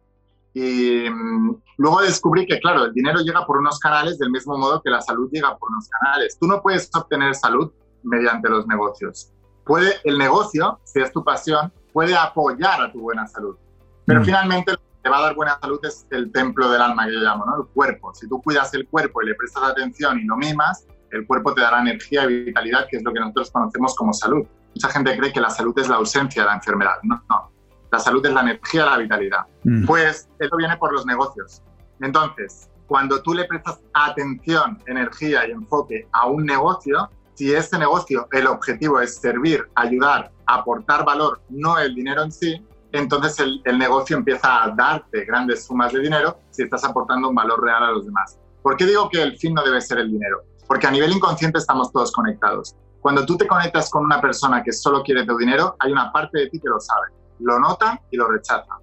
Y 0.54 1.10
mm, 1.10 1.54
luego 1.76 2.00
descubrí 2.00 2.46
que, 2.46 2.60
claro, 2.60 2.86
el 2.86 2.94
dinero 2.94 3.20
llega 3.20 3.44
por 3.44 3.58
unos 3.58 3.78
canales 3.78 4.16
del 4.16 4.30
mismo 4.30 4.56
modo 4.56 4.80
que 4.80 4.88
la 4.88 5.02
salud 5.02 5.28
llega 5.30 5.54
por 5.58 5.68
unos 5.68 5.86
canales. 5.86 6.38
Tú 6.40 6.46
no 6.46 6.62
puedes 6.62 6.88
obtener 6.94 7.34
salud 7.34 7.70
mediante 8.04 8.48
los 8.48 8.66
negocios. 8.66 9.32
Puede 9.64 9.94
el 10.04 10.18
negocio, 10.18 10.78
si 10.84 11.00
es 11.00 11.12
tu 11.12 11.24
pasión, 11.24 11.72
puede 11.92 12.16
apoyar 12.16 12.82
a 12.82 12.92
tu 12.92 13.00
buena 13.00 13.26
salud. 13.26 13.56
Pero 14.04 14.20
mm. 14.20 14.24
finalmente 14.24 14.72
lo 14.72 14.78
que 14.78 14.84
te 15.02 15.08
va 15.08 15.18
a 15.18 15.22
dar 15.22 15.34
buena 15.34 15.58
salud 15.60 15.80
es 15.82 16.06
el 16.10 16.30
templo 16.32 16.70
del 16.70 16.82
alma 16.82 17.06
que 17.06 17.14
yo 17.14 17.20
llamo, 17.20 17.46
¿no? 17.46 17.62
El 17.62 17.66
cuerpo. 17.68 18.14
Si 18.14 18.28
tú 18.28 18.42
cuidas 18.42 18.74
el 18.74 18.86
cuerpo 18.88 19.22
y 19.22 19.26
le 19.26 19.34
prestas 19.34 19.64
atención 19.64 20.18
y 20.18 20.24
lo 20.24 20.36
mimas, 20.36 20.86
el 21.10 21.26
cuerpo 21.26 21.54
te 21.54 21.62
dará 21.62 21.80
energía 21.80 22.24
y 22.24 22.44
vitalidad, 22.44 22.86
que 22.90 22.96
es 22.98 23.02
lo 23.02 23.12
que 23.12 23.20
nosotros 23.20 23.50
conocemos 23.50 23.94
como 23.94 24.12
salud. 24.12 24.46
Mucha 24.74 24.88
gente 24.88 25.16
cree 25.16 25.32
que 25.32 25.40
la 25.40 25.50
salud 25.50 25.78
es 25.78 25.88
la 25.88 25.96
ausencia 25.96 26.42
de 26.42 26.48
la 26.48 26.54
enfermedad. 26.56 26.96
No, 27.04 27.22
no. 27.30 27.50
La 27.92 28.00
salud 28.00 28.26
es 28.26 28.32
la 28.32 28.40
energía, 28.40 28.86
la 28.86 28.98
vitalidad. 28.98 29.46
Mm. 29.62 29.86
Pues 29.86 30.28
eso 30.38 30.56
viene 30.56 30.76
por 30.76 30.92
los 30.92 31.06
negocios. 31.06 31.62
Entonces, 32.00 32.68
cuando 32.86 33.22
tú 33.22 33.34
le 33.34 33.44
prestas 33.44 33.80
atención, 33.94 34.82
energía 34.86 35.46
y 35.46 35.52
enfoque 35.52 36.08
a 36.12 36.26
un 36.26 36.44
negocio, 36.44 37.08
si 37.34 37.52
este 37.52 37.78
negocio, 37.78 38.28
el 38.32 38.46
objetivo 38.46 39.00
es 39.00 39.16
servir, 39.16 39.68
ayudar, 39.74 40.30
aportar 40.46 41.04
valor, 41.04 41.40
no 41.48 41.78
el 41.78 41.94
dinero 41.94 42.22
en 42.22 42.32
sí, 42.32 42.64
entonces 42.92 43.40
el, 43.40 43.78
negocio 43.78 44.16
empieza 44.16 44.62
a 44.62 44.70
darte 44.70 45.24
grandes 45.24 45.66
sumas 45.66 45.92
de 45.92 45.98
dinero 45.98 46.38
si 46.50 46.62
estás 46.62 46.84
aportando 46.84 47.28
un 47.28 47.34
valor 47.34 47.60
real 47.62 47.82
a 47.82 47.90
los 47.90 48.06
demás. 48.06 48.38
¿Por 48.62 48.76
qué 48.76 48.86
digo 48.86 49.08
que 49.08 49.20
el 49.20 49.36
fin 49.36 49.52
no 49.52 49.64
debe 49.64 49.80
ser 49.80 49.98
el 49.98 50.12
dinero? 50.12 50.42
Porque 50.68 50.86
a 50.86 50.92
nivel 50.92 51.12
inconsciente 51.12 51.58
estamos 51.58 51.92
todos 51.92 52.12
conectados. 52.12 52.76
Cuando 53.00 53.26
tú 53.26 53.36
te 53.36 53.48
conectas 53.48 53.90
con 53.90 54.04
una 54.04 54.20
persona 54.20 54.62
que 54.62 54.72
solo 54.72 55.02
quiere 55.02 55.26
tu 55.26 55.36
dinero, 55.36 55.76
hay 55.80 55.90
una 55.90 56.12
parte 56.12 56.38
de 56.38 56.50
ti 56.50 56.60
que 56.60 56.68
lo 56.68 56.78
sabe, 56.78 57.08
lo 57.40 57.58
nota 57.58 58.00
y 58.12 58.16
lo 58.16 58.28
rechaza. 58.28 58.78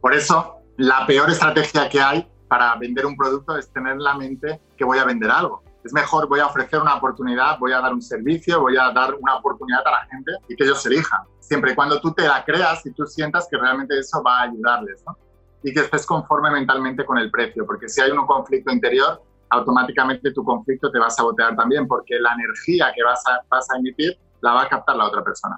Por 0.00 0.14
eso, 0.14 0.60
la 0.76 1.04
peor 1.06 1.28
estrategia 1.28 1.88
que 1.88 2.00
hay 2.00 2.26
para 2.48 2.76
vender 2.76 3.04
un 3.04 3.16
producto 3.16 3.56
es 3.56 3.70
tener 3.72 3.94
en 3.94 4.02
la 4.04 4.16
mente 4.16 4.60
que 4.76 4.84
voy 4.84 4.98
a 4.98 5.04
vender 5.04 5.30
algo. 5.30 5.62
Es 5.86 5.92
mejor, 5.92 6.26
voy 6.26 6.40
a 6.40 6.46
ofrecer 6.46 6.80
una 6.80 6.96
oportunidad, 6.96 7.60
voy 7.60 7.70
a 7.70 7.80
dar 7.80 7.94
un 7.94 8.02
servicio, 8.02 8.60
voy 8.60 8.76
a 8.76 8.90
dar 8.90 9.14
una 9.14 9.36
oportunidad 9.36 9.86
a 9.86 9.90
la 9.92 10.06
gente 10.06 10.32
y 10.48 10.56
que 10.56 10.64
ellos 10.64 10.84
elijan. 10.84 11.20
Siempre 11.38 11.72
y 11.72 11.74
cuando 11.76 12.00
tú 12.00 12.12
te 12.12 12.26
la 12.26 12.44
creas 12.44 12.84
y 12.84 12.90
tú 12.90 13.06
sientas 13.06 13.46
que 13.48 13.56
realmente 13.56 13.96
eso 13.96 14.20
va 14.20 14.40
a 14.40 14.42
ayudarles. 14.42 15.04
¿no? 15.06 15.16
Y 15.62 15.72
que 15.72 15.80
estés 15.80 16.04
conforme 16.04 16.50
mentalmente 16.50 17.04
con 17.04 17.18
el 17.18 17.30
precio, 17.30 17.64
porque 17.64 17.88
si 17.88 18.00
hay 18.00 18.10
un 18.10 18.26
conflicto 18.26 18.72
interior, 18.72 19.22
automáticamente 19.50 20.32
tu 20.32 20.42
conflicto 20.42 20.90
te 20.90 20.98
va 20.98 21.06
a 21.06 21.10
sabotear 21.10 21.54
también, 21.54 21.86
porque 21.86 22.18
la 22.18 22.34
energía 22.34 22.92
que 22.92 23.04
vas 23.04 23.22
a, 23.28 23.40
vas 23.48 23.70
a 23.70 23.78
emitir 23.78 24.18
la 24.40 24.54
va 24.54 24.62
a 24.62 24.68
captar 24.68 24.96
la 24.96 25.06
otra 25.06 25.22
persona. 25.22 25.56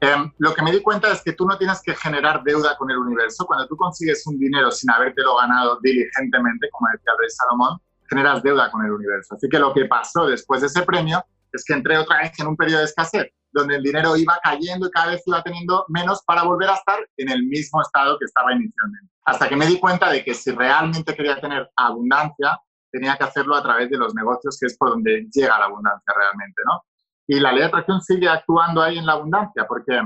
Em, 0.00 0.30
lo 0.38 0.54
que 0.54 0.62
me 0.62 0.70
di 0.70 0.80
cuenta 0.80 1.10
es 1.10 1.20
que 1.20 1.32
tú 1.32 1.44
no 1.46 1.58
tienes 1.58 1.82
que 1.82 1.96
generar 1.96 2.44
deuda 2.44 2.76
con 2.76 2.88
el 2.92 2.98
universo. 2.98 3.44
Cuando 3.44 3.66
tú 3.66 3.76
consigues 3.76 4.24
un 4.28 4.38
dinero 4.38 4.70
sin 4.70 4.88
habértelo 4.92 5.36
ganado 5.36 5.80
diligentemente, 5.82 6.68
como 6.70 6.86
decía 6.92 7.12
rey 7.18 7.28
Salomón, 7.28 7.80
generas 8.08 8.42
deuda 8.42 8.70
con 8.70 8.84
el 8.84 8.92
universo. 8.92 9.34
Así 9.34 9.48
que 9.48 9.58
lo 9.58 9.72
que 9.72 9.84
pasó 9.84 10.26
después 10.26 10.60
de 10.60 10.68
ese 10.68 10.82
premio 10.82 11.24
es 11.52 11.64
que 11.64 11.74
entré 11.74 11.98
otra 11.98 12.18
vez 12.18 12.38
en 12.38 12.46
un 12.46 12.56
periodo 12.56 12.80
de 12.80 12.86
escasez, 12.86 13.32
donde 13.52 13.76
el 13.76 13.82
dinero 13.82 14.16
iba 14.16 14.38
cayendo 14.42 14.86
y 14.86 14.90
cada 14.90 15.12
vez 15.12 15.22
iba 15.26 15.42
teniendo 15.42 15.84
menos 15.88 16.22
para 16.26 16.42
volver 16.42 16.70
a 16.70 16.74
estar 16.74 16.98
en 17.16 17.30
el 17.30 17.44
mismo 17.44 17.80
estado 17.80 18.18
que 18.18 18.26
estaba 18.26 18.52
inicialmente. 18.52 19.08
Hasta 19.24 19.48
que 19.48 19.56
me 19.56 19.66
di 19.66 19.78
cuenta 19.78 20.10
de 20.10 20.24
que 20.24 20.34
si 20.34 20.50
realmente 20.52 21.14
quería 21.14 21.40
tener 21.40 21.70
abundancia, 21.76 22.58
tenía 22.90 23.16
que 23.16 23.24
hacerlo 23.24 23.54
a 23.56 23.62
través 23.62 23.90
de 23.90 23.98
los 23.98 24.14
negocios, 24.14 24.58
que 24.58 24.66
es 24.66 24.76
por 24.76 24.90
donde 24.90 25.26
llega 25.32 25.58
la 25.58 25.66
abundancia 25.66 26.14
realmente, 26.16 26.62
¿no? 26.64 26.82
Y 27.26 27.40
la 27.40 27.52
ley 27.52 27.60
de 27.60 27.66
atracción 27.66 28.00
sigue 28.00 28.28
actuando 28.28 28.82
ahí 28.82 28.98
en 28.98 29.04
la 29.04 29.12
abundancia, 29.12 29.66
porque 29.66 30.00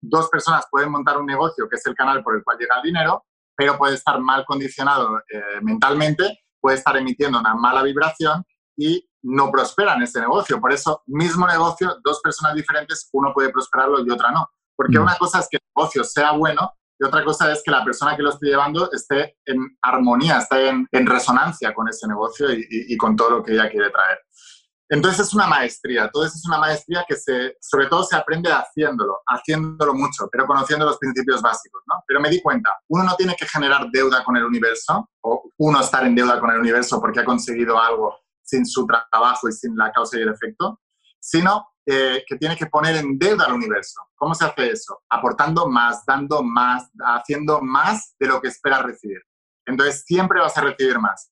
dos 0.00 0.28
personas 0.28 0.66
pueden 0.70 0.90
montar 0.90 1.16
un 1.18 1.26
negocio, 1.26 1.68
que 1.68 1.76
es 1.76 1.86
el 1.86 1.94
canal 1.94 2.22
por 2.22 2.36
el 2.36 2.42
cual 2.42 2.58
llega 2.58 2.76
el 2.76 2.82
dinero, 2.82 3.24
pero 3.56 3.78
puede 3.78 3.94
estar 3.94 4.20
mal 4.20 4.44
condicionado 4.44 5.18
eh, 5.18 5.60
mentalmente, 5.62 6.40
puede 6.60 6.76
estar 6.76 6.96
emitiendo 6.96 7.38
una 7.38 7.54
mala 7.54 7.82
vibración 7.82 8.44
y 8.76 9.08
no 9.22 9.50
prospera 9.50 9.94
en 9.94 10.02
ese 10.02 10.20
negocio. 10.20 10.60
Por 10.60 10.72
eso, 10.72 11.02
mismo 11.06 11.46
negocio, 11.46 11.98
dos 12.04 12.20
personas 12.20 12.54
diferentes, 12.54 13.08
uno 13.12 13.32
puede 13.34 13.50
prosperarlo 13.50 14.04
y 14.04 14.10
otra 14.10 14.30
no. 14.30 14.48
Porque 14.76 14.98
mm. 14.98 15.02
una 15.02 15.16
cosa 15.16 15.40
es 15.40 15.48
que 15.50 15.56
el 15.56 15.62
negocio 15.74 16.04
sea 16.04 16.32
bueno 16.32 16.72
y 16.98 17.04
otra 17.04 17.24
cosa 17.24 17.52
es 17.52 17.62
que 17.62 17.70
la 17.70 17.84
persona 17.84 18.16
que 18.16 18.22
lo 18.22 18.30
esté 18.30 18.46
llevando 18.46 18.90
esté 18.90 19.36
en 19.44 19.76
armonía, 19.82 20.38
esté 20.38 20.68
en, 20.68 21.06
resonancia 21.06 21.74
con 21.74 21.88
ese 21.88 22.08
negocio 22.08 22.46
y, 22.50 22.96
con 22.96 23.16
todo 23.16 23.30
lo 23.30 23.42
que 23.42 23.52
ella 23.52 23.68
quiere 23.68 23.90
traer. 23.90 24.18
Entonces 24.88 25.26
es 25.26 25.34
una 25.34 25.48
maestría, 25.48 26.04
eso 26.04 26.24
es 26.24 26.46
una 26.46 26.58
maestría 26.58 27.04
que 27.08 27.16
se, 27.16 27.56
sobre 27.60 27.86
todo 27.86 28.04
se 28.04 28.14
aprende 28.14 28.52
haciéndolo, 28.52 29.18
haciéndolo 29.26 29.94
mucho, 29.94 30.28
pero 30.30 30.46
conociendo 30.46 30.84
los 30.84 30.98
principios 30.98 31.42
básicos, 31.42 31.82
¿no? 31.86 31.96
Pero 32.06 32.20
me 32.20 32.30
di 32.30 32.40
cuenta, 32.40 32.70
uno 32.88 33.02
no 33.02 33.16
tiene 33.16 33.34
que 33.34 33.46
generar 33.46 33.88
deuda 33.90 34.22
con 34.22 34.36
el 34.36 34.44
universo, 34.44 35.10
o 35.22 35.50
uno 35.58 35.80
estar 35.80 36.04
en 36.06 36.14
deuda 36.14 36.38
con 36.38 36.50
el 36.50 36.60
universo 36.60 37.00
porque 37.00 37.20
ha 37.20 37.24
conseguido 37.24 37.80
algo 37.80 38.16
sin 38.42 38.64
su 38.64 38.86
trabajo 38.86 39.48
y 39.48 39.52
sin 39.52 39.76
la 39.76 39.90
causa 39.90 40.18
y 40.18 40.22
el 40.22 40.28
efecto, 40.28 40.80
sino 41.18 41.66
eh, 41.84 42.24
que 42.26 42.36
tiene 42.36 42.56
que 42.56 42.66
poner 42.66 42.96
en 42.96 43.18
deuda 43.18 43.46
al 43.46 43.54
universo. 43.54 44.00
¿Cómo 44.14 44.34
se 44.34 44.44
hace 44.44 44.70
eso? 44.70 45.02
Aportando 45.08 45.68
más, 45.68 46.04
dando 46.06 46.42
más, 46.42 46.88
haciendo 46.98 47.60
más 47.60 48.14
de 48.20 48.28
lo 48.28 48.40
que 48.40 48.48
esperas 48.48 48.84
recibir. 48.84 49.20
Entonces 49.64 50.04
siempre 50.06 50.40
vas 50.40 50.56
a 50.56 50.62
recibir 50.62 50.98
más. 51.00 51.30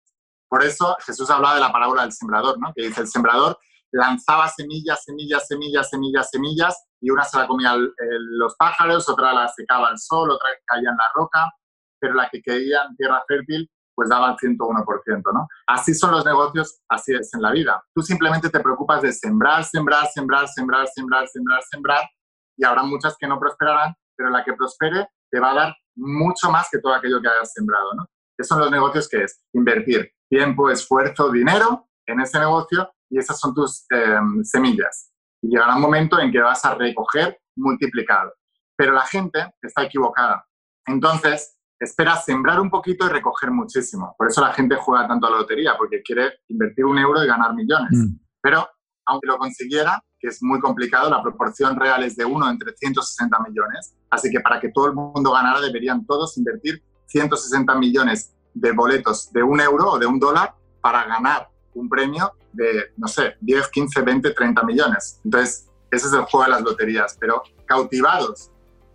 Por 0.54 0.62
eso 0.62 0.96
Jesús 1.04 1.28
hablaba 1.30 1.56
de 1.56 1.60
la 1.62 1.72
parábola 1.72 2.02
del 2.02 2.12
sembrador, 2.12 2.56
¿no? 2.60 2.72
que 2.72 2.86
dice, 2.86 3.00
el 3.00 3.08
sembrador 3.08 3.58
lanzaba 3.90 4.46
semillas, 4.46 5.02
semillas, 5.02 5.48
semillas, 5.48 5.90
semillas, 5.90 6.30
semillas, 6.30 6.84
y 7.00 7.10
una 7.10 7.24
se 7.24 7.38
la 7.38 7.48
comían 7.48 7.92
los 8.38 8.54
pájaros, 8.54 9.08
otra 9.08 9.32
la 9.32 9.48
secaba 9.48 9.88
el 9.90 9.98
sol, 9.98 10.30
otra 10.30 10.50
caía 10.64 10.90
en 10.90 10.96
la 10.96 11.10
roca, 11.12 11.52
pero 11.98 12.14
la 12.14 12.28
que 12.30 12.40
caía 12.40 12.84
en 12.88 12.94
tierra 12.94 13.20
fértil 13.26 13.68
pues 13.96 14.08
daba 14.08 14.30
el 14.30 14.36
101%, 14.36 15.22
¿no? 15.34 15.48
Así 15.66 15.92
son 15.92 16.12
los 16.12 16.24
negocios, 16.24 16.78
así 16.88 17.12
es 17.14 17.34
en 17.34 17.42
la 17.42 17.50
vida. 17.50 17.82
Tú 17.92 18.02
simplemente 18.02 18.48
te 18.48 18.60
preocupas 18.60 19.02
de 19.02 19.12
sembrar, 19.12 19.64
sembrar, 19.64 20.06
sembrar, 20.06 20.46
sembrar, 20.46 20.86
sembrar, 20.86 21.26
sembrar, 21.26 21.62
sembrar, 21.68 22.10
y 22.56 22.64
habrá 22.64 22.84
muchas 22.84 23.16
que 23.18 23.26
no 23.26 23.40
prosperarán, 23.40 23.92
pero 24.16 24.30
la 24.30 24.44
que 24.44 24.52
prospere 24.52 25.08
te 25.32 25.40
va 25.40 25.50
a 25.50 25.54
dar 25.54 25.76
mucho 25.96 26.48
más 26.48 26.68
que 26.70 26.78
todo 26.78 26.94
aquello 26.94 27.20
que 27.20 27.26
hayas 27.26 27.52
sembrado, 27.52 27.92
¿no? 27.94 28.06
Esos 28.38 28.48
son 28.48 28.60
los 28.60 28.70
negocios 28.70 29.08
que 29.08 29.24
es 29.24 29.42
invertir 29.52 30.14
tiempo, 30.34 30.68
esfuerzo, 30.68 31.30
dinero 31.30 31.88
en 32.06 32.20
ese 32.20 32.40
negocio 32.40 32.90
y 33.08 33.18
esas 33.18 33.38
son 33.38 33.54
tus 33.54 33.86
em, 33.90 34.42
semillas. 34.42 35.12
Y 35.40 35.48
llegará 35.48 35.76
un 35.76 35.82
momento 35.82 36.18
en 36.18 36.32
que 36.32 36.40
vas 36.40 36.64
a 36.64 36.74
recoger 36.74 37.38
multiplicado. 37.56 38.32
Pero 38.76 38.92
la 38.92 39.06
gente 39.06 39.54
está 39.62 39.84
equivocada. 39.84 40.44
Entonces, 40.86 41.56
espera 41.78 42.16
sembrar 42.16 42.60
un 42.60 42.68
poquito 42.68 43.06
y 43.06 43.10
recoger 43.10 43.52
muchísimo. 43.52 44.16
Por 44.18 44.26
eso 44.26 44.40
la 44.40 44.52
gente 44.52 44.74
juega 44.74 45.06
tanto 45.06 45.28
a 45.28 45.30
la 45.30 45.36
lotería, 45.38 45.76
porque 45.78 46.02
quiere 46.02 46.40
invertir 46.48 46.84
un 46.84 46.98
euro 46.98 47.22
y 47.22 47.28
ganar 47.28 47.54
millones. 47.54 47.92
Mm. 47.92 48.18
Pero 48.42 48.68
aunque 49.06 49.28
lo 49.28 49.38
consiguiera, 49.38 50.02
que 50.18 50.28
es 50.28 50.42
muy 50.42 50.58
complicado, 50.58 51.10
la 51.10 51.22
proporción 51.22 51.78
real 51.78 52.02
es 52.02 52.16
de 52.16 52.24
uno 52.24 52.50
entre 52.50 52.72
160 52.76 53.38
millones. 53.46 53.94
Así 54.10 54.30
que 54.30 54.40
para 54.40 54.58
que 54.58 54.70
todo 54.70 54.88
el 54.88 54.94
mundo 54.94 55.30
ganara, 55.30 55.60
deberían 55.60 56.04
todos 56.04 56.36
invertir 56.38 56.82
160 57.06 57.72
millones 57.76 58.33
de 58.54 58.72
boletos 58.72 59.32
de 59.32 59.42
un 59.42 59.60
euro 59.60 59.92
o 59.92 59.98
de 59.98 60.06
un 60.06 60.18
dólar 60.18 60.54
para 60.80 61.04
ganar 61.04 61.48
un 61.74 61.88
premio 61.88 62.32
de, 62.52 62.92
no 62.96 63.08
sé, 63.08 63.36
10, 63.40 63.68
15, 63.68 64.00
20, 64.02 64.30
30 64.30 64.62
millones. 64.62 65.20
Entonces, 65.24 65.68
ese 65.90 66.06
es 66.06 66.12
el 66.12 66.22
juego 66.22 66.44
de 66.44 66.50
las 66.50 66.62
loterías. 66.62 67.16
Pero 67.18 67.42
cautivados 67.66 68.50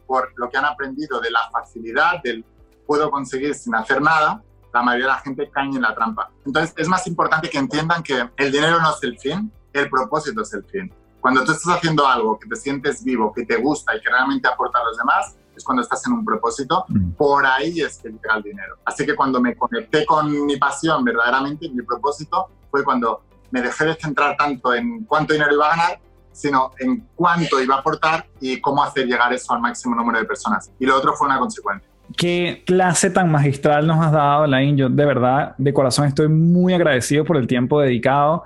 por 0.07 0.31
lo 0.37 0.49
que 0.49 0.57
han 0.57 0.65
aprendido 0.65 1.19
de 1.19 1.29
la 1.29 1.49
facilidad 1.51 2.21
del 2.23 2.43
puedo 2.87 3.11
conseguir 3.11 3.53
sin 3.53 3.75
hacer 3.75 4.01
nada, 4.01 4.41
la 4.73 4.81
mayoría 4.81 5.05
de 5.05 5.11
la 5.11 5.19
gente 5.19 5.49
cae 5.51 5.65
en 5.65 5.81
la 5.81 5.93
trampa. 5.93 6.31
Entonces 6.43 6.73
es 6.75 6.87
más 6.87 7.05
importante 7.05 7.47
que 7.47 7.59
entiendan 7.59 8.01
que 8.01 8.29
el 8.35 8.51
dinero 8.51 8.81
no 8.81 8.91
es 8.91 9.03
el 9.03 9.19
fin, 9.19 9.51
el 9.73 9.89
propósito 9.89 10.41
es 10.41 10.53
el 10.53 10.63
fin. 10.65 10.91
Cuando 11.21 11.43
tú 11.43 11.51
estás 11.51 11.75
haciendo 11.75 12.07
algo 12.07 12.39
que 12.39 12.47
te 12.47 12.55
sientes 12.55 13.03
vivo, 13.03 13.31
que 13.31 13.45
te 13.45 13.57
gusta 13.57 13.95
y 13.95 14.01
que 14.01 14.09
realmente 14.09 14.47
aporta 14.47 14.79
a 14.79 14.85
los 14.85 14.97
demás, 14.97 15.35
es 15.59 15.63
cuando 15.63 15.83
estás 15.83 16.05
en 16.07 16.13
un 16.13 16.25
propósito, 16.25 16.85
mm. 16.87 17.11
por 17.11 17.45
ahí 17.45 17.81
es 17.81 17.99
que 17.99 18.09
llega 18.09 18.37
el 18.37 18.43
dinero. 18.43 18.77
Así 18.85 19.05
que 19.05 19.15
cuando 19.15 19.39
me 19.39 19.55
conecté 19.55 20.05
con 20.05 20.45
mi 20.45 20.57
pasión 20.57 21.03
verdaderamente, 21.03 21.69
mi 21.69 21.83
propósito, 21.83 22.47
fue 22.71 22.83
cuando 22.83 23.21
me 23.51 23.61
dejé 23.61 23.85
de 23.85 23.95
centrar 23.95 24.35
tanto 24.37 24.73
en 24.73 25.03
cuánto 25.05 25.33
dinero 25.33 25.53
iba 25.53 25.67
a 25.67 25.69
ganar, 25.75 25.99
sino 26.31 26.71
en 26.79 27.05
cuánto 27.15 27.61
iba 27.61 27.75
a 27.75 27.79
aportar 27.79 28.25
y 28.39 28.59
cómo 28.61 28.83
hacer 28.83 29.05
llegar 29.05 29.33
eso 29.33 29.53
al 29.53 29.61
máximo 29.61 29.95
número 29.95 30.19
de 30.19 30.25
personas. 30.25 30.71
Y 30.79 30.85
lo 30.85 30.95
otro 30.95 31.13
fue 31.13 31.27
una 31.27 31.37
consecuencia. 31.37 31.87
qué 32.15 32.63
clase 32.65 33.09
tan 33.09 33.31
magistral 33.31 33.85
nos 33.85 34.03
has 34.03 34.11
dado, 34.11 34.47
Lain. 34.47 34.77
Yo 34.77 34.89
de 34.89 35.05
verdad, 35.05 35.55
de 35.57 35.73
corazón, 35.73 36.05
estoy 36.05 36.27
muy 36.27 36.73
agradecido 36.73 37.25
por 37.25 37.37
el 37.37 37.47
tiempo 37.47 37.81
dedicado. 37.81 38.43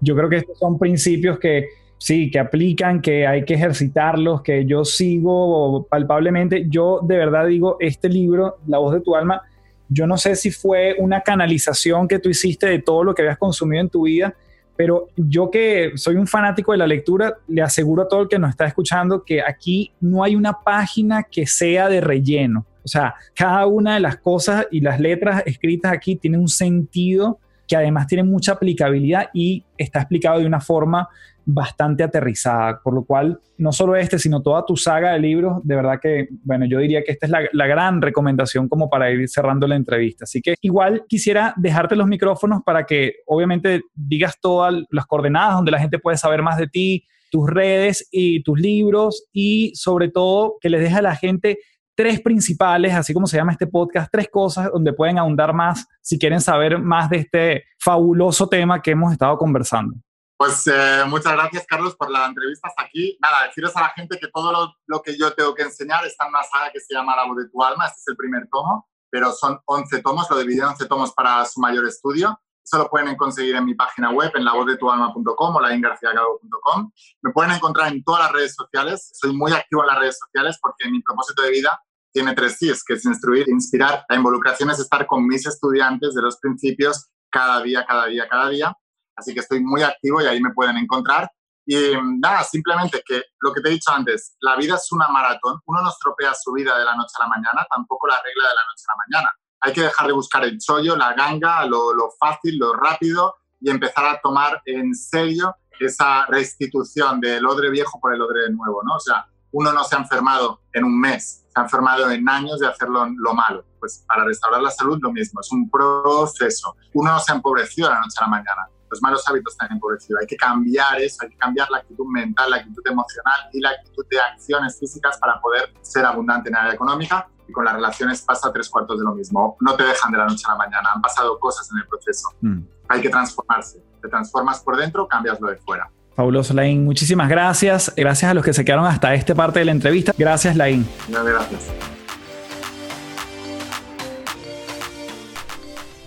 Yo 0.00 0.16
creo 0.16 0.28
que 0.28 0.36
estos 0.36 0.58
son 0.58 0.78
principios 0.78 1.38
que 1.38 1.68
sí, 1.98 2.30
que 2.30 2.38
aplican, 2.38 3.02
que 3.02 3.26
hay 3.26 3.44
que 3.44 3.54
ejercitarlos, 3.54 4.42
que 4.42 4.64
yo 4.64 4.84
sigo 4.84 5.86
palpablemente. 5.90 6.66
Yo 6.68 7.00
de 7.02 7.16
verdad 7.16 7.46
digo, 7.46 7.76
este 7.80 8.08
libro, 8.08 8.58
La 8.66 8.78
voz 8.78 8.94
de 8.94 9.00
tu 9.00 9.14
alma, 9.14 9.42
yo 9.88 10.06
no 10.06 10.16
sé 10.16 10.36
si 10.36 10.50
fue 10.50 10.94
una 10.98 11.22
canalización 11.22 12.08
que 12.08 12.18
tú 12.18 12.28
hiciste 12.28 12.66
de 12.66 12.80
todo 12.80 13.04
lo 13.04 13.14
que 13.14 13.22
habías 13.22 13.38
consumido 13.38 13.82
en 13.82 13.88
tu 13.88 14.02
vida, 14.02 14.34
pero 14.76 15.08
yo 15.16 15.50
que 15.50 15.92
soy 15.96 16.14
un 16.14 16.26
fanático 16.26 16.72
de 16.72 16.78
la 16.78 16.86
lectura, 16.86 17.36
le 17.48 17.62
aseguro 17.62 18.02
a 18.02 18.08
todo 18.08 18.22
el 18.22 18.28
que 18.28 18.38
nos 18.38 18.50
está 18.50 18.66
escuchando 18.66 19.24
que 19.24 19.42
aquí 19.42 19.92
no 20.00 20.22
hay 20.22 20.36
una 20.36 20.52
página 20.52 21.24
que 21.24 21.46
sea 21.46 21.88
de 21.88 22.00
relleno. 22.00 22.64
O 22.84 22.88
sea, 22.88 23.14
cada 23.34 23.66
una 23.66 23.94
de 23.94 24.00
las 24.00 24.18
cosas 24.18 24.66
y 24.70 24.80
las 24.80 25.00
letras 25.00 25.42
escritas 25.46 25.92
aquí 25.92 26.16
tienen 26.16 26.40
un 26.40 26.48
sentido 26.48 27.40
que 27.66 27.76
además 27.76 28.06
tiene 28.06 28.22
mucha 28.22 28.52
aplicabilidad 28.52 29.28
y 29.34 29.64
está 29.76 30.00
explicado 30.00 30.38
de 30.38 30.46
una 30.46 30.60
forma 30.60 31.08
bastante 31.50 32.02
aterrizada, 32.04 32.78
por 32.82 32.92
lo 32.92 33.04
cual 33.04 33.40
no 33.56 33.72
solo 33.72 33.96
este, 33.96 34.18
sino 34.18 34.42
toda 34.42 34.66
tu 34.66 34.76
saga 34.76 35.14
de 35.14 35.18
libros, 35.18 35.60
de 35.64 35.76
verdad 35.76 35.98
que, 36.00 36.28
bueno, 36.44 36.66
yo 36.66 36.78
diría 36.78 37.02
que 37.02 37.12
esta 37.12 37.24
es 37.24 37.32
la, 37.32 37.66
gran 37.66 38.02
recomendación 38.02 38.68
como 38.68 38.90
para 38.90 39.10
ir 39.10 39.26
cerrando 39.30 39.66
la 39.66 39.74
entrevista. 39.74 40.24
Así 40.24 40.42
que 40.42 40.56
igual 40.60 41.04
quisiera 41.08 41.54
dejarte 41.56 41.96
los 41.96 42.06
micrófonos 42.06 42.62
para 42.62 42.84
que 42.84 43.14
obviamente 43.24 43.80
digas 43.94 44.34
todas 44.42 44.74
las 44.90 45.06
coordenadas 45.06 45.56
donde 45.56 45.70
la 45.70 45.80
gente 45.80 45.98
puede 45.98 46.18
saber 46.18 46.42
más 46.42 46.58
de 46.58 46.66
ti, 46.66 47.06
tus 47.30 47.48
redes 47.48 48.06
y 48.10 48.42
tus 48.42 48.60
libros 48.60 49.26
y 49.32 49.72
sobre 49.74 50.10
todo 50.10 50.56
que 50.60 50.68
les 50.68 50.82
dejes 50.82 50.98
a 50.98 51.02
la 51.02 51.16
gente 51.16 51.58
tres 51.94 52.20
principales, 52.20 52.92
así 52.92 53.14
como 53.14 53.26
se 53.26 53.38
llama 53.38 53.52
este 53.52 53.66
podcast, 53.66 54.10
tres 54.12 54.28
cosas 54.30 54.70
donde 54.70 54.92
pueden 54.92 55.16
ahondar 55.16 55.54
más 55.54 55.86
si 56.02 56.18
quieren 56.18 56.42
saber 56.42 56.78
más 56.78 57.08
de 57.08 57.16
este 57.16 57.64
fabuloso 57.78 58.48
tema 58.50 58.82
que 58.82 58.90
hemos 58.90 59.12
estado 59.12 59.38
conversando. 59.38 59.96
Pues 60.38 60.68
eh, 60.68 61.02
muchas 61.08 61.32
gracias, 61.32 61.66
Carlos, 61.66 61.96
por 61.96 62.12
la 62.12 62.24
entrevista 62.24 62.68
hasta 62.68 62.84
aquí. 62.84 63.18
Nada, 63.20 63.48
deciros 63.48 63.76
a 63.76 63.80
la 63.80 63.88
gente 63.88 64.20
que 64.20 64.28
todo 64.28 64.72
lo, 64.86 65.02
que 65.02 65.18
yo 65.18 65.34
tengo 65.34 65.52
que 65.52 65.62
enseñar 65.62 66.06
está 66.06 66.26
en 66.26 66.30
una 66.30 66.44
saga 66.44 66.70
que 66.70 66.78
se 66.78 66.94
llama 66.94 67.16
La 67.16 67.26
voz 67.26 67.38
de 67.38 67.48
tu 67.48 67.60
alma. 67.60 67.86
Este 67.86 67.98
es 67.98 68.06
el 68.06 68.16
primer 68.16 68.48
tomo, 68.48 68.88
pero 69.10 69.32
son 69.32 69.58
11 69.64 70.00
tomos, 70.00 70.30
lo 70.30 70.38
dividí 70.38 70.60
en 70.60 70.66
11 70.66 70.86
tomos 70.86 71.12
para 71.12 71.44
su 71.44 71.58
mayor 71.58 71.88
estudio. 71.88 72.40
Eso 72.64 72.78
lo 72.78 72.88
pueden 72.88 73.16
conseguir 73.16 73.56
en 73.56 73.64
mi 73.64 73.74
página 73.74 74.12
web, 74.12 74.30
en 74.36 74.44
lavozdetualma.com 74.44 75.56
o 75.56 75.60
laingarciacalvo.com. 75.60 76.92
Me 77.22 77.32
pueden 77.32 77.50
encontrar 77.50 77.92
en 77.92 78.04
todas 78.04 78.22
las 78.22 78.32
redes 78.32 78.54
sociales. 78.54 79.10
Soy 79.14 79.34
muy 79.36 79.50
activo 79.50 79.82
en 79.82 79.88
las 79.88 79.98
redes 79.98 80.20
sociales 80.20 80.56
porque 80.62 80.88
mi 80.88 81.02
propósito 81.02 81.42
de 81.42 81.50
vida 81.50 81.82
tiene 82.12 82.32
tres 82.34 82.58
Cs, 82.58 82.84
que 82.84 82.94
es 82.94 83.04
instruir, 83.04 83.48
inspirar. 83.48 84.04
La 84.08 84.14
involucración 84.14 84.70
es 84.70 84.78
estar 84.78 85.04
con 85.08 85.26
mis 85.26 85.44
estudiantes 85.46 86.14
de 86.14 86.22
los 86.22 86.38
principios 86.38 87.08
cada 87.28 87.60
día, 87.60 87.84
cada 87.84 88.06
día, 88.06 88.28
cada 88.28 88.48
día 88.50 88.76
Así 89.18 89.34
que 89.34 89.40
estoy 89.40 89.60
muy 89.60 89.82
activo 89.82 90.22
y 90.22 90.26
ahí 90.26 90.40
me 90.40 90.52
pueden 90.52 90.76
encontrar. 90.76 91.28
Y 91.66 91.92
nada, 92.18 92.44
simplemente 92.44 93.02
que 93.04 93.20
lo 93.40 93.52
que 93.52 93.60
te 93.60 93.68
he 93.68 93.72
dicho 93.72 93.90
antes, 93.90 94.36
la 94.40 94.56
vida 94.56 94.76
es 94.76 94.90
una 94.92 95.08
maratón. 95.08 95.60
Uno 95.66 95.82
no 95.82 95.90
estropea 95.90 96.32
su 96.34 96.52
vida 96.52 96.78
de 96.78 96.84
la 96.84 96.94
noche 96.94 97.12
a 97.18 97.24
la 97.24 97.28
mañana, 97.28 97.66
tampoco 97.68 98.06
la 98.06 98.16
regla 98.22 98.48
de 98.48 98.54
la 98.54 98.62
noche 98.64 98.84
a 98.86 98.92
la 98.92 99.04
mañana. 99.06 99.32
Hay 99.60 99.72
que 99.72 99.82
dejar 99.82 100.06
de 100.06 100.12
buscar 100.12 100.44
el 100.44 100.58
chollo, 100.58 100.96
la 100.96 101.12
ganga, 101.12 101.66
lo, 101.66 101.92
lo 101.92 102.10
fácil, 102.18 102.58
lo 102.58 102.72
rápido 102.72 103.34
y 103.60 103.68
empezar 103.70 104.06
a 104.06 104.20
tomar 104.20 104.62
en 104.64 104.94
serio 104.94 105.54
esa 105.80 106.24
restitución 106.26 107.20
del 107.20 107.44
odre 107.44 107.70
viejo 107.70 108.00
por 108.00 108.14
el 108.14 108.22
odre 108.22 108.48
nuevo, 108.50 108.82
¿no? 108.84 108.94
O 108.94 109.00
sea, 109.00 109.26
uno 109.50 109.72
no 109.72 109.84
se 109.84 109.96
ha 109.96 109.98
enfermado 109.98 110.62
en 110.72 110.84
un 110.84 110.98
mes, 110.98 111.44
se 111.52 111.60
ha 111.60 111.64
enfermado 111.64 112.10
en 112.10 112.26
años 112.28 112.60
de 112.60 112.68
hacerlo 112.68 113.06
lo 113.14 113.34
malo. 113.34 113.64
Pues 113.78 114.04
para 114.08 114.24
restaurar 114.24 114.62
la 114.62 114.70
salud 114.70 114.98
lo 115.02 115.12
mismo, 115.12 115.40
es 115.40 115.52
un 115.52 115.68
proceso. 115.68 116.76
Uno 116.94 117.12
no 117.12 117.20
se 117.20 117.32
ha 117.32 117.34
empobrecido 117.34 117.88
de 117.88 117.94
la 117.94 118.00
noche 118.00 118.16
a 118.20 118.22
la 118.22 118.28
mañana 118.28 118.68
los 118.90 119.02
malos 119.02 119.26
hábitos 119.28 119.54
están 119.54 119.72
empobrecidos. 119.72 120.20
Hay 120.20 120.26
que 120.26 120.36
cambiar 120.36 121.00
eso, 121.00 121.18
hay 121.22 121.30
que 121.30 121.36
cambiar 121.36 121.70
la 121.70 121.78
actitud 121.78 122.06
mental, 122.06 122.50
la 122.50 122.56
actitud 122.56 122.82
emocional 122.86 123.48
y 123.52 123.60
la 123.60 123.70
actitud 123.70 124.06
de 124.10 124.20
acciones 124.20 124.78
físicas 124.78 125.18
para 125.18 125.40
poder 125.40 125.72
ser 125.82 126.04
abundante 126.04 126.48
en 126.48 126.56
área 126.56 126.72
económica. 126.72 127.28
Y 127.48 127.52
con 127.52 127.64
las 127.64 127.74
relaciones 127.74 128.20
pasa 128.22 128.52
tres 128.52 128.68
cuartos 128.68 128.98
de 128.98 129.04
lo 129.04 129.14
mismo. 129.14 129.56
No 129.60 129.74
te 129.74 129.84
dejan 129.84 130.12
de 130.12 130.18
la 130.18 130.26
noche 130.26 130.44
a 130.46 130.52
la 130.52 130.58
mañana, 130.58 130.90
han 130.94 131.00
pasado 131.00 131.38
cosas 131.38 131.70
en 131.72 131.78
el 131.78 131.86
proceso. 131.86 132.28
Mm. 132.40 132.60
Hay 132.88 133.00
que 133.00 133.08
transformarse. 133.08 133.82
Te 134.02 134.08
transformas 134.08 134.60
por 134.60 134.76
dentro, 134.76 135.08
cambias 135.08 135.40
lo 135.40 135.48
de 135.48 135.56
fuera. 135.56 135.90
Fabuloso, 136.14 136.52
Lain. 136.52 136.84
Muchísimas 136.84 137.28
gracias. 137.28 137.92
Gracias 137.96 138.30
a 138.30 138.34
los 138.34 138.44
que 138.44 138.52
se 138.52 138.64
quedaron 138.64 138.86
hasta 138.86 139.14
esta 139.14 139.34
parte 139.34 139.60
de 139.60 139.66
la 139.66 139.72
entrevista. 139.72 140.12
Gracias, 140.18 140.56
Lain. 140.56 140.84
Gracias. 141.08 141.97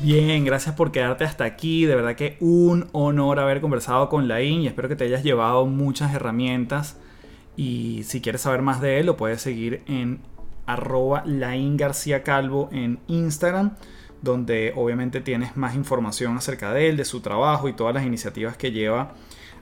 Bien, 0.04 0.44
gracias 0.46 0.74
por 0.74 0.92
quedarte 0.92 1.26
hasta 1.26 1.44
aquí. 1.44 1.86
De 1.86 1.96
verdad 1.96 2.16
que 2.16 2.36
un 2.40 2.88
honor 2.92 3.40
haber 3.40 3.62
conversado 3.62 4.10
con 4.10 4.28
Laín 4.28 4.62
y 4.62 4.68
espero 4.68 4.90
que 4.90 4.96
te 4.96 5.04
hayas 5.04 5.22
llevado 5.22 5.68
muchas 5.68 6.16
herramientas. 6.16 6.98
Y 7.56 8.02
si 8.06 8.20
quieres 8.20 8.42
saber 8.42 8.64
más 8.64 8.82
de 8.82 9.00
él, 9.00 9.06
lo 9.06 9.16
puedes 9.16 9.44
seguir 9.44 9.84
en 9.86 10.20
arroba 10.66 11.22
Laín 11.28 11.78
García 11.78 12.24
Calvo 12.24 12.68
en 12.72 12.98
Instagram, 13.06 13.76
donde 14.24 14.74
obviamente 14.76 15.22
tienes 15.22 15.56
más 15.56 15.76
información 15.76 16.36
acerca 16.36 16.74
de 16.74 16.90
él, 16.90 16.98
de 16.98 17.06
su 17.06 17.22
trabajo 17.22 17.70
y 17.70 17.74
todas 17.74 17.94
las 17.94 18.04
iniciativas 18.04 18.58
que 18.58 18.72
lleva 18.72 19.14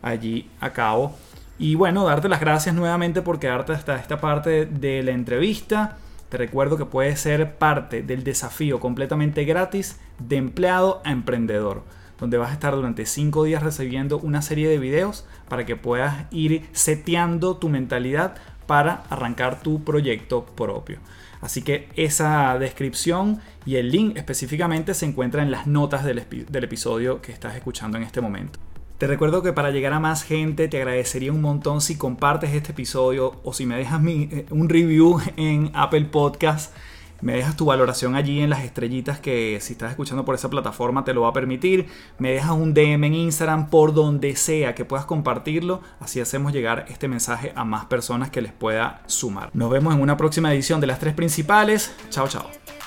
allí 0.01 0.49
a 0.61 0.71
cabo. 0.71 1.17
Y 1.57 1.75
bueno, 1.75 2.05
darte 2.05 2.29
las 2.29 2.39
gracias 2.39 2.73
nuevamente 2.73 3.21
por 3.21 3.39
quedarte 3.39 3.73
hasta 3.73 3.97
esta 3.97 4.21
parte 4.21 4.65
de 4.67 5.03
la 5.03 5.11
entrevista. 5.11 5.97
Te 6.29 6.37
recuerdo 6.37 6.77
que 6.77 6.85
puedes 6.85 7.19
ser 7.19 7.57
parte 7.57 8.03
del 8.03 8.23
desafío 8.23 8.79
completamente 8.79 9.43
gratis 9.43 9.99
de 10.19 10.37
empleado 10.37 11.01
a 11.05 11.11
emprendedor, 11.11 11.83
donde 12.19 12.37
vas 12.37 12.49
a 12.51 12.53
estar 12.53 12.75
durante 12.75 13.05
5 13.05 13.43
días 13.43 13.63
recibiendo 13.63 14.17
una 14.19 14.41
serie 14.41 14.69
de 14.69 14.77
videos 14.77 15.25
para 15.47 15.65
que 15.65 15.75
puedas 15.75 16.25
ir 16.31 16.67
seteando 16.71 17.57
tu 17.57 17.69
mentalidad 17.69 18.35
para 18.67 19.03
arrancar 19.09 19.61
tu 19.61 19.83
proyecto 19.83 20.45
propio. 20.45 20.99
Así 21.41 21.61
que 21.61 21.87
esa 21.95 22.57
descripción 22.59 23.39
y 23.65 23.77
el 23.77 23.91
link 23.91 24.17
específicamente 24.17 24.93
se 24.93 25.05
encuentra 25.05 25.41
en 25.41 25.51
las 25.51 25.67
notas 25.67 26.03
del, 26.03 26.19
episodio 26.19 27.21
que 27.21 27.31
estás 27.31 27.55
escuchando 27.55 27.97
en 27.97 28.03
este 28.03 28.21
momento. 28.21 28.59
Te 28.97 29.07
recuerdo 29.07 29.41
que 29.41 29.53
para 29.53 29.71
llegar 29.71 29.93
a 29.93 29.99
más 30.01 30.23
gente 30.23 30.67
te 30.67 30.77
agradecería 30.77 31.31
un 31.31 31.41
montón 31.41 31.79
si 31.79 31.97
compartes 31.97 32.53
este 32.53 32.73
episodio 32.73 33.39
o 33.43 33.53
si 33.53 33.65
me 33.65 33.77
dejas 33.77 34.01
eh, 34.05 34.45
un 34.49 34.67
review 34.67 35.21
en 35.37 35.71
Apple 35.73 36.05
Podcast. 36.05 36.75
Me 37.21 37.33
dejas 37.33 37.55
tu 37.55 37.65
valoración 37.65 38.15
allí 38.15 38.39
en 38.39 38.49
las 38.49 38.63
estrellitas 38.63 39.19
que 39.19 39.57
si 39.61 39.73
estás 39.73 39.91
escuchando 39.91 40.25
por 40.25 40.35
esa 40.35 40.49
plataforma 40.49 41.03
te 41.03 41.13
lo 41.13 41.21
va 41.21 41.29
a 41.29 41.33
permitir. 41.33 41.87
Me 42.17 42.31
dejas 42.31 42.51
un 42.51 42.73
DM 42.73 43.03
en 43.05 43.13
Instagram 43.13 43.69
por 43.69 43.93
donde 43.93 44.35
sea 44.35 44.75
que 44.75 44.85
puedas 44.85 45.05
compartirlo. 45.05 45.81
Así 45.99 46.21
hacemos 46.21 46.53
llegar 46.53 46.85
este 46.89 47.07
mensaje 47.07 47.51
a 47.55 47.65
más 47.65 47.85
personas 47.85 48.29
que 48.29 48.41
les 48.41 48.51
pueda 48.51 49.01
sumar. 49.07 49.49
Nos 49.53 49.69
vemos 49.69 49.93
en 49.93 50.01
una 50.01 50.17
próxima 50.17 50.53
edición 50.53 50.79
de 50.81 50.87
las 50.87 50.99
tres 50.99 51.13
principales. 51.13 51.93
Chao, 52.09 52.27
chao. 52.27 52.78